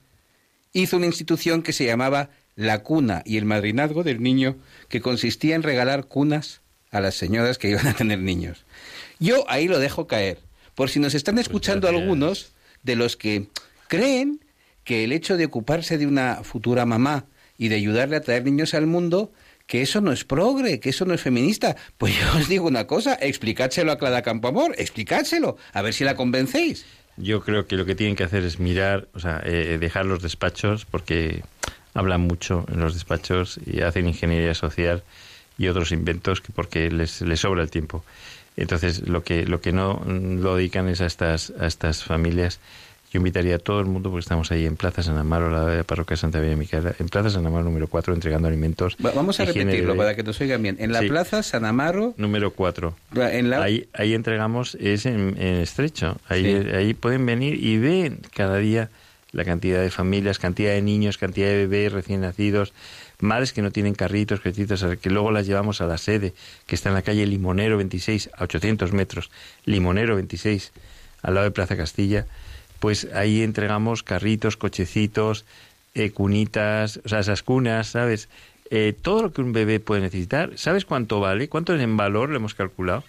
[0.72, 5.56] hizo una institución que se llamaba la cuna y el madrinazgo del niño, que consistía
[5.56, 8.66] en regalar cunas a las señoras que iban a tener niños.
[9.20, 10.38] Yo ahí lo dejo caer,
[10.76, 12.52] por si nos están pues escuchando algunos
[12.84, 13.48] de los que
[13.88, 14.42] creen
[14.84, 17.26] que el hecho de ocuparse de una futura mamá
[17.58, 19.32] y de ayudarle a traer niños al mundo,
[19.68, 21.76] que eso no es progre, que eso no es feminista.
[21.98, 26.16] Pues yo os digo una cosa, explicádselo a Clara Campoamor, explicádselo, a ver si la
[26.16, 26.86] convencéis.
[27.18, 30.22] Yo creo que lo que tienen que hacer es mirar, o sea, eh, dejar los
[30.22, 31.44] despachos, porque
[31.94, 35.04] hablan mucho en los despachos y hacen ingeniería social
[35.58, 38.04] y otros inventos que porque les, les sobra el tiempo.
[38.58, 42.60] Entonces, lo que, lo que no lo dedican es a estas, a estas familias.
[43.12, 45.84] Yo invitaría a todo el mundo, porque estamos ahí en Plaza San Amaro, la de
[45.84, 48.96] parroquia Santa María Micaela, en Plaza San Amaro número 4, entregando alimentos.
[49.00, 50.78] Vamos a repetirlo para que nos oigan bien.
[50.80, 52.14] En la Plaza San Amaro.
[52.16, 52.96] Número 4.
[53.62, 56.18] Ahí, ahí entregamos, es en, estrecho.
[56.30, 58.90] Ahí, ahí pueden venir y ven cada día
[59.34, 62.74] la cantidad de familias, cantidad de niños, cantidad de bebés recién nacidos,
[63.20, 66.34] madres que no tienen carritos, que luego las llevamos a la sede,
[66.66, 69.32] que está en la calle Limonero 26, a 800 metros,
[69.66, 70.72] Limonero 26,
[71.22, 72.26] al lado de Plaza Castilla,
[72.82, 75.46] pues ahí entregamos carritos, cochecitos,
[75.94, 78.28] eh, cunitas, o sea, esas cunas, ¿sabes?
[78.72, 80.54] Eh, todo lo que un bebé puede necesitar.
[80.56, 81.48] ¿Sabes cuánto vale?
[81.48, 82.30] ¿Cuánto es en valor?
[82.30, 83.04] Lo hemos calculado.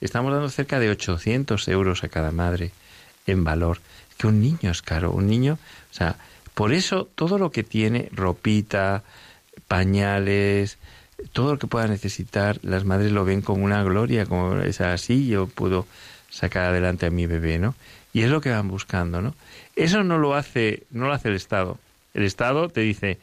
[0.00, 2.70] Estamos dando cerca de 800 euros a cada madre
[3.26, 3.80] en valor.
[4.16, 5.58] Que un niño es caro, un niño,
[5.90, 6.16] o sea,
[6.54, 9.02] por eso todo lo que tiene, ropita,
[9.66, 10.78] pañales,
[11.32, 15.26] todo lo que pueda necesitar, las madres lo ven como una gloria, como es así,
[15.26, 15.84] yo puedo
[16.30, 17.74] sacar adelante a mi bebé, ¿no?
[18.16, 19.34] Y es lo que van buscando, ¿no?
[19.74, 21.76] Eso no lo hace, no lo hace el Estado.
[22.14, 23.18] El Estado te dice,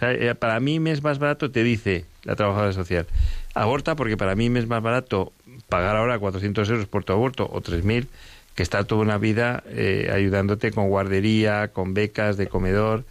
[0.00, 3.06] eh, para mí me es más barato, te dice la trabajadora social,
[3.54, 5.34] aborta porque para mí me es más barato
[5.68, 8.06] pagar ahora 400 euros por tu aborto o 3.000
[8.54, 13.04] que estar toda una vida eh, ayudándote con guardería, con becas de comedor,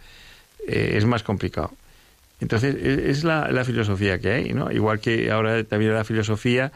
[0.66, 1.70] eh, es más complicado.
[2.40, 4.72] Entonces, e, es la, la, filosofía que hay, ¿no?
[4.72, 6.72] Igual que ahora también la filosofía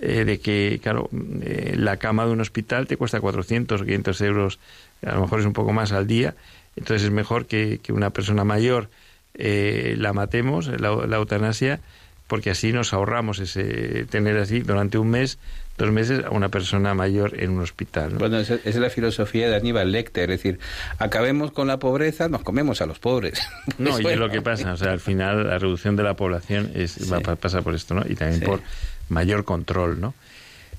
[0.00, 1.08] eh, de que, claro,
[1.42, 4.58] eh, la cama de un hospital te cuesta 400 o 500 euros,
[5.04, 6.34] a lo mejor es un poco más al día,
[6.76, 8.88] entonces es mejor que, que una persona mayor
[9.34, 11.80] eh, la matemos, la, la eutanasia,
[12.26, 15.38] porque así nos ahorramos ese tener así durante un mes
[15.80, 18.10] dos meses a una persona mayor en un hospital.
[18.14, 20.60] Bueno, esa, es la filosofía de Aníbal Lecter, es decir,
[20.98, 23.40] acabemos con la pobreza, nos comemos a los pobres.
[23.78, 26.70] no, y es lo que pasa, o sea, al final la reducción de la población
[26.74, 28.04] es, va, pasa por esto, ¿no?
[28.08, 28.60] Y también por
[29.10, 30.14] mayor control, ¿no?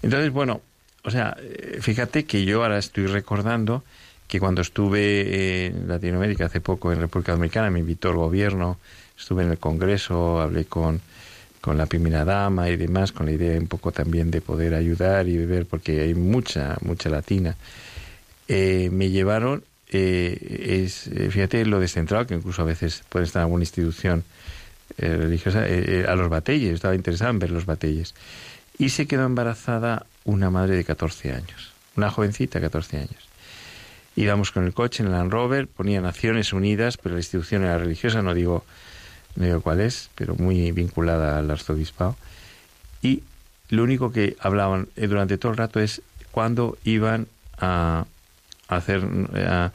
[0.02, 0.62] Entonces, bueno,
[1.04, 1.38] o sea,
[1.80, 3.84] fíjate que yo ahora estoy recordando
[4.28, 8.80] que cuando estuve en Latinoamérica hace poco, en República Dominicana, me invitó el gobierno,
[9.18, 11.02] estuve en el Congreso, hablé con
[11.62, 15.28] con la primera dama y demás, con la idea un poco también de poder ayudar
[15.28, 17.56] y ver, porque hay mucha, mucha latina.
[18.48, 23.44] Eh, me llevaron, eh, es, fíjate lo descentrado, que incluso a veces puede estar en
[23.44, 24.24] alguna institución
[24.98, 28.14] religiosa, a los batelles, estaba interesado en ver los batelles.
[28.78, 33.30] Y se quedó embarazada una madre de 14 años, una jovencita de 14 años.
[34.16, 37.78] Íbamos con el coche en el Land Rover, ponía Naciones Unidas, pero la institución era
[37.78, 38.66] religiosa, no digo
[39.36, 42.16] no digo cuál es, pero muy vinculada al arzobispado,
[43.02, 43.24] y
[43.70, 47.28] lo único que hablaban eh, durante todo el rato es cuándo iban
[47.58, 48.06] a,
[48.68, 49.02] hacer,
[49.36, 49.72] a,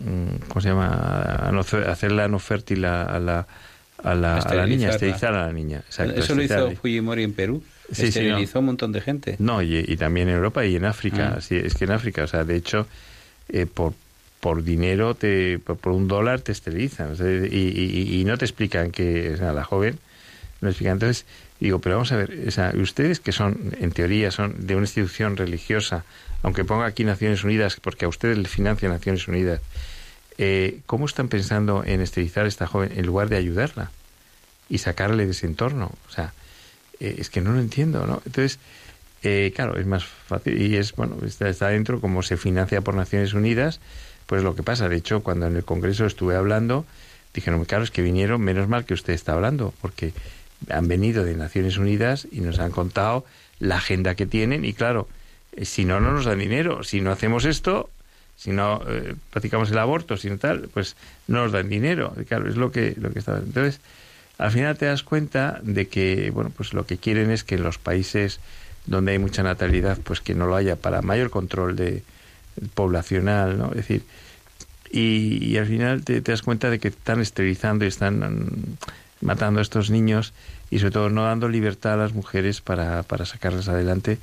[0.00, 0.88] mm, ¿cómo se llama?
[0.88, 3.46] A, no, hacerla no fértil a, la,
[4.02, 5.82] a la, a la niña, esterilizar a la niña.
[5.88, 7.62] Eso lo hizo Fujimori en Perú.
[7.92, 9.36] Sí, Esterilizó un montón de gente.
[9.38, 11.36] No, y, también en Europa y en África.
[11.36, 11.38] Ah.
[11.38, 12.86] es que en África, o sea, de hecho,
[13.48, 13.94] eh, por,
[14.40, 17.14] por dinero, te, por, un dólar te esterilizan.
[17.50, 19.98] y, y, no te explican que o sea, la joven,
[20.60, 20.94] no explican.
[20.94, 21.26] Entonces,
[21.60, 24.84] digo, pero vamos a ver, o sea, ustedes que son, en teoría, son de una
[24.84, 26.04] institución religiosa,
[26.42, 29.60] aunque ponga aquí Naciones Unidas, porque a ustedes le financia Naciones Unidas,
[30.38, 33.90] eh, ¿cómo están pensando en esterilizar a esta joven en lugar de ayudarla
[34.68, 35.92] y sacarle de ese entorno?
[36.08, 36.32] O sea,
[37.00, 38.22] eh, es que no lo entiendo, ¿no?
[38.26, 38.58] Entonces,
[39.22, 42.94] eh, claro, es más fácil y es, bueno, está, está dentro como se financia por
[42.94, 43.80] Naciones Unidas,
[44.26, 44.88] pues lo que pasa.
[44.88, 46.84] De hecho, cuando en el Congreso estuve hablando,
[47.34, 50.12] dijeron, claro, es que vinieron, menos mal que usted está hablando, porque
[50.70, 53.24] han venido de Naciones Unidas y nos han contado
[53.58, 55.08] la agenda que tienen y claro,
[55.52, 56.82] eh, si no, no nos dan dinero.
[56.82, 57.90] Si no hacemos esto,
[58.36, 58.82] si no
[59.30, 62.14] practicamos el aborto, si no tal, pues no nos dan dinero.
[62.28, 63.38] Claro, es lo que, lo que está.
[63.38, 63.80] Entonces,
[64.38, 67.62] al final te das cuenta de que, bueno, pues lo que quieren es que en
[67.62, 68.40] los países
[68.86, 72.02] donde hay mucha natalidad, pues que no lo haya para mayor control de
[72.74, 73.68] poblacional, ¿no?
[73.70, 74.02] Es decir,
[74.90, 79.62] y, al final te, das cuenta de que están esterilizando y están mm, matando a
[79.62, 80.32] estos niños
[80.70, 84.18] y sobre todo no dando libertad a las mujeres para, para sacarlas adelante.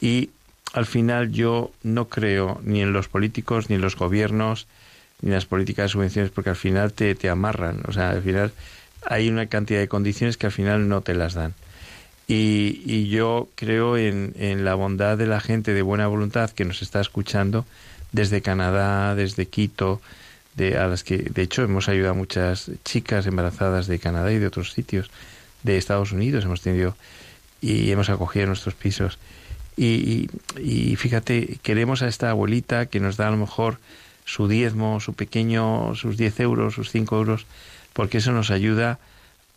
[0.00, 0.30] Y
[0.72, 4.66] al final yo no creo ni en los políticos, ni en los gobiernos,
[5.20, 7.82] ni en las políticas de subvenciones, porque al final te, te amarran.
[7.88, 8.52] O sea, al final
[9.04, 11.54] hay una cantidad de condiciones que al final no te las dan.
[12.28, 16.64] Y, y yo creo en, en, la bondad de la gente de buena voluntad que
[16.64, 17.66] nos está escuchando
[18.12, 20.00] desde Canadá, desde Quito,
[20.54, 24.38] de, a las que de hecho hemos ayudado a muchas chicas embarazadas de Canadá y
[24.38, 25.10] de otros sitios,
[25.64, 26.96] de Estados Unidos hemos tenido
[27.60, 29.18] y hemos acogido nuestros pisos.
[29.82, 30.28] Y,
[30.58, 33.78] y, fíjate, queremos a esta abuelita que nos da a lo mejor
[34.26, 37.46] su diezmo, su pequeño, sus 10 euros, sus 5 euros,
[37.94, 38.98] porque eso nos ayuda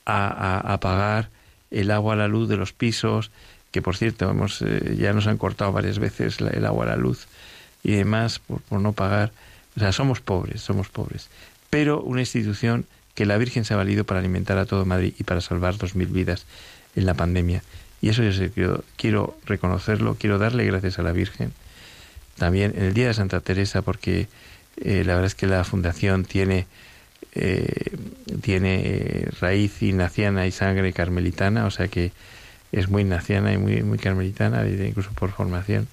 [0.06, 1.30] a, pagar
[1.72, 3.32] el agua, la luz de los pisos,
[3.72, 7.28] que por cierto hemos, eh, ya nos han cortado varias veces el agua, la luz
[7.84, 9.34] y demás por, por no pagar.
[9.76, 11.28] O sea, somos pobres, somos pobres.
[11.70, 15.26] Pero una institución que la Virgen se ha valido para alimentar a todo Madrid y
[15.26, 16.46] para salvar dos mil vidas
[16.96, 17.62] en la pandemia.
[18.04, 21.54] Y eso yo quiero, quiero reconocerlo, quiero darle gracias a la Virgen.
[22.38, 24.28] También en el Día de Santa Teresa, porque
[24.76, 26.68] eh, la verdad es que la Fundación tiene
[27.32, 27.95] eh,
[28.41, 32.12] tiene raíz ignaciana y sangre carmelitana, o sea que
[32.74, 35.88] es muy ignaciana y muy, muy carmelitana, incluso por formación.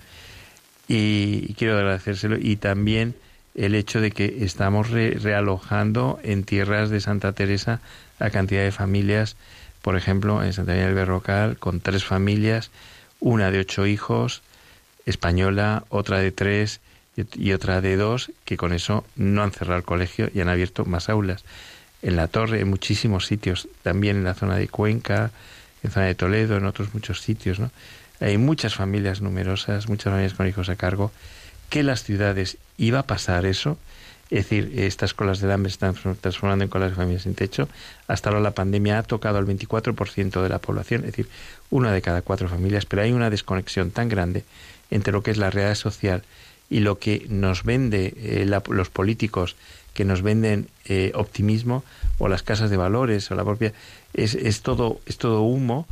[0.88, 2.38] Y, quiero agradecérselo.
[2.40, 3.14] Y también
[3.54, 7.80] el hecho de que estamos realojando en tierras de Santa Teresa
[8.18, 9.36] a cantidad de familias,
[9.82, 12.70] por ejemplo, en Santa María del Berrocal, con tres familias,
[13.18, 14.42] una de ocho hijos,
[15.06, 16.80] española, otra de tres,
[17.34, 20.84] y otra de dos que con eso no han cerrado el colegio y han abierto
[20.84, 21.44] más aulas.
[22.02, 25.30] En la torre, en muchísimos sitios, también en la zona de Cuenca,
[25.82, 27.70] en zona de Toledo, en otros muchos sitios, ¿no?
[28.20, 31.10] Hay muchas familias numerosas, muchas familias con hijos a cargo,
[31.68, 33.78] que las ciudades iba a pasar eso,
[34.30, 37.68] es decir, estas colas de hambre se están transformando en colas de familias sin techo.
[38.06, 41.28] Hasta ahora la pandemia ha tocado al 24% de la población, es decir,
[41.68, 44.44] una de cada cuatro familias, pero hay una desconexión tan grande
[44.90, 46.22] entre lo que es la realidad social
[46.68, 49.56] y lo que nos vende eh, los políticos
[49.94, 51.82] que nos venden eh, optimismo
[52.18, 53.72] o las casas de valores o la propia
[54.14, 55.88] es, es todo es todo humo.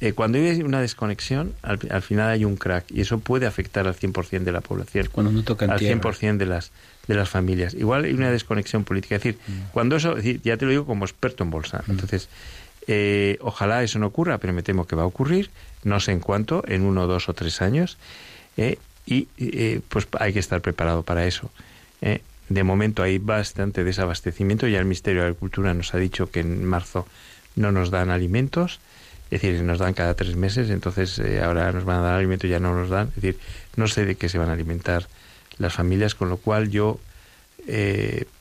[0.00, 3.94] Eh, cuando hay una desconexión al, final hay un crack y eso puede afectar al
[3.94, 5.08] 100% de la población.
[5.12, 6.72] Cuando no tocan al 100% de las
[7.08, 9.72] de las familias igual hay una desconexión política es decir mm.
[9.72, 11.90] cuando eso ya te lo digo como experto en bolsa mm.
[11.90, 12.28] entonces
[13.40, 15.50] ojalá eso no ocurra pero me temo que va a ocurrir
[15.84, 17.96] no sé en cuánto en uno dos o tres años
[19.06, 21.50] y eh, pues hay que estar preparado para eso.
[22.00, 26.40] Eh, de momento hay bastante desabastecimiento, ya el Ministerio de Agricultura nos ha dicho que
[26.40, 27.06] en marzo
[27.56, 28.80] no nos dan alimentos,
[29.30, 32.48] es decir, nos dan cada tres meses, entonces eh, ahora nos van a dar alimentos
[32.48, 33.38] y ya no nos dan, es decir,
[33.76, 35.08] no sé de qué se van a alimentar
[35.62, 37.00] las familias, con lo cual yo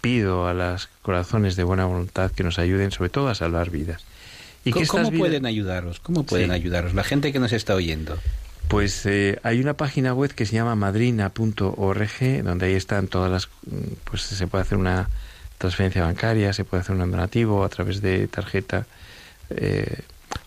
[0.01, 4.03] pido a los corazones de buena voluntad que nos ayuden sobre todo a salvar vidas.
[4.63, 5.99] ¿Y ¿Cómo, pueden ayudaros?
[5.99, 8.17] ¿Cómo pueden ayudaros la gente que nos está oyendo?
[8.67, 13.49] Pues eh, hay una página web que se llama madrina.org, donde ahí están todas las,
[13.65, 15.09] mm, pues se puede hacer una
[15.57, 18.85] transferencia bancaria, se puede hacer un donativo a través de tarjeta,
[19.49, 20.01] eh,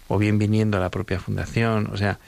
[0.08, 2.18] o bien viniendo a la propia fundación, o sea,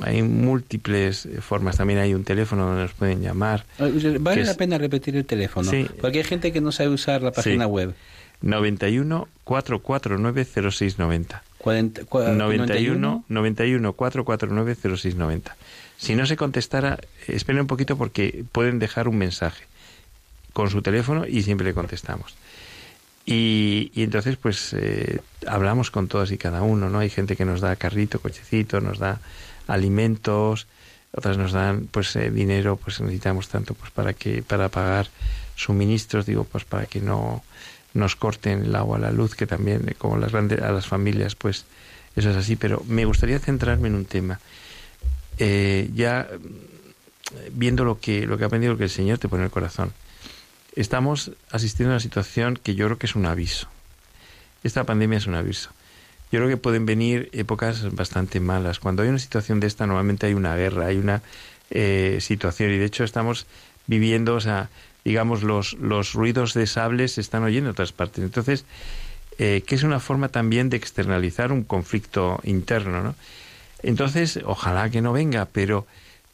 [0.00, 1.76] hay múltiples formas.
[1.76, 3.64] También hay un teléfono donde nos pueden llamar.
[3.78, 3.88] Ah,
[4.20, 5.86] vale la pena repetir el teléfono, sí.
[6.00, 7.94] porque hay gente que no sabe usar la página web.
[8.40, 11.42] 91 449 0690.
[11.58, 12.02] 40,
[12.34, 15.56] 91 91 449 0690.
[15.96, 19.64] Si no se contestara, esperen un poquito porque pueden dejar un mensaje
[20.52, 22.34] con su teléfono y siempre le contestamos.
[23.24, 26.98] Y, entonces, pues, eh, hablamos con todas y cada uno, ¿no?
[26.98, 29.20] Hay gente que nos da carrito, cochecito, nos da
[29.66, 30.66] alimentos,
[31.12, 35.08] otras nos dan, pues, eh, dinero, pues necesitamos tanto, pues, para que, para pagar
[35.56, 37.42] suministros, digo, pues, para que no
[37.94, 41.34] nos corten el agua, la luz, que también, eh, como las grandes, a las familias,
[41.34, 41.64] pues,
[42.16, 42.56] eso es así.
[42.56, 44.40] Pero me gustaría centrarme en un tema.
[45.94, 46.28] ya
[47.52, 49.92] viendo lo que, lo que ha aprendido, que el Señor te pone en el corazón
[50.76, 53.68] estamos asistiendo a una situación que yo creo que es un aviso.
[54.62, 55.70] Esta pandemia es un aviso.
[56.32, 58.80] Yo creo que pueden venir épocas bastante malas.
[58.80, 61.20] Cuando hay una situación de esta, normalmente hay una guerra, hay una
[61.70, 62.72] eh, situación.
[62.72, 63.46] Y de hecho estamos
[63.86, 64.70] viviendo, o sea,
[65.04, 68.24] digamos, los, los ruidos de sables se están oyendo en otras partes.
[68.24, 68.64] Entonces,
[69.38, 73.14] eh, que es una forma también de externalizar un conflicto interno, ¿no?
[73.82, 75.86] Entonces, ojalá que no venga, pero,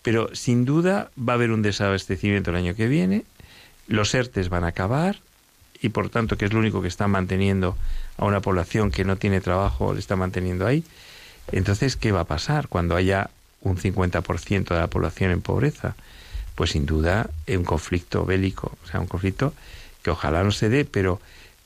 [0.03, 3.24] pero sin duda va a haber un desabastecimiento el año que viene,
[3.88, 5.16] los ERTES van a acabar
[5.80, 7.76] y por tanto que es lo único que está manteniendo
[8.18, 10.84] a una población que no tiene trabajo, le está manteniendo ahí.
[11.52, 13.30] Entonces, ¿qué va a pasar cuando haya
[13.62, 15.94] un 50% de la población en pobreza?
[16.54, 19.54] Pues sin duda un conflicto bélico, o sea, un conflicto
[20.02, 21.20] que ojalá no se dé, pero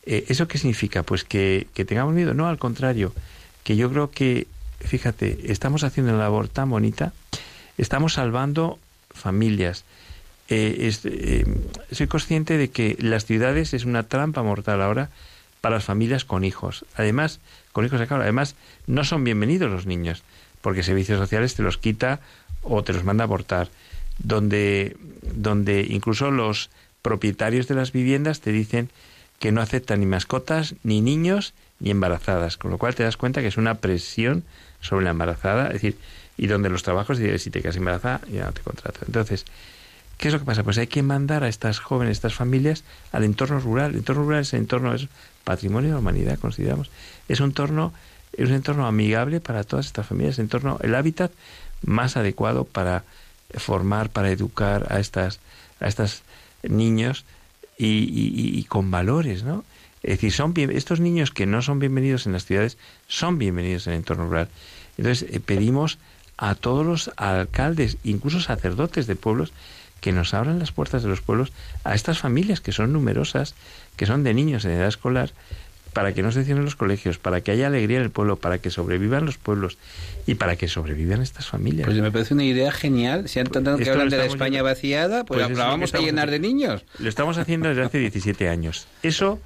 [0.05, 1.03] eh, ¿eso qué significa?
[1.03, 2.35] Pues que, tengamos miedo.
[2.35, 3.15] No, al contrario,
[3.65, 4.47] que yo creo que,
[4.81, 7.13] fíjate, estamos haciendo una labor tan bonita,
[7.79, 8.79] estamos salvando
[9.11, 9.85] familias,
[10.49, 11.47] eh, eh,
[11.93, 15.09] soy consciente de que las ciudades es una trampa mortal ahora
[15.63, 16.85] para las familias con hijos.
[16.97, 17.41] Además,
[17.73, 18.57] con hijos además
[18.87, 20.23] no son bienvenidos los niños,
[20.61, 22.21] porque servicios sociales te los quita
[22.63, 23.69] o te los manda a abortar,
[24.19, 26.69] donde, donde incluso los
[27.01, 28.91] propietarios de las viviendas te dicen
[29.39, 33.41] que no aceptan ni mascotas, ni niños, ni embarazadas, con lo cual te das cuenta
[33.41, 34.43] que es una presión
[34.81, 35.97] sobre la embarazada, es decir,
[36.37, 39.01] y donde los trabajos, si te quedas embarazada, ya no te contrato.
[39.07, 39.45] Entonces,
[40.23, 40.63] ¿Qué es lo que pasa?
[40.63, 43.91] Pues hay que mandar a estas jóvenes, estas familias, al entorno rural.
[43.91, 44.95] El entorno rural es el entorno,
[45.45, 46.91] patrimonio de la humanidad, consideramos.
[47.29, 47.93] Es un entorno,
[48.33, 51.33] es un entorno amigable para todas estas familias, el entorno, el hábitat
[51.85, 53.05] más adecuado para
[53.55, 55.41] formar, para educar a estas,
[55.81, 56.23] a estas
[56.63, 57.25] niños
[57.79, 59.65] y, con valores, ¿no?
[60.03, 62.77] Es decir, son estos niños que no son bienvenidos en las ciudades
[63.07, 64.49] son bienvenidos en el entorno rural.
[64.99, 65.99] Entonces eh, pedimos
[66.37, 69.53] a todos los alcaldes, incluso sacerdotes de pueblos,
[70.01, 71.53] que nos abran las puertas de los pueblos
[71.85, 73.55] a estas familias que son numerosas,
[73.97, 75.33] que son de niños en edad escolar,
[75.93, 78.59] para que no se cierren los colegios, para que haya alegría en el pueblo, para
[78.59, 79.77] que sobrevivan los pueblos
[80.27, 81.87] y para que sobrevivan estas familias.
[81.87, 83.29] Pues me parece una idea genial.
[83.29, 86.31] Si han tratado que hablan de la España vaciada, pues, pues la vamos a llenar
[86.31, 86.85] de niños.
[86.99, 88.87] Lo estamos haciendo desde hace 17 años.
[89.03, 89.39] Eso,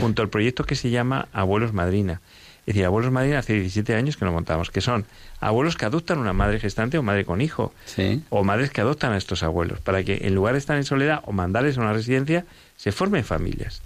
[0.00, 2.20] junto al proyecto que se llama Abuelos Madrina.
[2.66, 5.04] Es decir, Abuelos Madrina hace 17 años que lo montamos, que son
[5.38, 7.74] abuelos que adoptan una madre gestante o madre con hijo,
[8.30, 11.20] o madres que adoptan a estos abuelos, para que en lugar de estar en soledad
[11.24, 12.46] o mandarles a una residencia,
[12.76, 13.82] se formen familias.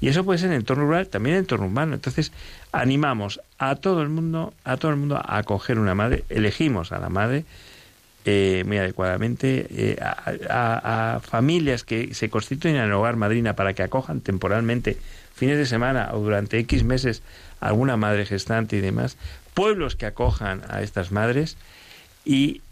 [0.00, 1.94] Y eso puede ser en entorno rural, también en entorno urbano.
[1.94, 2.32] Entonces,
[2.72, 6.98] animamos a todo el mundo, a todo el mundo a acoger una madre, elegimos a
[6.98, 7.44] la madre
[8.28, 9.98] eh, muy adecuadamente, eh,
[10.50, 14.98] a, familias que se constituyen en el hogar madrina para que acojan temporalmente,
[15.32, 17.22] fines de semana o durante X meses,
[17.60, 19.16] alguna madre gestante y demás,
[19.54, 21.56] pueblos que acojan a estas madres.
[22.24, 22.62] Y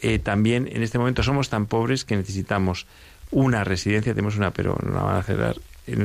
[0.00, 2.86] eh, también en este momento somos tan pobres que necesitamos
[3.30, 5.54] una residencia, tenemos una pero no la van a cerrar,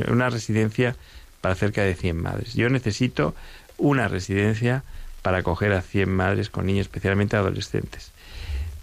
[0.10, 0.96] una residencia
[1.42, 2.54] para cerca de 100 madres.
[2.54, 3.36] Yo necesito
[3.78, 4.84] una residencia
[5.22, 8.12] para acoger a 100 madres con niños, especialmente adolescentes.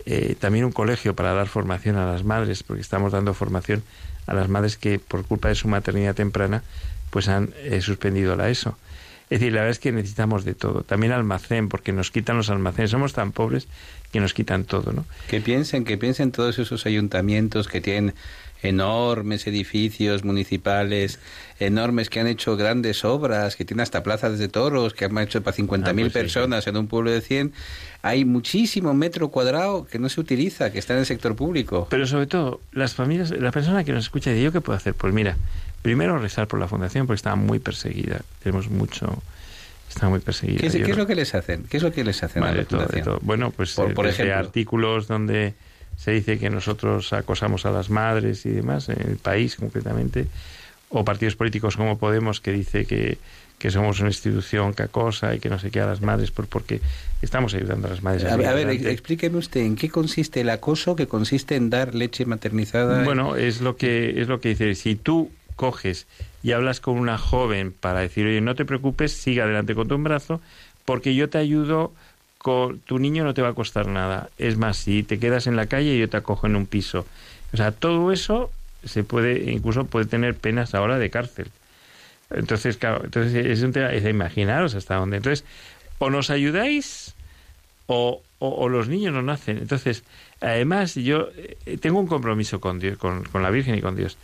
[0.06, 3.82] Eh, también un colegio para dar formación a las madres, porque estamos dando formación
[4.26, 6.62] a las madres que por culpa de su maternidad temprana
[7.10, 8.76] pues han eh, suspendido la ESO.
[9.30, 10.82] Es decir, la verdad es que necesitamos de todo.
[10.82, 12.90] También almacén, porque nos quitan los almacenes.
[12.90, 13.66] Somos tan pobres
[14.10, 15.06] que nos quitan todo, ¿no?
[15.28, 18.14] Que piensen, que piensen todos esos ayuntamientos que tienen
[18.62, 21.18] enormes edificios municipales,
[21.58, 25.42] enormes que han hecho grandes obras, que tienen hasta plazas de toros, que han hecho
[25.42, 27.52] para 50.000 ah, pues personas en un pueblo de 100.
[28.02, 31.86] Hay muchísimo metro cuadrado que no se utiliza, que está en el sector público.
[31.90, 34.94] Pero sobre todo, las familias, la persona que nos escucha dice, ¿yo qué puedo hacer?
[34.94, 35.36] Pues mira,
[35.82, 38.20] Primero rezar por la fundación porque está muy perseguida.
[38.42, 39.20] Tenemos mucho
[39.88, 40.60] está muy perseguida.
[40.60, 41.64] ¿Qué, es, lo que les hacen?
[41.64, 43.18] ¿Qué es lo que les hacen a la fundación?
[43.20, 45.54] Bueno, pues por, eh, artículos donde
[45.96, 50.26] se dice que nosotros acosamos a las madres y demás, en el país concretamente,
[50.88, 53.18] o partidos políticos como Podemos que dice que,
[53.58, 56.46] que somos una institución que acosa y que no se queda a las madres por,
[56.46, 56.80] porque
[57.22, 58.24] estamos ayudando a las madres.
[58.24, 63.04] A, ver, explíqueme usted en qué consiste el acoso que consiste en dar leche maternizada.
[63.04, 64.74] Bueno, es lo que es lo que dice.
[64.74, 66.06] Si tú coges
[66.42, 69.94] y hablas con una joven para decir, oye, no te preocupes, sigue adelante con tu
[69.94, 70.40] embarazo,
[70.84, 71.92] porque yo te ayudo,
[72.42, 74.28] tu niño no te va a costar nada.
[74.38, 77.06] Es más, si te quedas en la calle, yo te acojo en un piso.
[77.52, 78.50] O sea, todo eso
[78.84, 81.48] se puede, incluso puede tener penas ahora de cárcel.
[82.30, 85.18] Entonces, claro, entonces es un tema, de imaginaros hasta dónde.
[85.18, 85.44] Entonces,
[85.98, 87.14] o nos ayudáis
[87.86, 89.58] o, o, los niños no nacen.
[89.58, 90.02] Entonces,
[90.40, 94.16] además, yo eh, tengo un compromiso con Dios, con, con la Virgen y con Dios.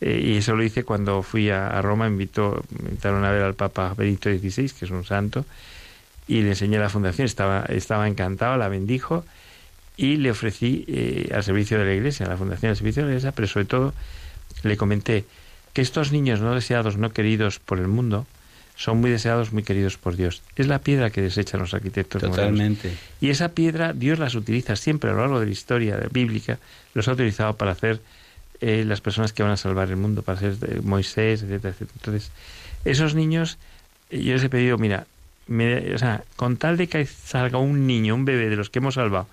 [0.00, 3.94] Eh, y eso lo hice cuando fui a, Roma, invitó, invitaron a ver al Papa
[3.96, 5.44] Benito XVI, que es un santo,
[6.28, 9.24] y le enseñé la fundación, estaba, estaba encantado, la bendijo
[9.96, 13.08] y le ofrecí eh, al servicio de la iglesia, a la fundación al servicio de
[13.08, 13.94] la iglesia, pero sobre todo
[14.62, 15.24] le comenté
[15.72, 18.26] que estos niños no deseados, no queridos por el mundo,
[18.76, 20.42] son muy deseados, muy queridos por Dios.
[20.54, 22.92] Es la piedra que desechan los arquitectos Totalmente.
[23.20, 26.58] Y esa piedra Dios las utiliza siempre a lo largo de la historia bíblica,
[26.92, 28.00] los ha utilizado para hacer
[28.60, 31.92] eh, las personas que van a salvar el mundo, para ser eh, Moisés, etcétera, etcétera.
[31.96, 32.30] Entonces,
[32.84, 33.56] esos niños,
[34.10, 35.06] yo les he pedido, mira,
[35.48, 38.94] o sea, con tal de que salga un niño, un bebé de los que hemos
[38.94, 39.28] salvado,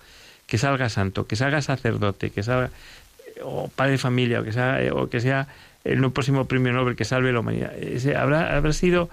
[0.46, 2.70] que salga santo, que salga sacerdote, que salga
[3.42, 5.48] o padre de familia, o que sea, o que sea
[5.84, 7.72] el próximo premio Nobel que salve la humanidad.
[8.16, 9.10] Habrá, habrá sido,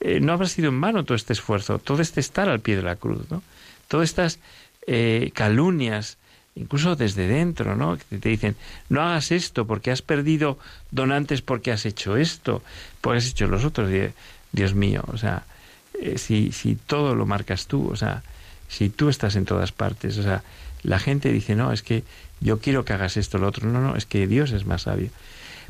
[0.00, 2.82] eh, no habrá sido en vano todo este esfuerzo, todo este estar al pie de
[2.82, 3.42] la cruz, ¿no?
[3.88, 4.38] Todas estas
[4.86, 6.16] eh, calumnias,
[6.54, 7.98] incluso desde dentro, ¿no?
[7.98, 8.56] Que te dicen,
[8.88, 10.58] no hagas esto porque has perdido
[10.90, 12.62] donantes porque has hecho esto,
[13.00, 13.90] porque has hecho los otros.
[14.52, 15.44] Dios mío, o sea,
[16.00, 18.22] eh, si, si todo lo marcas tú, o sea,
[18.68, 20.42] si tú estás en todas partes, o sea,
[20.82, 22.04] la gente dice, no, es que
[22.40, 25.08] yo quiero que hagas esto, lo otro, no, no, es que Dios es más sabio.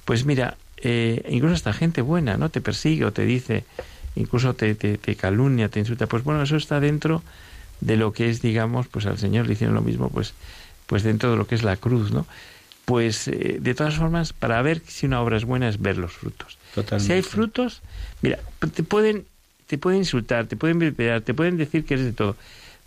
[0.05, 2.51] Pues mira, eh, incluso esta gente buena, ¿no?
[2.51, 3.65] Te persigue o te dice,
[4.17, 7.23] incluso te, te, te, calumnia, te insulta, pues bueno, eso está dentro
[7.81, 10.35] de lo que es, digamos, pues al Señor le hicieron lo mismo, pues,
[10.87, 12.27] pues dentro de lo que es la cruz, ¿no?
[12.85, 16.13] Pues eh, de todas formas, para ver si una obra es buena es ver los
[16.13, 16.59] frutos.
[16.99, 17.83] Si hay frutos,
[18.21, 18.41] mira,
[18.75, 19.27] te pueden
[19.67, 22.37] te pueden insultar, te pueden golpear, te pueden decir que eres de todo.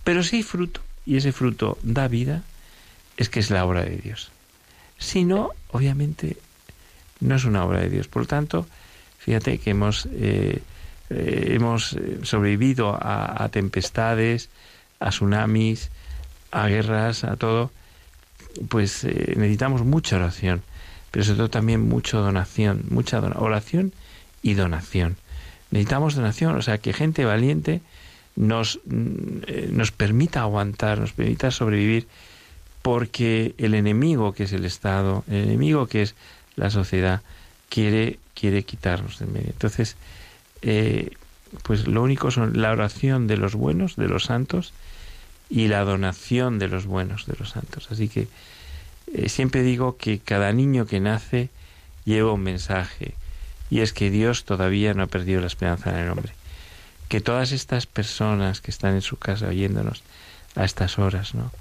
[0.03, 2.43] Pero si hay fruto y ese fruto da vida,
[3.17, 4.31] es que es la obra de Dios.
[4.97, 6.37] Si no, obviamente
[7.19, 8.07] no es una obra de Dios.
[8.07, 8.67] Por lo tanto,
[9.19, 10.61] fíjate que hemos, eh,
[11.09, 14.49] eh, hemos eh, sobrevivido a, tempestades,
[14.99, 15.89] a tsunamis,
[16.51, 17.71] a guerras, a todo.
[18.69, 20.63] Pues necesitamos mucha oración,
[21.11, 23.93] pero sobre todo también mucha donación, mucha oración
[24.41, 25.17] y donación
[25.71, 27.81] necesitamos donación, o sea, que gente valiente
[28.35, 32.07] nos, mm, nos permita aguantar, nos permita sobrevivir,
[32.81, 36.15] porque el enemigo que es el Estado, el enemigo que es
[36.55, 37.21] la sociedad,
[37.69, 39.49] quiere, quiere quitarnos del medio.
[39.49, 39.97] Entonces,
[40.61, 41.11] eh,
[41.63, 44.73] pues lo único son la oración de los buenos, de los santos,
[45.49, 47.89] y la donación de los buenos, de los santos.
[47.91, 48.27] Así que
[49.13, 51.49] eh, siempre digo que cada niño que nace
[52.05, 53.15] lleva un mensaje,
[53.69, 56.33] y es que Dios todavía no ha perdido la esperanza en el hombre.
[57.09, 60.03] Que todas estas personas que están en su casa oyéndonos
[60.55, 61.51] a estas horas, ¿no?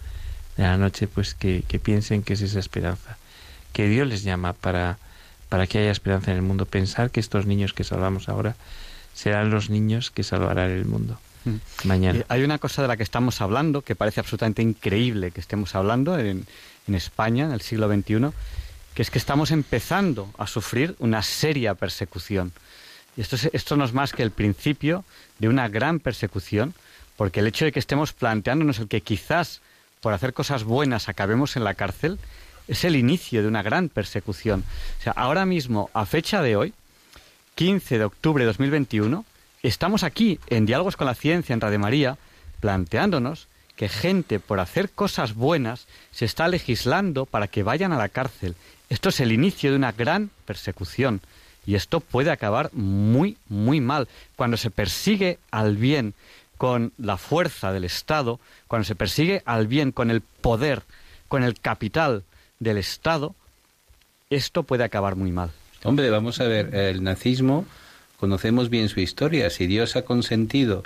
[0.57, 3.19] De la noche, pues que, que piensen que es esa esperanza.
[3.73, 4.99] Que Dios les llama para,
[5.49, 6.67] para que haya esperanza en el mundo.
[6.67, 8.57] Pensar que estos niños que salvamos ahora
[9.17, 11.89] serán los niños que salvarán el mundo mm.
[11.89, 12.25] mañana.
[12.29, 16.19] hay una cosa de la que estamos hablando que parece absolutamente increíble que estemos hablando
[16.19, 16.47] en,
[16.87, 18.33] en España en el siglo XXI
[18.97, 22.53] que es que estamos empezando a sufrir una seria persecución.
[23.15, 25.05] Y esto, esto no es más que el principio
[25.39, 26.73] de una gran persecución,
[27.19, 29.61] porque el hecho de que estemos planteándonos el que quizás
[30.01, 32.19] por hacer cosas buenas acabemos en la cárcel,
[32.69, 34.65] es el inicio de una gran persecución.
[34.99, 36.73] O sea, ahora mismo, a fecha de hoy,
[37.55, 39.27] 15 de octubre de 2021,
[39.63, 42.17] estamos aquí en Diálogos con la Ciencia, en Radio María,
[42.61, 48.09] planteándonos que gente por hacer cosas buenas se está legislando para que vayan a la
[48.09, 48.57] cárcel
[48.89, 51.21] esto es el inicio de una gran persecución
[51.67, 54.09] y esto puede acabar muy, muy mal.
[54.37, 56.15] Cuando se persigue al bien
[56.57, 58.39] con la fuerza del Estado,
[58.69, 60.83] cuando se persigue al bien con el poder,
[61.29, 62.23] con el capital
[62.61, 63.35] del Estado,
[64.31, 65.51] esto puede acabar muy mal.
[65.83, 67.67] Hombre, vamos a ver, el nazismo,
[68.19, 69.51] conocemos bien su historia.
[69.51, 70.83] Si Dios ha consentido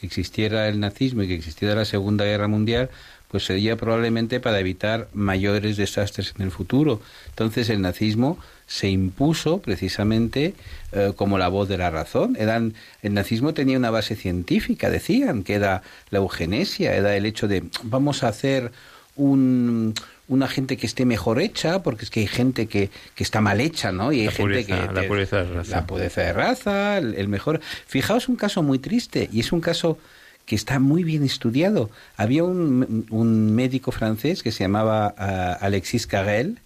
[0.00, 2.90] que existiera el nazismo y que existiera la Segunda Guerra Mundial,
[3.32, 7.00] pues sería probablemente para evitar mayores desastres en el futuro.
[7.30, 10.54] Entonces el nazismo se impuso precisamente
[10.92, 12.36] eh, como la voz de la razón.
[12.38, 17.48] Eran, el nazismo tenía una base científica, decían, que era la eugenesia, era el hecho
[17.48, 18.70] de vamos a hacer
[19.16, 19.94] un,
[20.28, 23.62] una gente que esté mejor hecha, porque es que hay gente que, que está mal
[23.62, 24.12] hecha, ¿no?
[24.12, 24.74] Y hay gente que...
[24.74, 25.76] La pureza de raza.
[25.76, 27.60] La pureza de raza, el mejor...
[27.86, 29.98] Fijaos un caso muy triste, y es un caso
[30.46, 31.90] que está muy bien estudiado.
[32.16, 36.58] Había un, un médico francés que se llamaba uh, Alexis Carrel,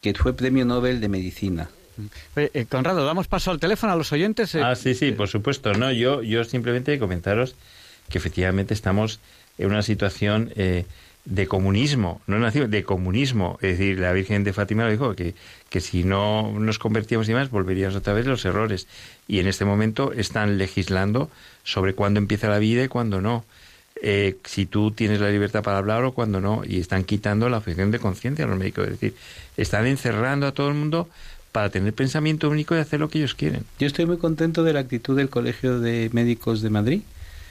[0.00, 1.68] que fue premio Nobel de Medicina.
[2.36, 4.54] Eh, Conrado, damos paso al teléfono a los oyentes.
[4.54, 5.72] Eh, ah, sí, sí, por supuesto.
[5.72, 7.54] No, yo, yo simplemente comentaros
[8.08, 9.18] que efectivamente estamos
[9.58, 10.84] en una situación eh,
[11.24, 13.58] de comunismo, no nació de comunismo.
[13.62, 15.34] Es decir, la Virgen de Fátima lo dijo, que,
[15.70, 18.86] que si no nos convertíamos y más, volveríamos otra vez los errores.
[19.26, 21.30] Y en este momento están legislando
[21.66, 23.44] sobre cuándo empieza la vida y cuándo no.
[24.00, 26.62] Eh, si tú tienes la libertad para hablar o cuándo no.
[26.66, 28.84] Y están quitando la objeción de conciencia a los médicos.
[28.84, 29.14] Es decir,
[29.56, 31.08] están encerrando a todo el mundo
[31.50, 33.64] para tener pensamiento único y hacer lo que ellos quieren.
[33.80, 37.00] Yo estoy muy contento de la actitud del Colegio de Médicos de Madrid,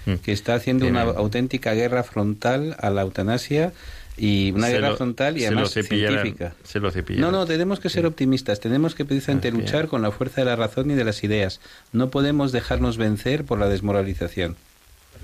[0.05, 0.13] mm.
[0.15, 3.73] que está haciendo una auténtica guerra frontal a la eutanasia
[4.17, 6.53] y una guerra frontal y además científica.
[6.63, 10.41] Se lo no, no, tenemos que ser optimistas, tenemos que precisamente luchar con la fuerza
[10.41, 11.59] de la razón y de las ideas.
[11.91, 14.55] No podemos dejarnos vencer por la desmoralización.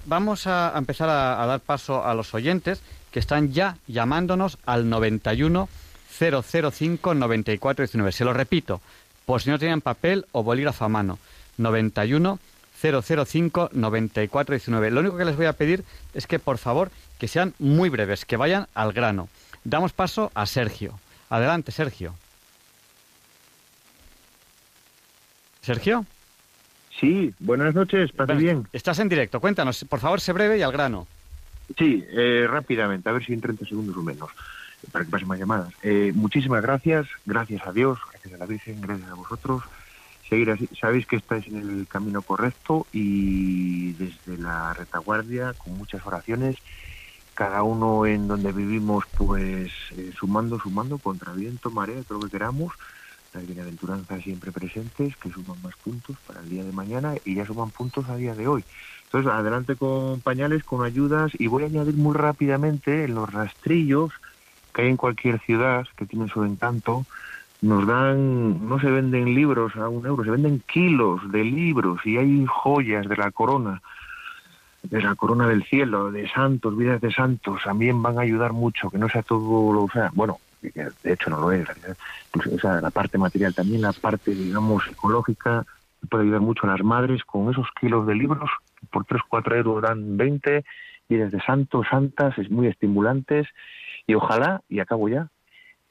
[0.05, 2.81] Vamos a empezar a, a dar paso a los oyentes
[3.11, 5.69] que están ya llamándonos al 91
[6.19, 8.11] 005 9419.
[8.11, 8.81] Se lo repito,
[9.25, 11.19] por si no tenían papel o bolígrafo a mano.
[11.57, 12.39] 91
[12.81, 14.91] 005 9419.
[14.91, 15.83] Lo único que les voy a pedir
[16.13, 19.29] es que por favor que sean muy breves, que vayan al grano.
[19.63, 20.99] Damos paso a Sergio.
[21.29, 22.15] Adelante, Sergio.
[25.61, 26.05] Sergio.
[26.99, 28.67] Sí, buenas noches, pase bien.
[28.73, 31.07] Estás en directo, cuéntanos, por favor, sé breve y al grano.
[31.77, 34.29] Sí, eh, rápidamente, a ver si en 30 segundos o menos
[34.91, 35.73] para que pasen más llamadas.
[35.83, 39.63] Eh, muchísimas gracias, gracias a Dios, gracias a la Virgen, gracias a vosotros.
[40.31, 46.05] Seguir así, sabéis que estáis en el camino correcto y desde la retaguardia, con muchas
[46.05, 46.55] oraciones,
[47.33, 52.37] cada uno en donde vivimos, pues eh, sumando, sumando, contra viento, marea, todo lo que
[52.37, 52.71] queramos,
[53.33, 57.45] las bienaventuranzas siempre presentes, que suman más puntos para el día de mañana y ya
[57.45, 58.63] suman puntos a día de hoy.
[59.03, 64.13] Entonces, adelante con pañales, con ayudas y voy a añadir muy rápidamente en los rastrillos,
[64.73, 67.05] que hay en cualquier ciudad que tiene su encanto,
[67.61, 72.17] nos dan, no se venden libros a un euro, se venden kilos de libros y
[72.17, 73.81] hay joyas de la corona,
[74.83, 78.89] de la corona del cielo, de santos, vidas de santos, también van a ayudar mucho,
[78.89, 81.67] que no sea todo lo, sea, bueno, de hecho no lo es,
[82.31, 85.65] pues la parte material también, la parte, digamos, ecológica,
[86.09, 88.49] puede ayudar mucho a las madres con esos kilos de libros,
[88.89, 90.65] por 3, 4 euros dan 20,
[91.07, 93.47] vidas de santos, santas, es muy estimulantes,
[94.07, 95.29] y ojalá, y acabo ya,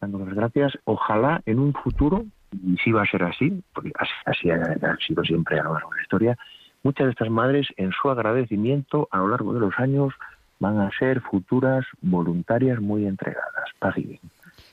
[0.01, 3.93] dando las gracias, ojalá en un futuro, y si va a ser así, porque
[4.25, 6.39] así, ha, sido siempre a lo largo de la historia,
[6.83, 10.15] muchas de estas madres en su agradecimiento a lo largo de los años
[10.59, 13.71] van a ser futuras voluntarias muy entregadas.
[13.79, 13.95] Paz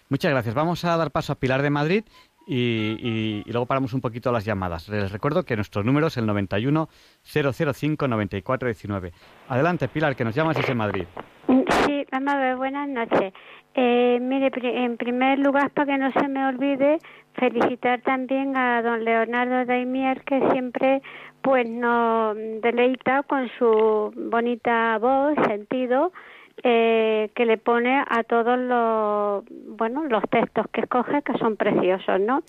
[0.10, 0.56] Muchas gracias.
[0.56, 2.04] Vamos a dar paso a Pilar de Madrid
[2.48, 4.88] y, luego paramos un poquito las llamadas.
[4.90, 6.88] Les recuerdo que nuestro número es el 91
[7.24, 9.12] 005 9419.
[9.50, 11.06] Adelante, Pilar, que nos llamas desde Madrid.
[11.86, 13.34] Sí, vamos a ver, buenas noches.
[13.76, 16.98] Eh, mire, en primer lugar, para que no se me olvide,
[17.34, 21.02] felicitar también a don Leonardo Daimier, que siempre
[21.42, 26.12] pues nos deleita con su bonita voz, sentido,
[26.64, 29.44] eh, que le pone a todos los,
[29.78, 32.42] bueno, los textos que escoge, que son preciosos, ¿no?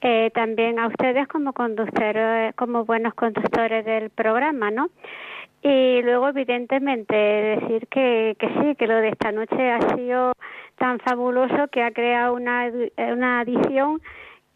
[0.00, 4.90] Eh, también a ustedes como conductores, como buenos conductores del programa, ¿no?
[5.62, 10.32] Y luego, evidentemente, decir que, que sí, que lo de esta noche ha sido
[10.78, 12.70] tan fabuloso que ha creado una,
[13.12, 14.00] una adición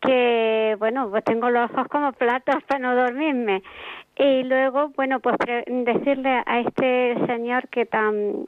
[0.01, 3.63] que, bueno, pues tengo los ojos como platos para no dormirme.
[4.17, 8.47] Y luego, bueno, pues decirle a este señor que tan,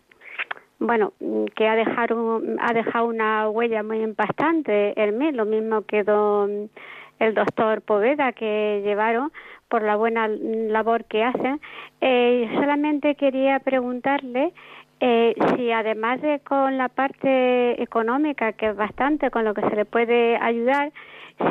[0.78, 1.12] bueno,
[1.54, 6.70] que ha dejado, ha dejado una huella muy impactante en mí, lo mismo que don,
[7.18, 9.32] el doctor Poveda que llevaron,
[9.68, 11.60] por la buena labor que hacen.
[12.00, 14.52] Eh, solamente quería preguntarle
[15.00, 19.76] eh, si además de con la parte económica, que es bastante con lo que se
[19.76, 20.92] le puede ayudar,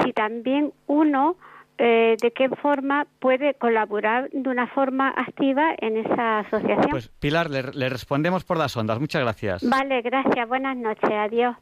[0.03, 1.35] si también uno
[1.77, 6.89] eh, de qué forma puede colaborar de una forma activa en esa asociación.
[6.89, 8.99] Pues Pilar, le, le respondemos por las ondas.
[8.99, 9.67] Muchas gracias.
[9.67, 10.47] Vale, gracias.
[10.47, 11.09] Buenas noches.
[11.11, 11.55] Adiós.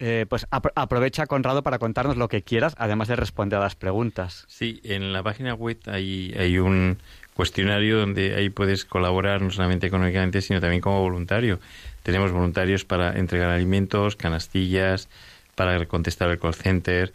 [0.00, 4.44] Eh, pues aprovecha, Conrado, para contarnos lo que quieras, además de responder a las preguntas.
[4.48, 6.98] Sí, en la página web hay, hay un
[7.34, 11.60] cuestionario donde ahí puedes colaborar no solamente económicamente, sino también como voluntario.
[12.02, 15.08] Tenemos voluntarios para entregar alimentos, canastillas,
[15.54, 17.12] para contestar el call center,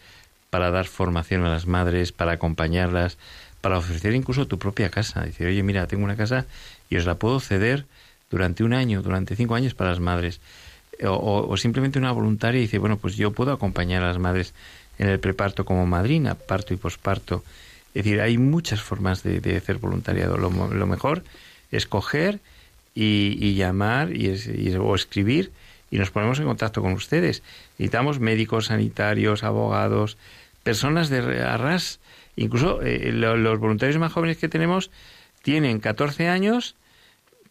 [0.49, 3.17] para dar formación a las madres, para acompañarlas,
[3.61, 5.21] para ofrecer incluso tu propia casa.
[5.21, 6.45] Decir, oye, mira, tengo una casa
[6.89, 7.85] y os la puedo ceder
[8.29, 10.39] durante un año, durante cinco años para las madres
[11.07, 14.53] o, simplemente una voluntaria dice, bueno, pues yo puedo acompañar a las madres
[14.97, 17.43] en el preparto como madrina, parto y posparto.
[17.93, 20.37] Es decir, hay muchas formas de, hacer voluntariado.
[20.37, 21.23] Lo, mejor
[21.71, 22.39] es coger
[22.93, 25.51] y, llamar y, o escribir
[25.91, 27.43] y nos ponemos en contacto con ustedes.
[27.77, 30.17] Necesitamos médicos, sanitarios, abogados,
[30.63, 31.99] personas de arras.
[32.35, 34.91] Incluso eh, los voluntarios más jóvenes que tenemos
[35.41, 36.75] tienen 14 años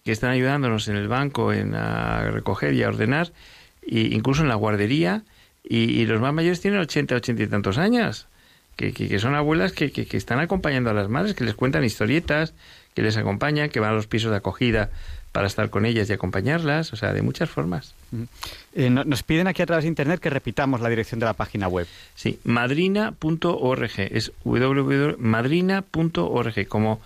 [0.04, 3.32] que están ayudándonos en el banco en a recoger y a ordenar,
[3.82, 5.22] e incluso en la guardería,
[5.62, 8.26] y, los más mayores tienen 80, 80 y tantos años,
[8.76, 12.54] que, que, son abuelas que, que, están acompañando a las madres, que les cuentan historietas,
[12.94, 14.90] que les acompañan, que van a los pisos de acogida
[15.38, 17.94] para estar con ellas y acompañarlas, o sea, de muchas formas.
[18.72, 21.68] Eh, nos piden aquí a través de Internet que repitamos la dirección de la página
[21.68, 21.86] web.
[22.16, 27.00] Sí, madrina.org, es www.madrina.org, como,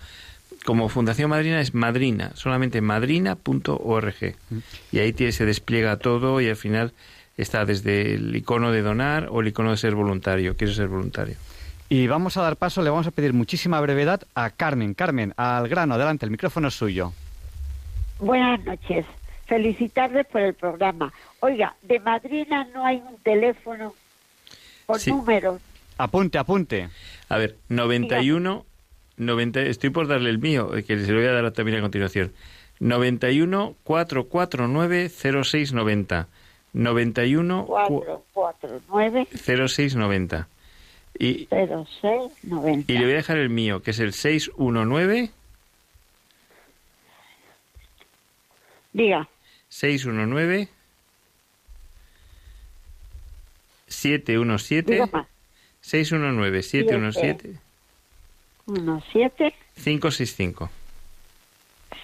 [0.65, 4.35] como Fundación Madrina es madrina, solamente madrina.org.
[4.91, 6.91] Y ahí se despliega todo y al final
[7.37, 11.35] está desde el icono de donar o el icono de ser voluntario, quiero ser voluntario.
[11.87, 14.95] Y vamos a dar paso, le vamos a pedir muchísima brevedad a Carmen.
[14.95, 17.13] Carmen, al grano, adelante, el micrófono es suyo.
[18.19, 19.05] Buenas noches.
[19.45, 21.11] Felicitarles por el programa.
[21.41, 23.93] Oiga, de madrina no hay un teléfono
[24.85, 25.61] con números.
[25.97, 26.89] Apunte, apunte.
[27.29, 28.65] A ver, 91,
[29.17, 31.81] 90, estoy por darle el mío, eh, que se lo voy a dar también a
[31.81, 32.31] continuación.
[32.79, 36.27] 91 449 0690.
[36.73, 40.47] 91 449 0690.
[41.19, 42.91] Y, 0690.
[42.91, 45.29] Y le voy a dejar el mío, que es el 619
[48.93, 49.27] Diga.
[49.69, 50.67] 619
[53.87, 55.09] 717
[55.81, 57.59] 619 717
[58.65, 60.69] 17 565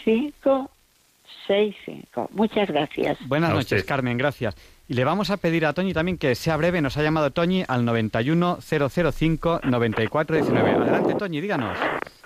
[0.04, 2.30] 565.
[2.32, 3.18] Muchas gracias.
[3.28, 4.56] Buenas noches, Carmen, gracias.
[4.88, 6.82] Y le vamos a pedir a Toñi también que sea breve.
[6.82, 10.82] Nos ha llamado Toñi al 91005-9419.
[10.82, 11.78] Adelante, Toñi, díganos.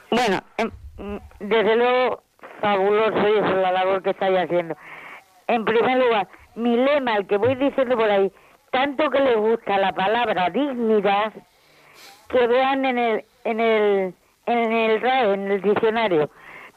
[0.09, 0.71] Bueno, em,
[1.39, 2.23] desde luego
[2.63, 4.75] fabuloso y eso es la labor que estáis haciendo.
[5.47, 8.31] En primer lugar, mi lema, el que voy diciendo por ahí,
[8.71, 11.33] tanto que les gusta la palabra dignidad,
[12.29, 14.13] que vean en el, en el,
[14.45, 16.29] en el en el diccionario.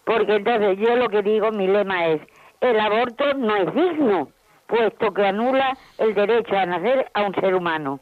[0.05, 2.21] Porque entonces yo lo que digo, mi lema es,
[2.61, 4.29] el aborto no es digno,
[4.67, 8.01] puesto que anula el derecho a nacer a un ser humano.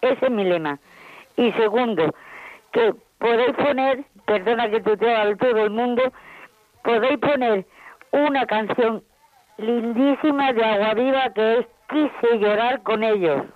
[0.00, 0.80] Ese es mi lema.
[1.36, 2.12] Y segundo,
[2.72, 6.02] que podéis poner, perdona que tuteo a todo el mundo,
[6.82, 7.66] podéis poner
[8.12, 9.02] una canción
[9.58, 13.46] lindísima de Agua Viva que es Quise llorar con ellos.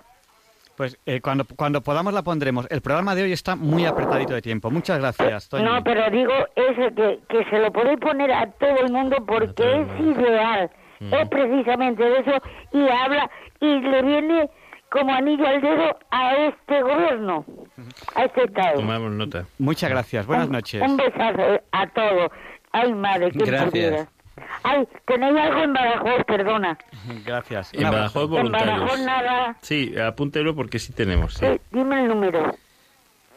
[0.75, 2.67] Pues eh, cuando, cuando podamos la pondremos.
[2.69, 4.69] El programa de hoy está muy apretadito de tiempo.
[4.69, 8.91] Muchas gracias, No, pero digo ese que, que se lo podéis poner a todo el
[8.91, 10.69] mundo porque es ideal.
[10.99, 11.13] Mm.
[11.13, 12.41] Es precisamente de eso
[12.73, 13.29] y habla
[13.61, 14.49] y le viene
[14.89, 17.45] como anillo al dedo a este gobierno,
[18.15, 18.75] a este Estado.
[18.75, 19.45] Tomamos nota.
[19.59, 20.25] Muchas gracias.
[20.25, 20.81] Buenas noches.
[20.81, 22.31] Un besazo a todos.
[22.75, 24.07] Ay, madre, qué Gracias.
[24.63, 26.77] Ay, tenéis algo en Badajoz, perdona.
[27.25, 27.73] Gracias.
[27.73, 28.69] En Badajoz voluntarios.
[28.69, 29.57] En Badajoz nada.
[29.61, 31.35] Sí, apúntelo porque sí tenemos.
[31.35, 31.45] Sí.
[31.71, 32.53] dime el número.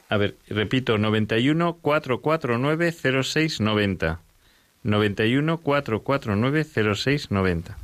[0.09, 2.93] A ver, repito, 91 449
[3.23, 4.19] 0690.
[4.83, 6.65] 91 449
[6.97, 7.77] 0690.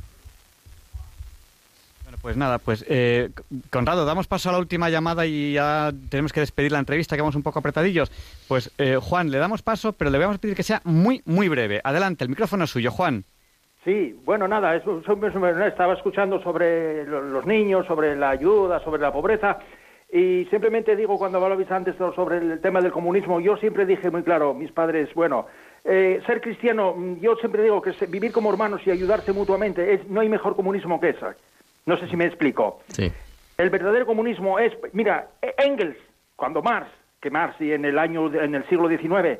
[2.25, 3.29] Pues nada, pues eh,
[3.69, 7.21] Conrado, damos paso a la última llamada y ya tenemos que despedir la entrevista, que
[7.21, 8.09] vamos un poco apretadillos.
[8.47, 11.49] Pues eh, Juan, le damos paso, pero le vamos a pedir que sea muy, muy
[11.49, 11.81] breve.
[11.83, 13.25] Adelante, el micrófono es suyo, Juan.
[13.83, 19.59] Sí, bueno, nada, estaba escuchando sobre los niños, sobre la ayuda, sobre la pobreza,
[20.11, 24.23] y simplemente digo, cuando hablabais antes sobre el tema del comunismo, yo siempre dije muy
[24.23, 25.45] claro, mis padres, bueno,
[25.83, 30.21] eh, ser cristiano, yo siempre digo que vivir como hermanos y ayudarse mutuamente, es, no
[30.21, 31.35] hay mejor comunismo que esa.
[31.85, 32.81] No sé si me explico.
[32.89, 33.11] Sí.
[33.57, 35.97] El verdadero comunismo es, mira, e- Engels,
[36.35, 36.89] cuando Marx,
[37.21, 39.39] que Marx y en el año, en el siglo XIX,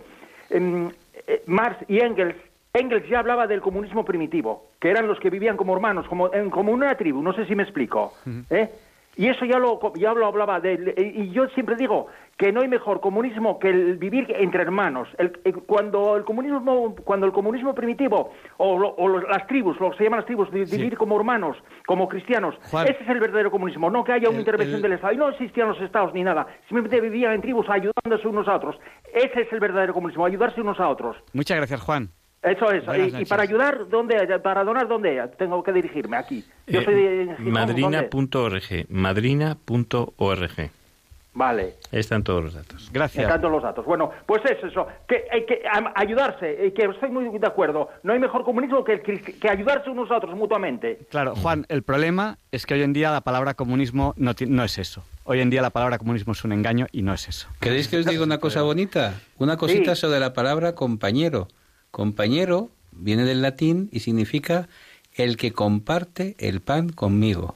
[0.50, 0.90] em,
[1.28, 2.36] eh, Marx y Engels,
[2.74, 6.50] Engels ya hablaba del comunismo primitivo, que eran los que vivían como hermanos, como, en,
[6.50, 8.14] como una tribu, no sé si me explico.
[8.50, 8.70] ¿eh?
[9.18, 12.08] Y eso ya lo, ya lo hablaba de, y yo siempre digo,
[12.38, 15.08] que no hay mejor comunismo que el vivir entre hermanos.
[15.18, 15.32] El,
[15.66, 20.26] cuando el comunismo, cuando el comunismo primitivo o, las tribus, lo que se llaman las
[20.26, 21.56] tribus, vivir como hermanos,
[21.86, 23.90] como cristianos, ese es el verdadero comunismo.
[23.90, 25.14] No que haya una intervención del Estado.
[25.14, 26.46] Y no existían los estados ni nada.
[26.68, 28.76] Simplemente vivían en tribus ayudándose unos a otros.
[29.14, 31.16] Ese es el verdadero comunismo, ayudarse unos a otros.
[31.34, 32.10] Muchas gracias, Juan.
[32.44, 32.84] Eso es.
[33.20, 34.40] Y, para ayudar, ¿dónde?
[34.40, 35.30] Para donar, ¿dónde?
[35.38, 36.44] Tengo que dirigirme aquí.
[36.68, 38.86] Yo soy de, madrina.org.
[38.90, 40.72] Madrina.org.
[41.36, 41.76] Vale.
[41.92, 42.90] Están todos los datos.
[42.92, 43.26] Gracias.
[43.26, 43.86] Están todos los datos.
[43.86, 45.62] Bueno, pues es eso, que hay que
[45.96, 47.90] ayudarse, y que estoy muy de acuerdo.
[48.04, 51.00] No hay mejor comunismo que, que, ayudarse unos a otros mutuamente.
[51.10, 54.78] Claro, Juan, el problema es que hoy en día la palabra comunismo no, no es
[54.78, 55.04] eso.
[55.26, 57.50] Hoy en día la palabra comunismo es un engaño y no es eso.
[57.60, 59.16] ¿Queréis que os diga una cosa bonita?
[59.38, 61.50] Una cosita sobre la palabra compañero.
[61.92, 64.70] Compañero viene del latín y significa
[65.16, 67.56] el que comparte el pan conmigo.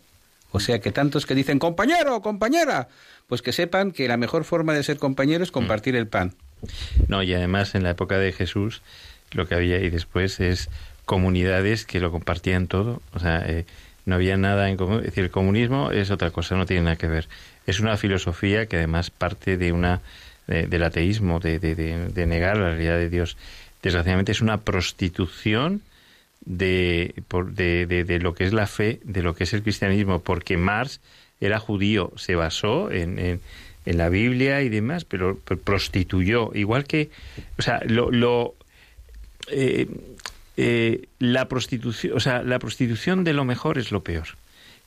[0.52, 2.88] O sea que tantos que dicen compañero, compañera,
[3.28, 6.34] pues que sepan que la mejor forma de ser compañero es compartir el pan.
[7.08, 8.82] No, y además en la época de Jesús
[9.32, 10.70] lo que había y después es
[11.06, 13.02] comunidades que lo compartían todo.
[13.14, 13.66] O sea, eh,
[14.06, 15.00] no había nada en común.
[15.00, 17.28] Es decir, el comunismo es otra cosa, no tiene nada que ver.
[17.68, 20.02] Es una filosofía que además parte de una
[20.50, 23.38] del ateísmo, de, de, negar la realidad de Dios.
[23.84, 25.84] Desgraciadamente es una prostitución
[26.46, 27.14] de,
[27.54, 31.02] de, de, lo que es la fe, de lo que es el cristianismo, porque Marx
[31.42, 33.40] era judío, se basó en, en,
[33.86, 37.10] la Biblia y demás, pero, prostituyó, igual que,
[37.58, 38.54] o sea, lo, lo
[39.50, 39.88] eh,
[40.58, 44.28] eh, la prostitución, o sea, la prostitución de lo mejor es lo peor.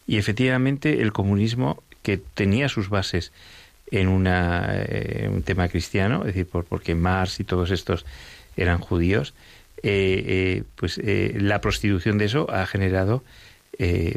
[0.07, 3.33] Y efectivamente el comunismo, que tenía sus bases
[3.91, 8.05] en una, eh, un tema cristiano, es decir, por, porque Marx y todos estos
[8.57, 9.35] eran judíos,
[9.83, 13.23] eh, pues la prostitución de eso ha generado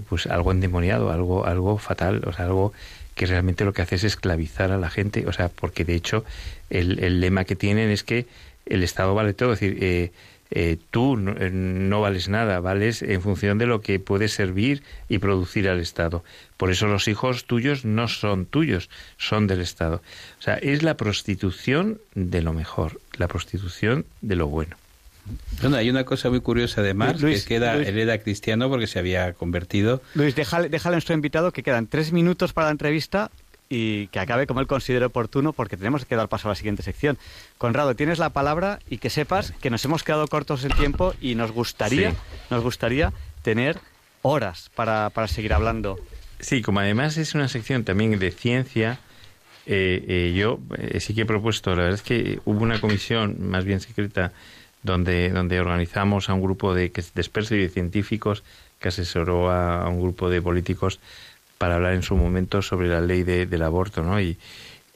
[0.07, 2.71] pues algo endemoniado, algo, algo fatal, o sea, algo
[3.15, 6.23] que realmente lo que hace es esclavizar a la gente, o sea, porque de hecho
[6.69, 8.27] el, el lema que tienen es que
[8.65, 10.11] el Estado vale todo, es decir,
[10.51, 15.17] eh, tú eh, no, vales nada, vales en función de lo que puedes servir y
[15.17, 16.23] producir al Estado.
[16.57, 20.01] Por eso los hijos tuyos no son tuyos, son del Estado.
[20.39, 24.77] O sea, es la prostitución de lo mejor, la prostitución de lo bueno.
[25.61, 30.01] Bueno, hay una cosa muy curiosa además, que queda hereda cristiano porque se había convertido.
[30.13, 33.31] Luis, déjale, déjale a nuestro invitado que quedan tres minutos para la entrevista
[33.69, 36.83] y que acabe como él considere oportuno porque tenemos que dar paso a la siguiente
[36.83, 37.17] sección.
[37.57, 41.35] Conrado, tienes la palabra y que sepas que nos hemos quedado cortos en tiempo y
[41.35, 42.13] nos gustaría,
[42.49, 43.11] nos gustaría
[43.41, 43.79] tener
[44.21, 45.99] horas para, para, seguir hablando.
[46.39, 48.99] Sí, como además es una sección también de ciencia,
[49.65, 53.37] eh, eh, yo eh, sí que he propuesto, la verdad es que hubo una comisión
[53.39, 54.31] más bien secreta
[54.85, 58.43] donde, donde organizamos a un grupo de, de expertos y de científicos
[58.79, 60.99] que asesoró a un grupo de políticos
[61.57, 64.19] para hablar en su momento sobre la ley del aborto, ¿no?
[64.21, 64.37] Y,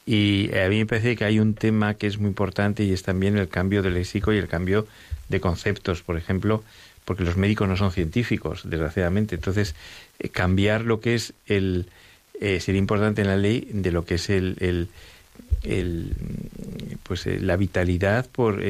[0.06, 3.04] y a mí me parece que hay un tema que es muy importante y es
[3.04, 4.88] también el cambio del léxico y el cambio
[5.30, 6.64] de conceptos, por ejemplo,
[7.06, 9.36] porque los médicos no son científicos, desgraciadamente.
[9.36, 9.76] Entonces,
[10.20, 11.86] eh, cambiar lo que es el...
[12.42, 14.90] Eh, sería importante en la ley de lo que es el...
[15.64, 16.14] el,
[17.04, 18.62] pues eh, la vitalidad por,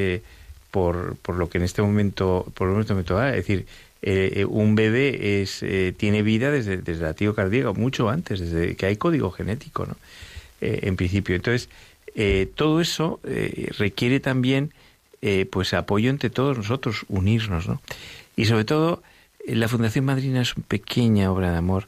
[0.72, 3.66] por, por lo que en este momento por este momento es decir
[4.02, 8.40] eh, eh, un bebé es, eh, tiene vida desde, desde la latido cardíaco, mucho antes,
[8.40, 9.96] desde que hay código genético, ¿no?
[10.62, 11.38] en principio.
[11.38, 11.70] Entonces,
[12.56, 13.22] todo eso
[13.78, 14.74] requiere también
[15.52, 17.82] pues apoyo entre todos nosotros, unirnos, ¿no?
[18.36, 19.02] Y sobre todo,
[19.48, 21.88] la Fundación Madrina es una pequeña obra de amor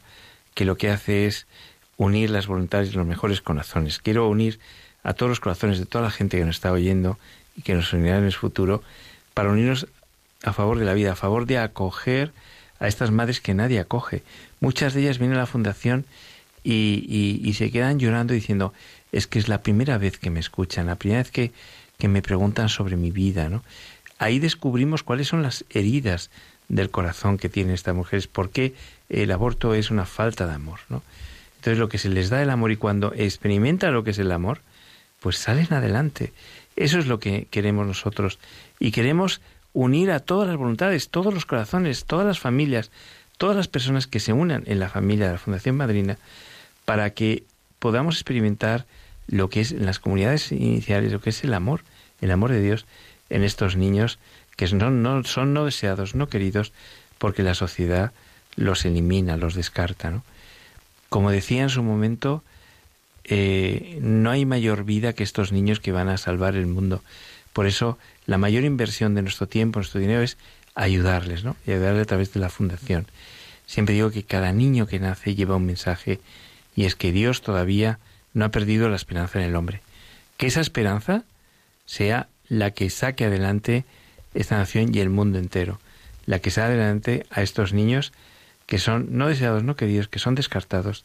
[0.54, 1.48] que lo que hace es
[1.98, 4.00] unir las voluntades de los mejores corazones.
[4.00, 4.58] Quiero unir
[5.04, 7.18] a todos los corazones de toda la gente que nos está oyendo
[7.56, 8.84] y que nos unirá en el futuro
[9.34, 9.88] para unirnos
[10.44, 12.32] a favor de la vida, a favor de acoger
[12.80, 14.24] a estas madres que nadie acoge.
[14.60, 16.06] Muchas de ellas vienen a la fundación
[16.64, 18.74] y, y, se quedan llorando diciendo,
[19.12, 21.52] es que es la primera vez que me escuchan, la primera vez que,
[21.98, 23.64] que me preguntan sobre mi vida, ¿no?
[24.20, 26.30] Ahí descubrimos cuáles son las heridas
[26.70, 28.76] del corazón que tienen estas mujeres, por qué
[29.10, 31.02] el aborto es una falta de amor, ¿no?
[31.58, 34.32] Entonces lo que se les da el amor y cuando experimentan lo que es el
[34.32, 34.62] amor,
[35.20, 36.34] pues salen adelante.
[36.84, 38.40] Eso es lo que queremos nosotros.
[38.80, 39.42] Y queremos
[39.74, 42.92] unir a todas las voluntades, todos los corazones, todas las familias,
[43.38, 46.18] todas las personas que se unan en la familia de la Fundación Madrina,
[46.86, 47.44] para que
[47.80, 48.86] podamos experimentar
[49.28, 51.84] lo que es en las comunidades iniciales, lo que es el amor,
[52.20, 52.86] el amor de Dios
[53.30, 54.20] en estos niños
[54.58, 56.74] que no, son no deseados, no queridos,
[57.18, 58.12] porque la sociedad
[58.56, 60.12] los elimina, los descarta.
[60.12, 60.24] ¿no?
[61.10, 62.44] Como decía en su momento,
[63.24, 67.04] eh, no hay mayor vida que estos niños que van a salvar el mundo.
[67.54, 70.38] Por eso la mayor inversión de nuestro tiempo, nuestro dinero es
[70.76, 71.56] ayudarles, ¿no?
[71.66, 73.08] Y ayudarles a través de la fundación.
[73.66, 76.20] Siempre digo que cada niño que nace lleva un mensaje
[76.76, 78.00] y es que Dios todavía
[78.34, 79.82] no ha perdido la esperanza en el hombre.
[80.38, 81.24] Que esa esperanza
[81.86, 83.86] sea la que saque adelante
[84.34, 85.80] esta nación y el mundo entero,
[86.26, 88.14] la que saque adelante a estos niños
[88.66, 91.04] que son no deseados, no queridos, que son descartados,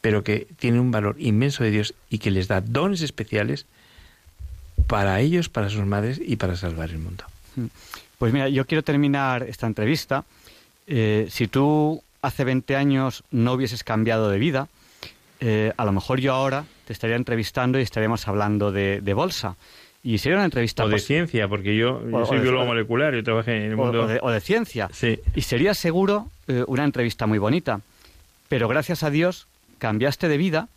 [0.00, 3.66] pero que tienen un valor inmenso de Dios y que les da dones especiales
[4.86, 7.24] para ellos, para sus madres y para salvar el mundo.
[8.18, 10.24] Pues mira, yo quiero terminar esta entrevista.
[10.86, 14.68] Eh, si tú hace 20 años no hubieses cambiado de vida,
[15.40, 19.56] eh, a lo mejor yo ahora te estaría entrevistando y estaríamos hablando de, bolsa.
[20.02, 20.84] Y sería una entrevista...
[20.84, 24.06] O de ciencia, porque yo, soy biólogo molecular, y trabajé en el mundo...
[24.22, 24.88] O de, ciencia.
[24.92, 25.20] Sí.
[25.34, 27.80] Y sería seguro eh, una entrevista muy bonita.
[28.48, 29.47] Pero gracias a Dios
[29.78, 30.68] cambiaste de vida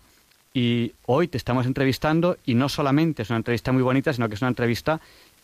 [0.53, 4.35] y hoy te estamos entrevistando y no solamente es una entrevista muy bonita, sino que
[4.35, 4.99] es una entrevista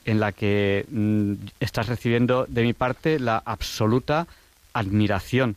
[0.06, 4.28] en la que mm, estás recibiendo de mi parte la absoluta
[4.74, 5.56] admiración.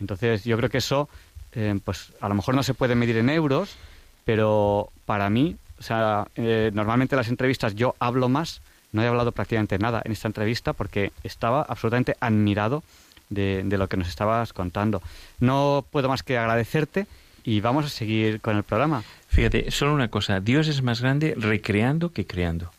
[0.00, 1.08] Entonces yo creo que eso,
[1.52, 3.76] eh, pues a lo mejor no se puede medir en euros,
[4.24, 8.62] pero para mí, o sea, eh, normalmente en las entrevistas yo hablo más
[8.92, 12.82] no he hablado prácticamente nada en esta entrevista porque estaba absolutamente admirado
[13.28, 15.00] de, de lo que nos estabas contando.
[15.38, 17.06] No puedo más que agradecerte
[17.44, 19.02] y vamos a seguir con el programa.
[19.28, 22.70] Fíjate, solo una cosa, Dios es más grande recreando que creando.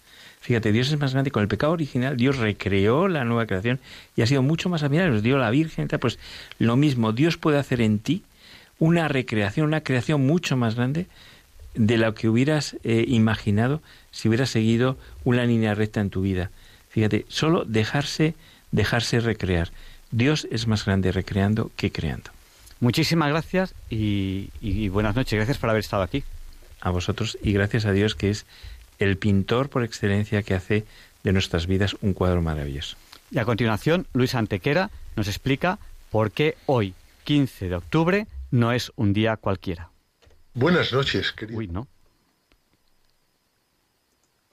[0.41, 3.79] Fíjate, Dios es más grande con el pecado original, Dios recreó la nueva creación
[4.15, 6.17] y ha sido mucho más admirable, nos dio la Virgen, pues
[6.57, 8.23] lo mismo, Dios puede hacer en ti
[8.79, 11.05] una recreación, una creación mucho más grande
[11.75, 16.49] de lo que hubieras eh, imaginado si hubieras seguido una línea recta en tu vida.
[16.89, 18.33] Fíjate, solo dejarse,
[18.71, 19.69] dejarse recrear.
[20.09, 22.31] Dios es más grande recreando que creando.
[22.81, 25.37] Muchísimas gracias y, y buenas noches.
[25.37, 26.23] Gracias por haber estado aquí.
[26.81, 28.47] A vosotros y gracias a Dios que es
[28.97, 30.85] el pintor por excelencia que hace
[31.23, 32.97] de nuestras vidas un cuadro maravilloso.
[33.29, 35.77] Y a continuación, Luis Antequera nos explica
[36.09, 39.91] por qué hoy, 15 de octubre, no es un día cualquiera.
[40.55, 41.59] Buenas noches, querido.
[41.59, 41.87] Uy, no.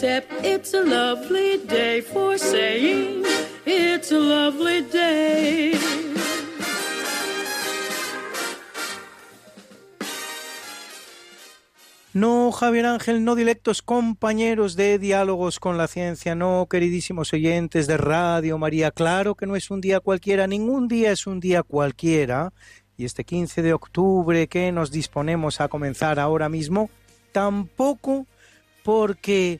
[0.00, 3.24] Except it's a lovely day for saying
[3.66, 5.72] it's a lovely day.
[12.14, 17.96] No, Javier Ángel, no directos compañeros de diálogos con la ciencia, no, queridísimos oyentes de
[17.96, 22.52] Radio María, claro que no es un día cualquiera, ningún día es un día cualquiera,
[22.96, 26.88] y este 15 de octubre que nos disponemos a comenzar ahora mismo,
[27.32, 28.28] tampoco
[28.84, 29.58] porque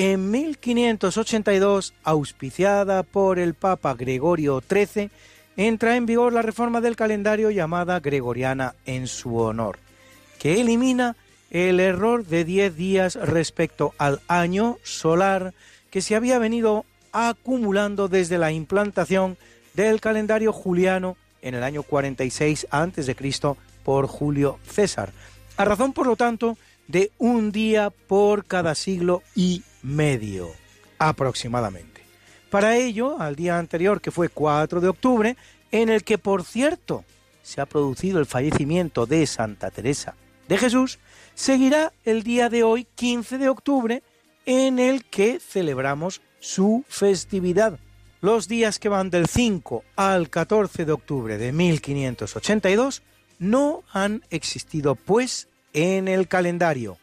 [0.00, 5.10] en 1582, auspiciada por el Papa Gregorio XIII,
[5.58, 9.78] entra en vigor la reforma del calendario llamada Gregoriana en su honor,
[10.38, 11.16] que elimina
[11.50, 15.52] el error de 10 días respecto al año solar
[15.90, 19.36] que se había venido acumulando desde la implantación
[19.74, 23.16] del calendario juliano en el año 46 a.C.
[23.84, 25.12] por Julio César,
[25.58, 26.56] a razón por lo tanto
[26.88, 30.50] de un día por cada siglo y medio
[30.98, 32.02] aproximadamente.
[32.50, 35.36] Para ello, al día anterior, que fue 4 de octubre,
[35.70, 37.04] en el que por cierto
[37.42, 40.14] se ha producido el fallecimiento de Santa Teresa
[40.48, 40.98] de Jesús,
[41.34, 44.02] seguirá el día de hoy, 15 de octubre,
[44.46, 47.78] en el que celebramos su festividad.
[48.20, 53.02] Los días que van del 5 al 14 de octubre de 1582
[53.38, 56.98] no han existido, pues, en el calendario.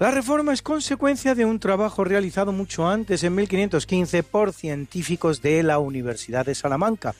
[0.00, 5.62] La reforma es consecuencia de un trabajo realizado mucho antes, en 1515, por científicos de
[5.62, 7.14] la Universidad de Salamanca,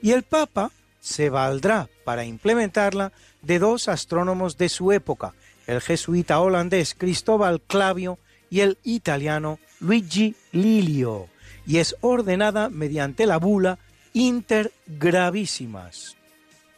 [0.00, 0.70] y el Papa
[1.00, 3.12] se valdrá para implementarla
[3.42, 5.34] de dos astrónomos de su época,
[5.66, 8.20] el jesuita holandés Cristóbal Clavio
[8.50, 11.26] y el italiano Luigi Lilio,
[11.66, 13.80] y es ordenada mediante la bula
[14.12, 16.16] Inter Gravísimas.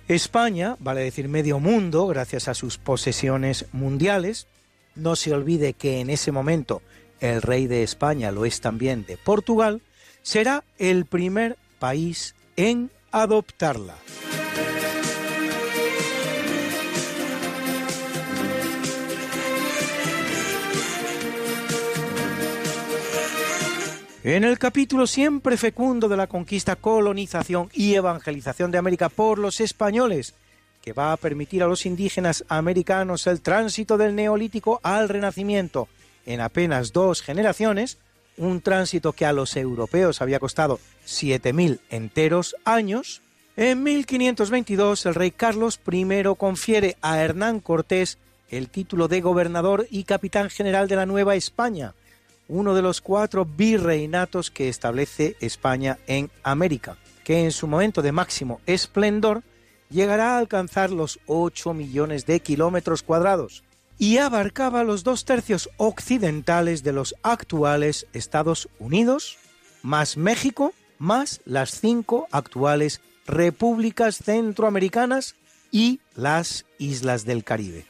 [0.09, 4.47] España, vale decir medio mundo, gracias a sus posesiones mundiales,
[4.95, 6.83] no se olvide que en ese momento
[7.21, 9.83] el rey de España lo es también de Portugal,
[10.23, 13.97] será el primer país en adoptarla.
[24.25, 29.61] En el capítulo siempre fecundo de la conquista, colonización y evangelización de América por los
[29.61, 30.33] españoles,
[30.85, 35.89] que va a permitir a los indígenas americanos el tránsito del neolítico al renacimiento.
[36.27, 37.97] En apenas dos generaciones,
[38.37, 43.23] un tránsito que a los europeos había costado 7.000 enteros años,
[43.57, 46.05] en 1522 el rey Carlos I
[46.37, 48.19] confiere a Hernán Cortés
[48.51, 51.95] el título de gobernador y capitán general de la Nueva España,
[52.47, 58.13] uno de los cuatro virreinatos que establece España en América, que en su momento de
[58.13, 59.43] máximo esplendor
[59.95, 63.63] llegará a alcanzar los 8 millones de kilómetros cuadrados
[63.97, 69.39] y abarcaba los dos tercios occidentales de los actuales Estados Unidos,
[69.83, 75.37] más México, más las cinco actuales repúblicas centroamericanas
[75.71, 77.87] y las islas del Caribe.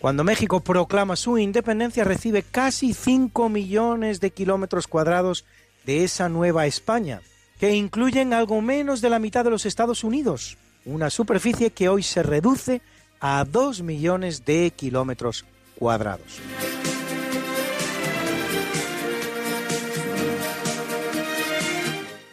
[0.00, 5.44] Cuando México proclama su independencia recibe casi 5 millones de kilómetros cuadrados
[5.86, 7.22] de esa nueva España,
[7.58, 12.02] que incluyen algo menos de la mitad de los Estados Unidos, una superficie que hoy
[12.02, 12.82] se reduce
[13.20, 15.44] a 2 millones de kilómetros
[15.76, 16.40] cuadrados.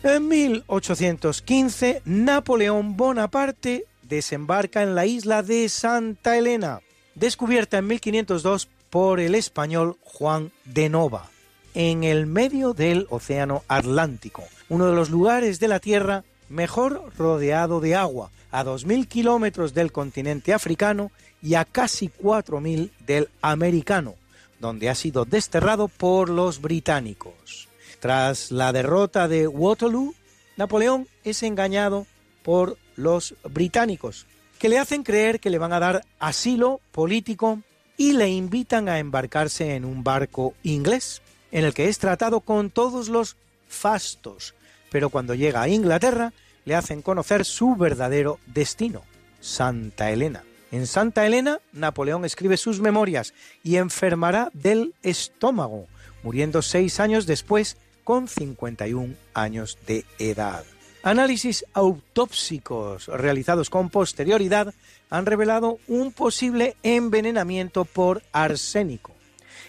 [0.03, 6.82] En 1815, Napoleón Bonaparte desembarca en la isla de Santa Elena,
[7.14, 11.30] descubierta en 1502 por el español Juan de Nova,
[11.76, 17.80] en el medio del Océano Atlántico, uno de los lugares de la Tierra mejor rodeado
[17.80, 21.11] de agua, a 2.000 kilómetros del continente africano
[21.41, 24.15] y a casi 4.000 del americano,
[24.60, 27.69] donde ha sido desterrado por los británicos.
[27.99, 30.14] Tras la derrota de Waterloo,
[30.57, 32.06] Napoleón es engañado
[32.44, 34.26] por los británicos,
[34.60, 37.61] que le hacen creer que le van a dar asilo político
[37.98, 41.22] y le invitan a embarcarse en un barco inglés,
[41.52, 43.38] en el que es tratado con todos los
[43.68, 44.53] fastos,
[44.91, 46.34] pero cuando llega a Inglaterra
[46.65, 49.03] le hacen conocer su verdadero destino,
[49.39, 50.43] Santa Elena.
[50.72, 55.88] En Santa Elena, Napoleón escribe sus memorias y enfermará del estómago,
[56.23, 60.63] muriendo seis años después con 51 años de edad.
[61.03, 64.73] Análisis autópsicos realizados con posterioridad
[65.09, 69.13] han revelado un posible envenenamiento por arsénico.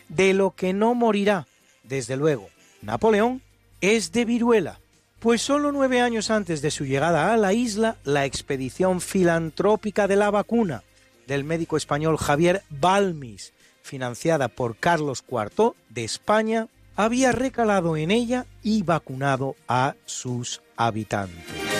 [0.08, 1.46] De lo que no morirá,
[1.84, 2.48] desde luego,
[2.82, 3.40] Napoleón
[3.80, 4.78] es de viruela,
[5.22, 10.16] pues solo nueve años antes de su llegada a la isla, la expedición filantrópica de
[10.16, 10.82] la vacuna
[11.28, 16.66] del médico español Javier Balmis, financiada por Carlos IV de España,
[16.96, 21.71] había recalado en ella y vacunado a sus habitantes.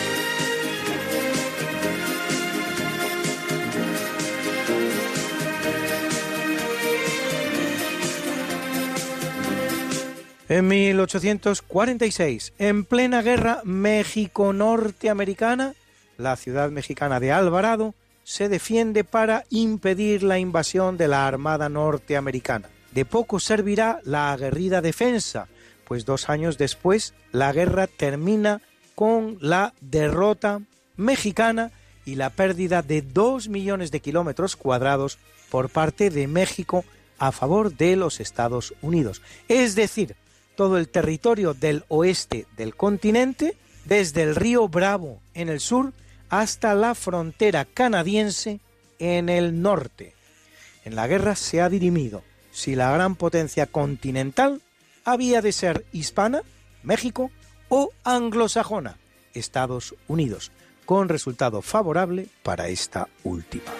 [10.49, 15.73] En 1846, en plena guerra México-Norteamericana,
[16.17, 17.95] la ciudad mexicana de Alvarado
[18.25, 22.67] se defiende para impedir la invasión de la Armada norteamericana.
[22.91, 25.47] De poco servirá la aguerrida defensa,
[25.85, 28.59] pues dos años después la guerra termina
[28.95, 30.59] con la derrota
[30.97, 31.71] mexicana
[32.05, 36.83] y la pérdida de dos millones de kilómetros cuadrados por parte de México
[37.17, 39.21] a favor de los Estados Unidos.
[39.47, 40.17] Es decir,
[40.55, 43.55] todo el territorio del oeste del continente,
[43.85, 45.93] desde el río Bravo en el sur
[46.29, 48.59] hasta la frontera canadiense
[48.99, 50.15] en el norte.
[50.85, 54.61] En la guerra se ha dirimido si la gran potencia continental
[55.05, 56.41] había de ser hispana,
[56.83, 57.31] México,
[57.69, 58.97] o anglosajona,
[59.33, 60.51] Estados Unidos,
[60.85, 63.71] con resultado favorable para esta última.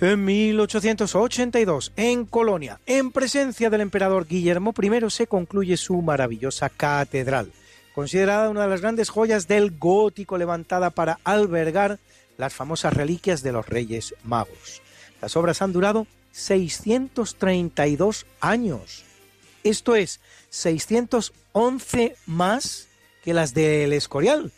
[0.00, 7.50] En 1882, en Colonia, en presencia del emperador Guillermo I, se concluye su maravillosa catedral,
[7.96, 11.98] considerada una de las grandes joyas del gótico levantada para albergar
[12.36, 14.82] las famosas reliquias de los Reyes Magos.
[15.20, 19.02] Las obras han durado 632 años.
[19.64, 20.20] Esto es
[20.50, 22.86] 611 más
[23.24, 24.52] que las del Escorial.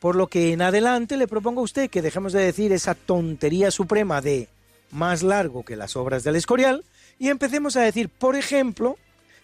[0.00, 3.70] Por lo que en adelante le propongo a usted que dejemos de decir esa tontería
[3.70, 4.48] suprema de
[4.90, 6.84] más largo que las obras del Escorial
[7.18, 8.98] y empecemos a decir, por ejemplo,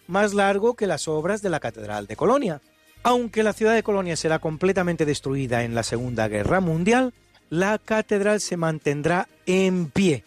[0.07, 2.61] más largo que las obras de la Catedral de Colonia.
[3.03, 7.13] Aunque la ciudad de Colonia será completamente destruida en la Segunda Guerra Mundial,
[7.49, 10.23] la catedral se mantendrá en pie.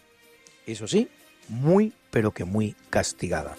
[0.65, 1.07] Eso sí,
[1.47, 3.55] muy, pero que muy castigada.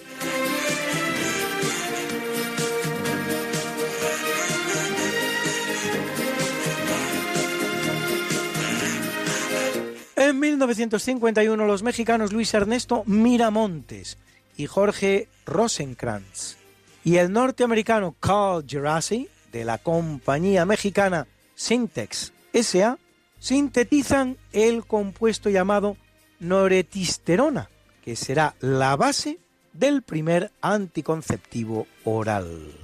[10.32, 14.16] En 1951 los mexicanos Luis Ernesto Miramontes
[14.56, 16.56] y Jorge Rosenkrantz
[17.04, 22.96] y el norteamericano Carl Gerasi de la compañía mexicana Syntex SA
[23.40, 25.98] sintetizan el compuesto llamado
[26.40, 27.68] noretisterona,
[28.02, 29.38] que será la base
[29.74, 32.81] del primer anticonceptivo oral.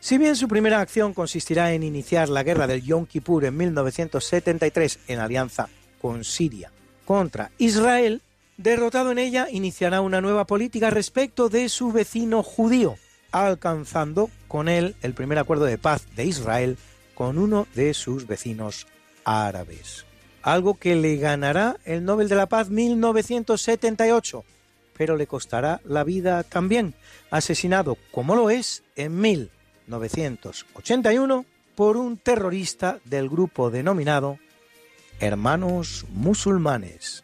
[0.00, 5.00] Si bien su primera acción consistirá en iniciar la guerra del Yom Kippur en 1973
[5.08, 5.68] en alianza
[6.00, 6.70] con Siria
[7.04, 8.22] contra Israel,
[8.56, 12.96] derrotado en ella iniciará una nueva política respecto de su vecino judío,
[13.32, 16.78] alcanzando con él el primer acuerdo de paz de Israel
[17.14, 18.86] con uno de sus vecinos
[19.24, 20.04] árabes
[20.44, 24.44] algo que le ganará el Nobel de la Paz 1978,
[24.96, 26.94] pero le costará la vida también,
[27.30, 34.38] asesinado como lo es en 1981 por un terrorista del grupo denominado
[35.18, 37.23] Hermanos Musulmanes.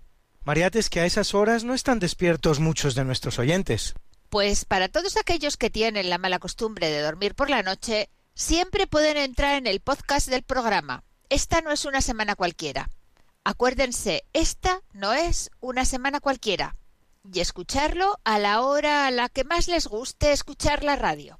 [0.43, 3.93] Mariate, es que a esas horas no están despiertos muchos de nuestros oyentes.
[4.29, 8.87] Pues para todos aquellos que tienen la mala costumbre de dormir por la noche, siempre
[8.87, 11.03] pueden entrar en el podcast del programa.
[11.29, 12.89] Esta no es una semana cualquiera
[13.43, 16.75] Acuérdense, esta no es una semana cualquiera.
[17.33, 21.39] Y escucharlo a la hora a la que más les guste escuchar la radio.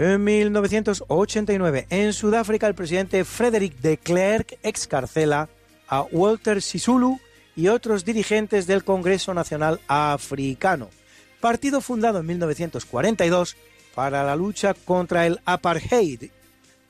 [0.00, 5.50] En 1989, en Sudáfrica, el presidente Frederick de Klerk excarcela
[5.88, 7.20] a Walter Sisulu
[7.54, 10.88] y otros dirigentes del Congreso Nacional Africano,
[11.38, 13.58] partido fundado en 1942
[13.94, 16.30] para la lucha contra el apartheid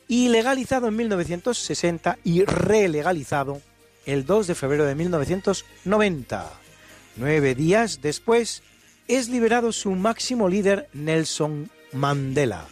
[0.06, 3.60] y legalizado en 1960 y relegalizado
[4.06, 6.48] el 2 de febrero de 1990.
[7.16, 8.62] Nueve días después,
[9.08, 12.68] es liberado su máximo líder Nelson Mandela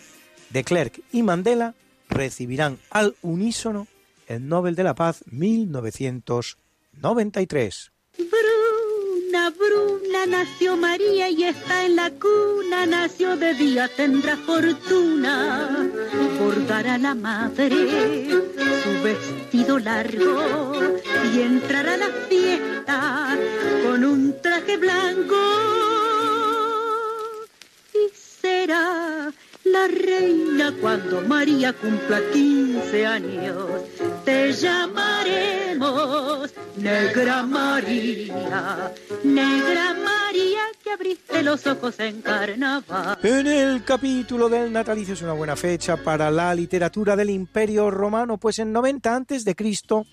[0.50, 1.74] de Klerk y Mandela
[2.08, 3.86] recibirán al unísono
[4.26, 7.92] el Nobel de la Paz 1993.
[8.18, 15.88] Bruna, Bruna, nació María y está en la cuna, nació de día, tendrá fortuna,
[16.38, 18.28] bordará la madre
[18.82, 20.72] su vestido largo
[21.34, 23.38] y entrará a la fiesta
[23.84, 25.36] con un traje blanco.
[27.94, 29.32] Y será
[29.72, 33.82] la reina cuando María cumpla 15 años.
[34.24, 38.92] Te llamaremos Negra María,
[39.24, 43.18] Negra María que abriste los ojos en carnaval.
[43.22, 48.38] En el capítulo del natalicio es una buena fecha para la literatura del Imperio Romano,
[48.38, 50.06] pues en 90 antes de Cristo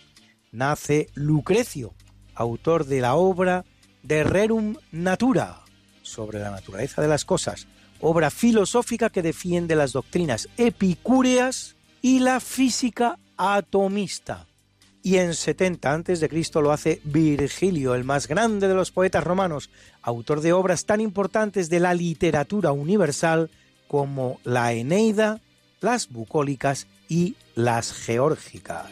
[0.51, 1.93] nace Lucrecio,
[2.33, 3.65] autor de la obra
[4.03, 5.61] De Rerum Natura,
[6.01, 7.67] sobre la naturaleza de las cosas
[8.07, 14.45] obra filosófica que defiende las doctrinas epicúreas y la física atomista.
[15.01, 16.29] Y en 70 a.C.
[16.61, 19.71] lo hace Virgilio, el más grande de los poetas romanos,
[20.03, 23.49] autor de obras tan importantes de la literatura universal
[23.87, 25.41] como la Eneida,
[25.81, 28.85] las bucólicas y las geórgicas.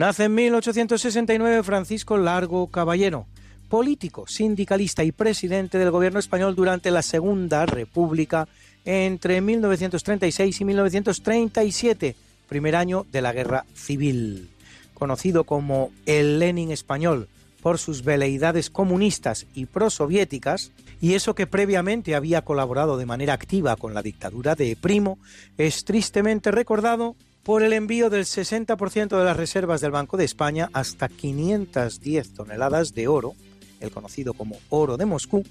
[0.00, 3.26] Nace en 1869 Francisco Largo Caballero,
[3.68, 8.48] político, sindicalista y presidente del gobierno español durante la Segunda República
[8.86, 12.16] entre 1936 y 1937,
[12.48, 14.48] primer año de la Guerra Civil.
[14.94, 17.28] Conocido como el Lenin español
[17.60, 20.72] por sus veleidades comunistas y prosoviéticas,
[21.02, 25.18] y eso que previamente había colaborado de manera activa con la dictadura de Primo,
[25.58, 27.16] es tristemente recordado
[27.50, 32.94] por el envío del 60% de las reservas del Banco de España hasta 510 toneladas
[32.94, 33.34] de oro,
[33.80, 35.42] el conocido como oro de Moscú,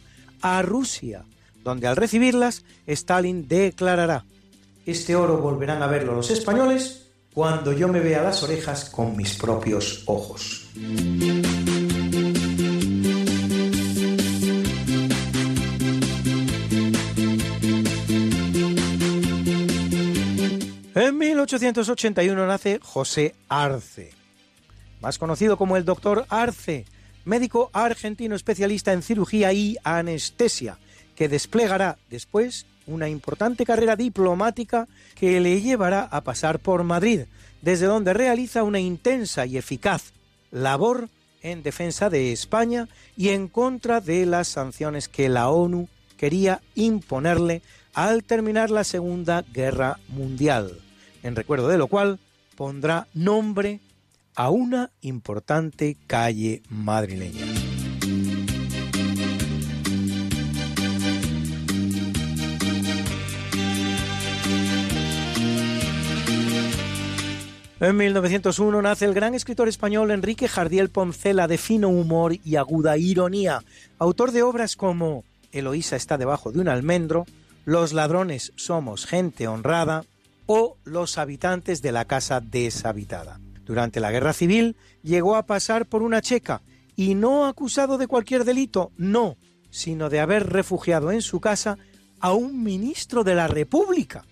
[0.42, 1.26] a Rusia,
[1.62, 4.24] donde al recibirlas Stalin declarará,
[4.86, 9.36] este oro volverán a verlo los españoles cuando yo me vea las orejas con mis
[9.36, 10.70] propios ojos.
[20.96, 24.10] En 1881 nace José Arce,
[25.02, 26.86] más conocido como el doctor Arce,
[27.26, 30.80] médico argentino especialista en cirugía y anestesia,
[31.16, 37.26] que desplegará después una importante carrera diplomática que le llevará a pasar por Madrid,
[37.62, 40.14] desde donde realiza una intensa y eficaz
[40.50, 41.08] labor
[41.44, 45.88] en defensa de España y en contra de las sanciones que la ONU
[46.18, 47.62] quería imponerle
[48.06, 50.80] al terminar la Segunda Guerra Mundial
[51.22, 52.18] en recuerdo de lo cual
[52.56, 53.82] pondrá nombre
[54.36, 57.46] a una importante calle madrileña.
[67.82, 72.98] En 1901 nace el gran escritor español Enrique Jardiel Poncela de fino humor y aguda
[72.98, 73.62] ironía,
[73.98, 77.26] autor de obras como Eloísa está debajo de un almendro,
[77.66, 80.06] Los ladrones somos gente honrada,
[80.52, 83.40] o los habitantes de la casa deshabitada.
[83.66, 86.64] Durante la guerra civil llegó a pasar por una checa
[86.96, 89.38] y no acusado de cualquier delito, no,
[89.70, 91.78] sino de haber refugiado en su casa
[92.20, 94.26] a un ministro de la República,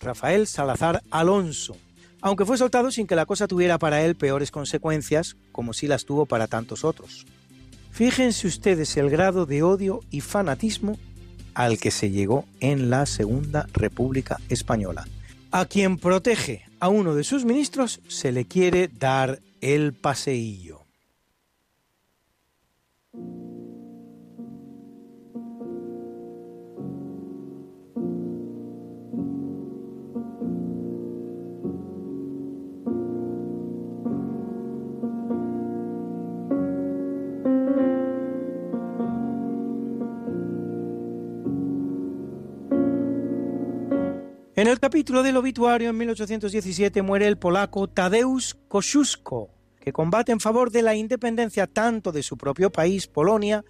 [0.00, 1.76] Rafael Salazar Alonso,
[2.20, 6.04] aunque fue soltado sin que la cosa tuviera para él peores consecuencias, como si las
[6.04, 7.26] tuvo para tantos otros.
[7.92, 10.98] Fíjense ustedes el grado de odio y fanatismo
[11.64, 15.06] al que se llegó en la Segunda República Española.
[15.50, 20.79] A quien protege a uno de sus ministros se le quiere dar el paseillo.
[44.60, 49.48] En el capítulo del obituario en 1817 muere el polaco Tadeusz Kosciuszko,
[49.80, 53.64] que combate en favor de la independencia tanto de su propio país, Polonia,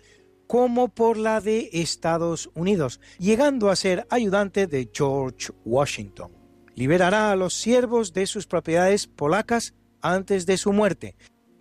[0.49, 6.33] como por la de Estados Unidos, llegando a ser ayudante de George Washington.
[6.75, 11.15] Liberará a los siervos de sus propiedades polacas antes de su muerte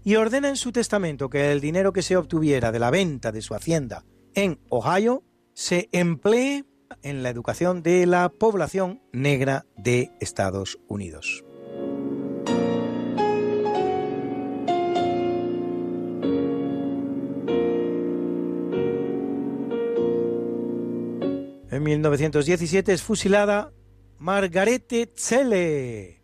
[0.03, 3.43] y ordena en su testamento que el dinero que se obtuviera de la venta de
[3.43, 4.03] su hacienda
[4.33, 5.23] en Ohio
[5.53, 6.65] se emplee
[7.03, 11.43] en la educación de la población negra de Estados Unidos.
[21.71, 23.71] En 1917 es fusilada
[24.17, 26.19] Margarete Zelle,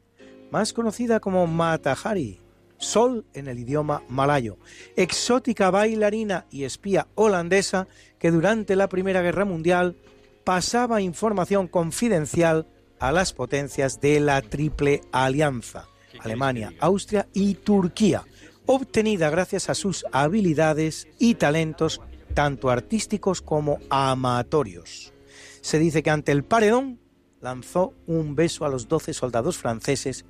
[0.52, 2.42] más conocida como Mata Hari,
[2.78, 4.58] Sol en el idioma malayo,
[4.98, 7.88] exótica bailarina y espía holandesa
[8.20, 9.96] que durante la Primera Guerra Mundial
[10.46, 12.68] pasaba información confidencial
[13.00, 15.88] a las potencias de la Triple Alianza,
[16.20, 18.24] Alemania, Austria y Turquía,
[18.66, 22.00] obtenida gracias a sus habilidades y talentos
[22.34, 25.14] tanto artísticos como amatorios.
[25.62, 27.00] Se dice que ante el paredón
[27.42, 30.26] lanzó un beso a los doce soldados franceses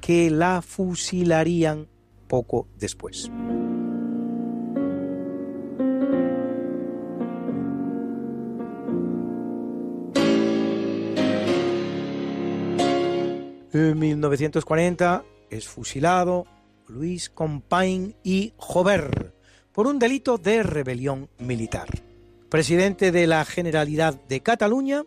[0.00, 1.88] que la fusilarían
[2.26, 3.30] poco después.
[13.72, 16.46] En 1940 es fusilado
[16.88, 19.34] Luis Compain y Jover
[19.72, 21.88] por un delito de rebelión militar.
[22.48, 25.04] Presidente de la Generalidad de Cataluña,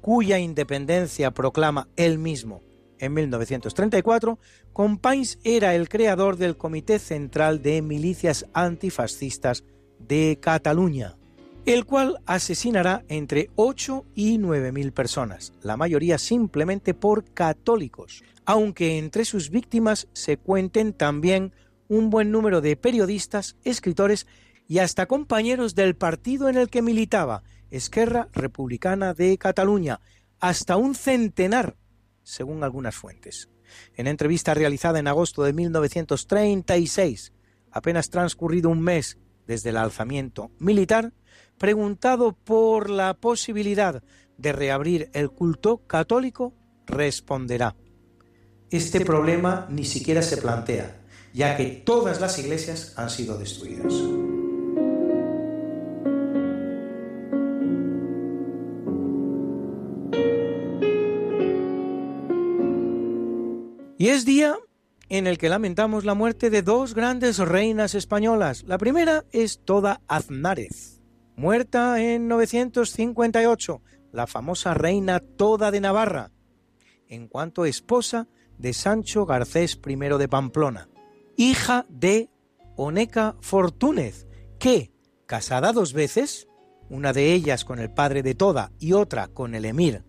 [0.00, 2.62] cuya independencia proclama él mismo
[2.98, 4.38] en 1934,
[4.72, 9.64] Compains era el creador del Comité Central de Milicias Antifascistas
[9.98, 11.16] de Cataluña,
[11.66, 18.98] el cual asesinará entre 8 y 9 mil personas, la mayoría simplemente por católicos, aunque
[18.98, 21.52] entre sus víctimas se cuenten también
[21.88, 24.26] un buen número de periodistas, escritores
[24.68, 30.00] y hasta compañeros del partido en el que militaba, Esquerra Republicana de Cataluña,
[30.40, 31.76] hasta un centenar,
[32.22, 33.48] según algunas fuentes.
[33.94, 37.32] En entrevista realizada en agosto de 1936,
[37.70, 41.12] apenas transcurrido un mes desde el alzamiento militar,
[41.58, 44.02] preguntado por la posibilidad
[44.36, 46.52] de reabrir el culto católico,
[46.86, 47.76] responderá,
[48.70, 51.00] este problema ni siquiera se plantea,
[51.32, 53.94] ya que todas las iglesias han sido destruidas.
[63.96, 64.56] Y es día
[65.08, 68.64] en el que lamentamos la muerte de dos grandes reinas españolas.
[68.64, 70.93] La primera es Toda Aznárez,
[71.36, 73.82] muerta en 958,
[74.12, 76.30] la famosa reina Toda de Navarra,
[77.08, 78.28] en cuanto esposa
[78.58, 80.88] de Sancho Garcés I de Pamplona,
[81.36, 82.30] hija de
[82.76, 84.26] Oneca Fortúnez,
[84.58, 84.92] que,
[85.26, 86.46] casada dos veces,
[86.88, 90.04] una de ellas con el padre de Toda y otra con el emir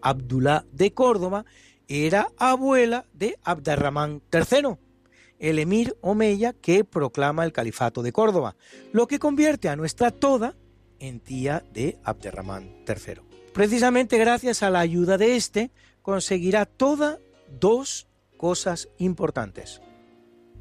[0.00, 1.44] Abdullah de Córdoba,
[1.88, 4.76] era abuela de Abderramán III,
[5.38, 8.56] el emir omeya que proclama el califato de Córdoba,
[8.92, 10.54] lo que convierte a nuestra Toda
[11.00, 13.22] en tía de Abderramán III.
[13.52, 15.72] Precisamente gracias a la ayuda de este,
[16.02, 17.18] conseguirá Toda
[17.58, 19.82] dos cosas importantes.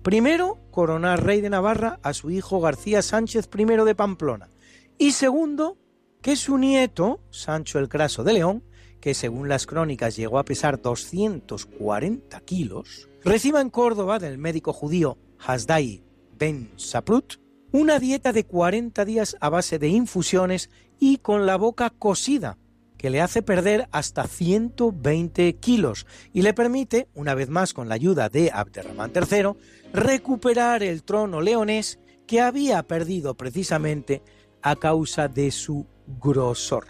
[0.01, 4.49] Primero, coronar rey de Navarra a su hijo García Sánchez I de Pamplona.
[4.97, 5.77] Y segundo,
[6.21, 8.63] que su nieto, Sancho el Craso de León,
[8.99, 15.17] que según las crónicas llegó a pesar 240 kilos, reciba en Córdoba del médico judío
[15.39, 16.03] Hasdai
[16.37, 17.35] Ben Saprut
[17.71, 20.69] una dieta de 40 días a base de infusiones
[20.99, 22.57] y con la boca cosida,
[22.97, 27.95] que le hace perder hasta 120 kilos y le permite, una vez más con la
[27.95, 29.53] ayuda de Abderramán III,
[29.93, 34.21] recuperar el trono leonés que había perdido precisamente
[34.61, 35.85] a causa de su
[36.21, 36.87] grosor.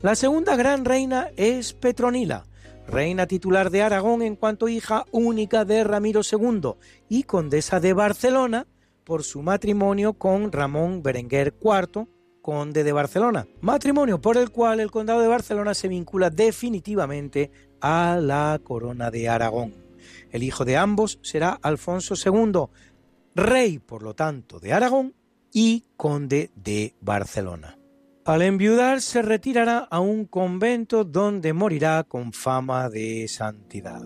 [0.00, 2.44] La segunda gran reina es Petronila,
[2.86, 6.74] reina titular de Aragón en cuanto hija única de Ramiro II
[7.08, 8.66] y condesa de Barcelona
[9.08, 12.06] por su matrimonio con Ramón Berenguer IV,
[12.42, 18.18] conde de Barcelona, matrimonio por el cual el condado de Barcelona se vincula definitivamente a
[18.20, 19.72] la corona de Aragón.
[20.30, 22.66] El hijo de ambos será Alfonso II,
[23.34, 25.14] rey, por lo tanto, de Aragón
[25.54, 27.78] y conde de Barcelona.
[28.26, 34.02] Al enviudar se retirará a un convento donde morirá con fama de santidad.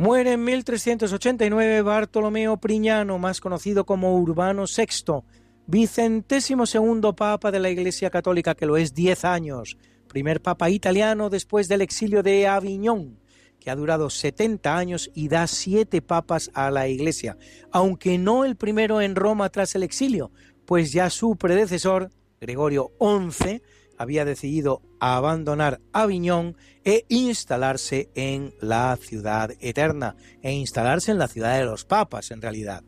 [0.00, 5.20] Muere en 1389 Bartolomeo Priñano, más conocido como Urbano VI,
[5.66, 9.76] vicentésimo segundo papa de la Iglesia Católica, que lo es diez años,
[10.08, 13.20] primer papa italiano después del exilio de Aviñón,
[13.60, 17.36] que ha durado 70 años y da siete papas a la Iglesia,
[17.70, 20.32] aunque no el primero en Roma tras el exilio,
[20.64, 22.08] pues ya su predecesor,
[22.40, 23.60] Gregorio XI,
[24.00, 31.58] había decidido abandonar Aviñón e instalarse en la ciudad eterna, e instalarse en la ciudad
[31.58, 32.82] de los papas, en realidad.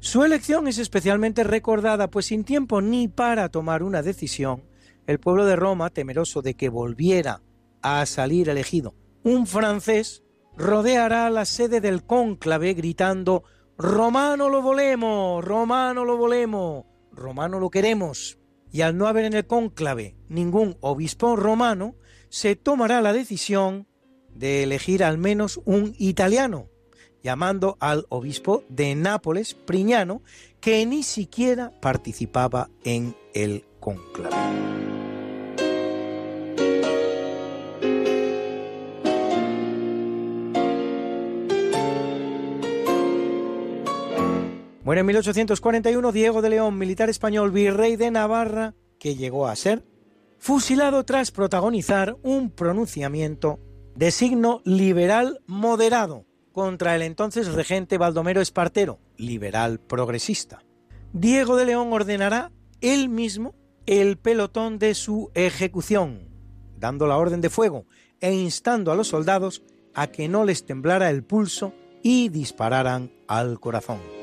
[0.00, 4.64] Su elección es especialmente recordada, pues sin tiempo ni para tomar una decisión,
[5.06, 7.40] el pueblo de Roma, temeroso de que volviera
[7.80, 10.24] a salir elegido un francés,
[10.56, 13.44] rodeará la sede del cónclave gritando
[13.78, 18.41] Romano lo volemos, Romano lo volemos, Romano lo queremos
[18.72, 21.94] y al no haber en el cónclave ningún obispo romano,
[22.30, 23.86] se tomará la decisión
[24.34, 26.70] de elegir al menos un italiano,
[27.22, 30.22] llamando al obispo de Nápoles, Priñano,
[30.60, 34.91] que ni siquiera participaba en el cónclave.
[44.84, 49.84] Muere en 1841 Diego de León, militar español, virrey de Navarra, que llegó a ser
[50.38, 53.60] fusilado tras protagonizar un pronunciamiento
[53.94, 60.64] de signo liberal moderado contra el entonces regente Baldomero Espartero, liberal progresista.
[61.12, 62.50] Diego de León ordenará
[62.80, 63.54] él mismo
[63.86, 66.28] el pelotón de su ejecución,
[66.76, 67.86] dando la orden de fuego
[68.20, 69.62] e instando a los soldados
[69.94, 71.72] a que no les temblara el pulso
[72.02, 74.21] y dispararan al corazón.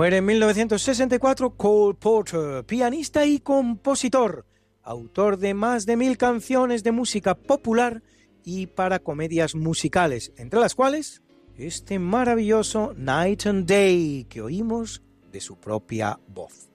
[0.00, 4.46] Muere en 1964 Cole Porter, pianista y compositor,
[4.82, 8.02] autor de más de mil canciones de música popular
[8.42, 11.20] y para comedias musicales, entre las cuales
[11.54, 16.70] este maravilloso Night and Day que oímos de su propia voz.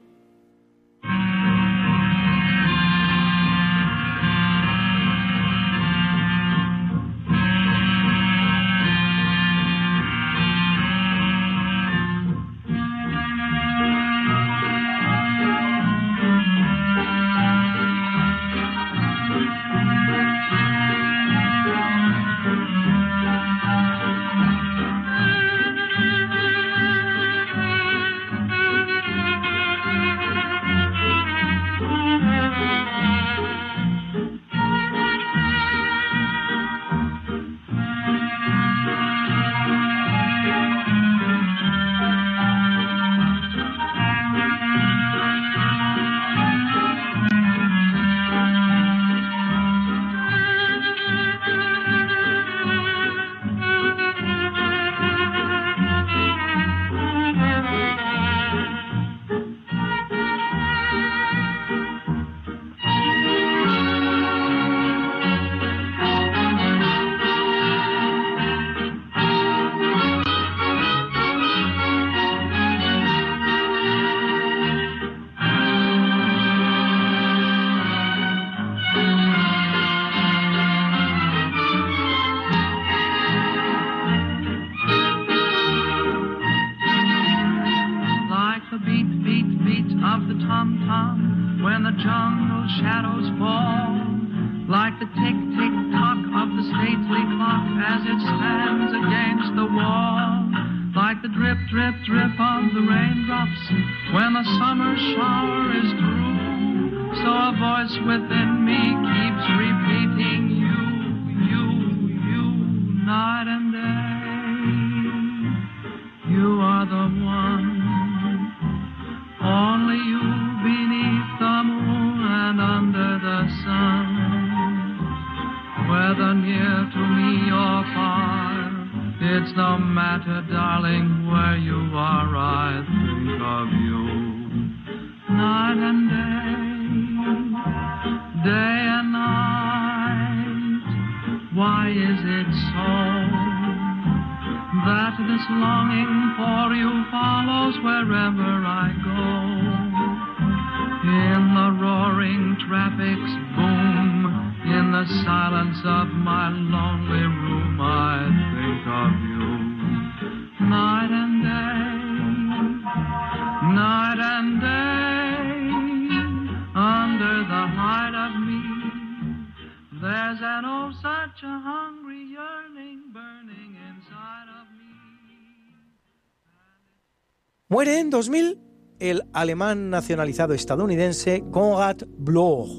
[177.75, 178.57] Muere en 2000
[178.99, 182.69] el alemán nacionalizado estadounidense Konrad Bloch,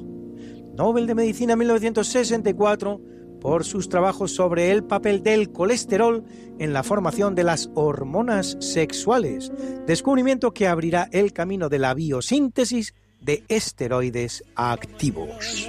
[0.75, 3.03] Nobel de Medicina en 1964
[3.39, 6.25] por sus trabajos sobre el papel del colesterol
[6.59, 9.53] en la formación de las hormonas sexuales,
[9.87, 15.69] descubrimiento que abrirá el camino de la biosíntesis de esteroides activos.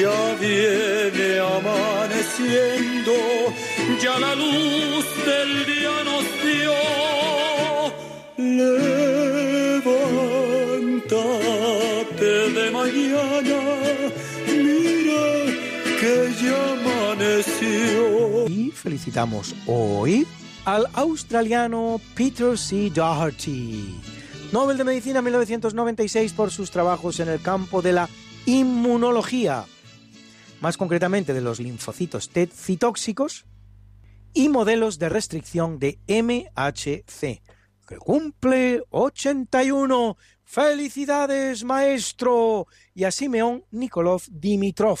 [0.00, 3.12] Ya viene amaneciendo,
[4.02, 6.72] ya la luz del día nos dio.
[12.16, 13.60] Levántate de mañana,
[14.46, 15.28] mira
[16.00, 18.48] que ya amaneció.
[18.48, 20.26] Y felicitamos hoy
[20.64, 22.88] al australiano Peter C.
[22.88, 24.00] Doherty,
[24.50, 28.08] Nobel de Medicina 1996 por sus trabajos en el campo de la
[28.46, 29.66] inmunología,
[30.60, 33.46] más concretamente de los linfocitos T citóxicos
[34.32, 37.42] y modelos de restricción de MHC,
[37.86, 40.16] que cumple 81.
[40.44, 42.66] ¡Felicidades, maestro!
[42.94, 45.00] Y a Simeón Nikolov Dimitrov,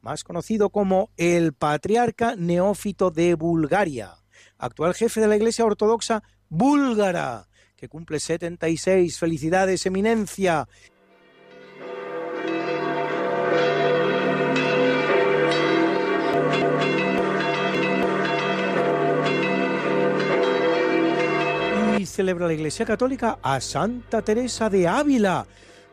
[0.00, 4.14] más conocido como el patriarca neófito de Bulgaria,
[4.58, 9.18] actual jefe de la Iglesia Ortodoxa búlgara, que cumple 76.
[9.18, 10.66] ¡Felicidades, eminencia!
[22.16, 25.46] Celebra la Iglesia Católica a Santa Teresa de Ávila,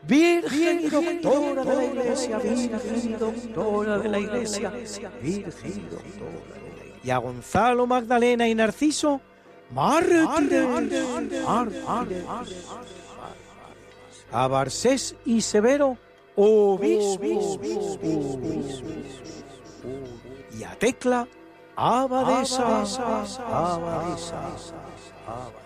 [0.08, 4.72] Virgen y doctora de la Iglesia, Virgen y doctora de la Iglesia,
[5.20, 6.56] Virgen y doctora.
[7.04, 9.20] Y a Gonzalo, Magdalena y Narciso,
[9.70, 10.66] mártires,
[14.32, 15.98] a Barcés y Severo,
[16.36, 17.60] obispos,
[20.58, 21.28] y a Tecla,
[21.76, 22.82] abadesa,
[23.46, 24.56] abadesa,
[25.26, 25.63] You've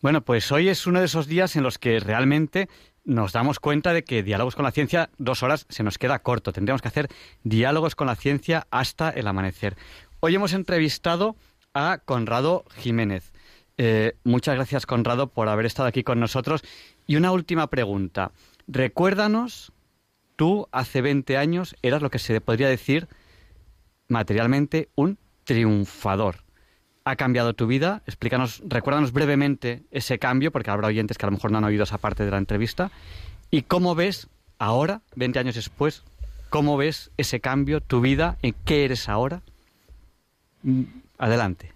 [0.00, 2.68] Bueno, pues hoy es uno de esos días en los que realmente
[3.04, 6.52] nos damos cuenta de que diálogos con la ciencia, dos horas, se nos queda corto.
[6.52, 7.08] Tendríamos que hacer
[7.42, 9.76] diálogos con la ciencia hasta el amanecer.
[10.20, 11.34] Hoy hemos entrevistado
[11.74, 13.32] a Conrado Jiménez.
[13.76, 16.62] Eh, muchas gracias, Conrado, por haber estado aquí con nosotros.
[17.08, 18.30] Y una última pregunta.
[18.68, 19.72] Recuérdanos,
[20.38, 23.08] tú hace 20 años eras lo que se podría decir
[24.06, 26.44] materialmente un triunfador.
[27.04, 28.02] ¿Ha cambiado tu vida?
[28.06, 31.82] Explícanos, recuérdanos brevemente ese cambio, porque habrá oyentes que a lo mejor no han oído
[31.82, 32.92] esa parte de la entrevista.
[33.50, 34.28] ¿Y cómo ves
[34.60, 36.04] ahora, 20 años después,
[36.50, 39.42] cómo ves ese cambio, tu vida, en qué eres ahora?
[40.62, 40.82] Mm,
[41.18, 41.72] Adelante.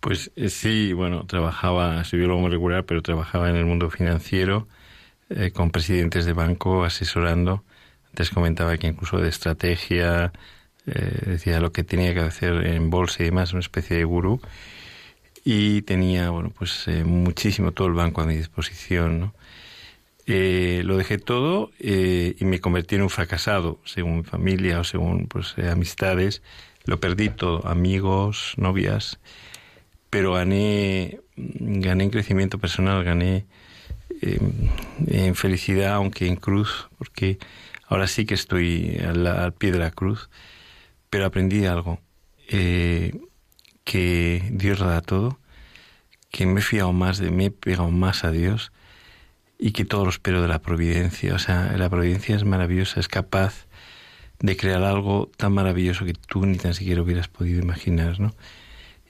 [0.00, 4.66] Pues eh, sí, bueno, trabajaba, soy biólogo molecular, pero trabajaba en el mundo financiero
[5.36, 7.64] eh, con presidentes de banco asesorando.
[8.08, 10.32] Antes comentaba que incluso de estrategia,
[10.86, 14.40] eh, decía lo que tenía que hacer en bolsa y demás, una especie de gurú.
[15.44, 19.32] Y tenía, bueno, pues eh, muchísimo todo el banco a mi disposición.
[20.26, 25.26] Eh, lo dejé todo y me convertí en un fracasado, según mi familia o según
[25.26, 26.42] pues, eh, amistades.
[26.84, 29.18] Lo perdí todo, amigos, novias,
[30.10, 33.46] pero gané, gané en crecimiento personal, gané
[34.22, 34.38] eh,
[35.08, 37.38] en felicidad, aunque en cruz, porque
[37.86, 40.30] ahora sí que estoy al, al pie de la cruz,
[41.10, 42.00] pero aprendí algo,
[42.48, 43.14] eh,
[43.84, 45.38] que Dios lo da todo,
[46.30, 48.72] que me he fiado más de mí, he pegado más a Dios
[49.58, 51.34] y que todo lo espero de la providencia.
[51.34, 53.66] O sea, la providencia es maravillosa, es capaz
[54.38, 58.34] de crear algo tan maravilloso que tú ni tan siquiera hubieras podido imaginar, ¿no?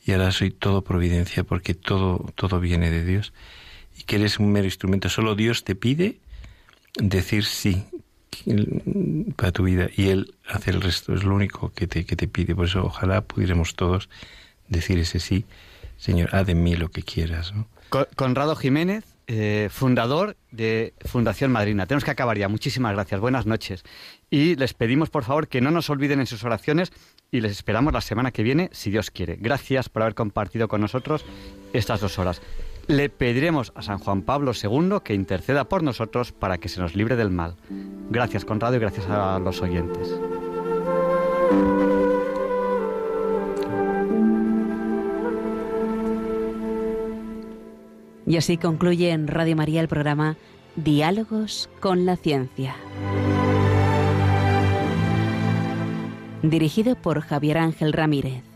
[0.04, 3.32] Y ahora soy todo providencia porque todo, todo viene de Dios
[3.98, 5.08] y que eres un mero instrumento.
[5.08, 6.18] Solo Dios te pide
[6.96, 7.84] decir sí
[9.36, 11.14] para tu vida y Él hace el resto.
[11.14, 12.54] Es lo único que te, que te pide.
[12.54, 14.08] Por eso ojalá pudiéramos todos
[14.68, 15.44] decir ese sí.
[15.98, 17.68] Señor, haz de mí lo que quieras, ¿no?
[17.90, 21.86] Co- Conrado Jiménez, eh, fundador de Fundación Madrina.
[21.86, 22.48] Tenemos que acabar ya.
[22.48, 23.20] Muchísimas gracias.
[23.20, 23.84] Buenas noches.
[24.30, 26.90] Y les pedimos, por favor, que no nos olviden en sus oraciones
[27.30, 29.36] y les esperamos la semana que viene, si Dios quiere.
[29.38, 31.24] Gracias por haber compartido con nosotros
[31.72, 32.42] estas dos horas.
[32.88, 36.96] Le pediremos a San Juan Pablo II que interceda por nosotros para que se nos
[36.96, 37.56] libre del mal.
[38.10, 40.18] Gracias, Conrado, y gracias a los oyentes.
[48.26, 50.36] Y así concluye en Radio María el programa
[50.76, 52.74] Diálogos con la Ciencia.
[56.42, 58.51] Dirigido por Javier Ángel Ramírez.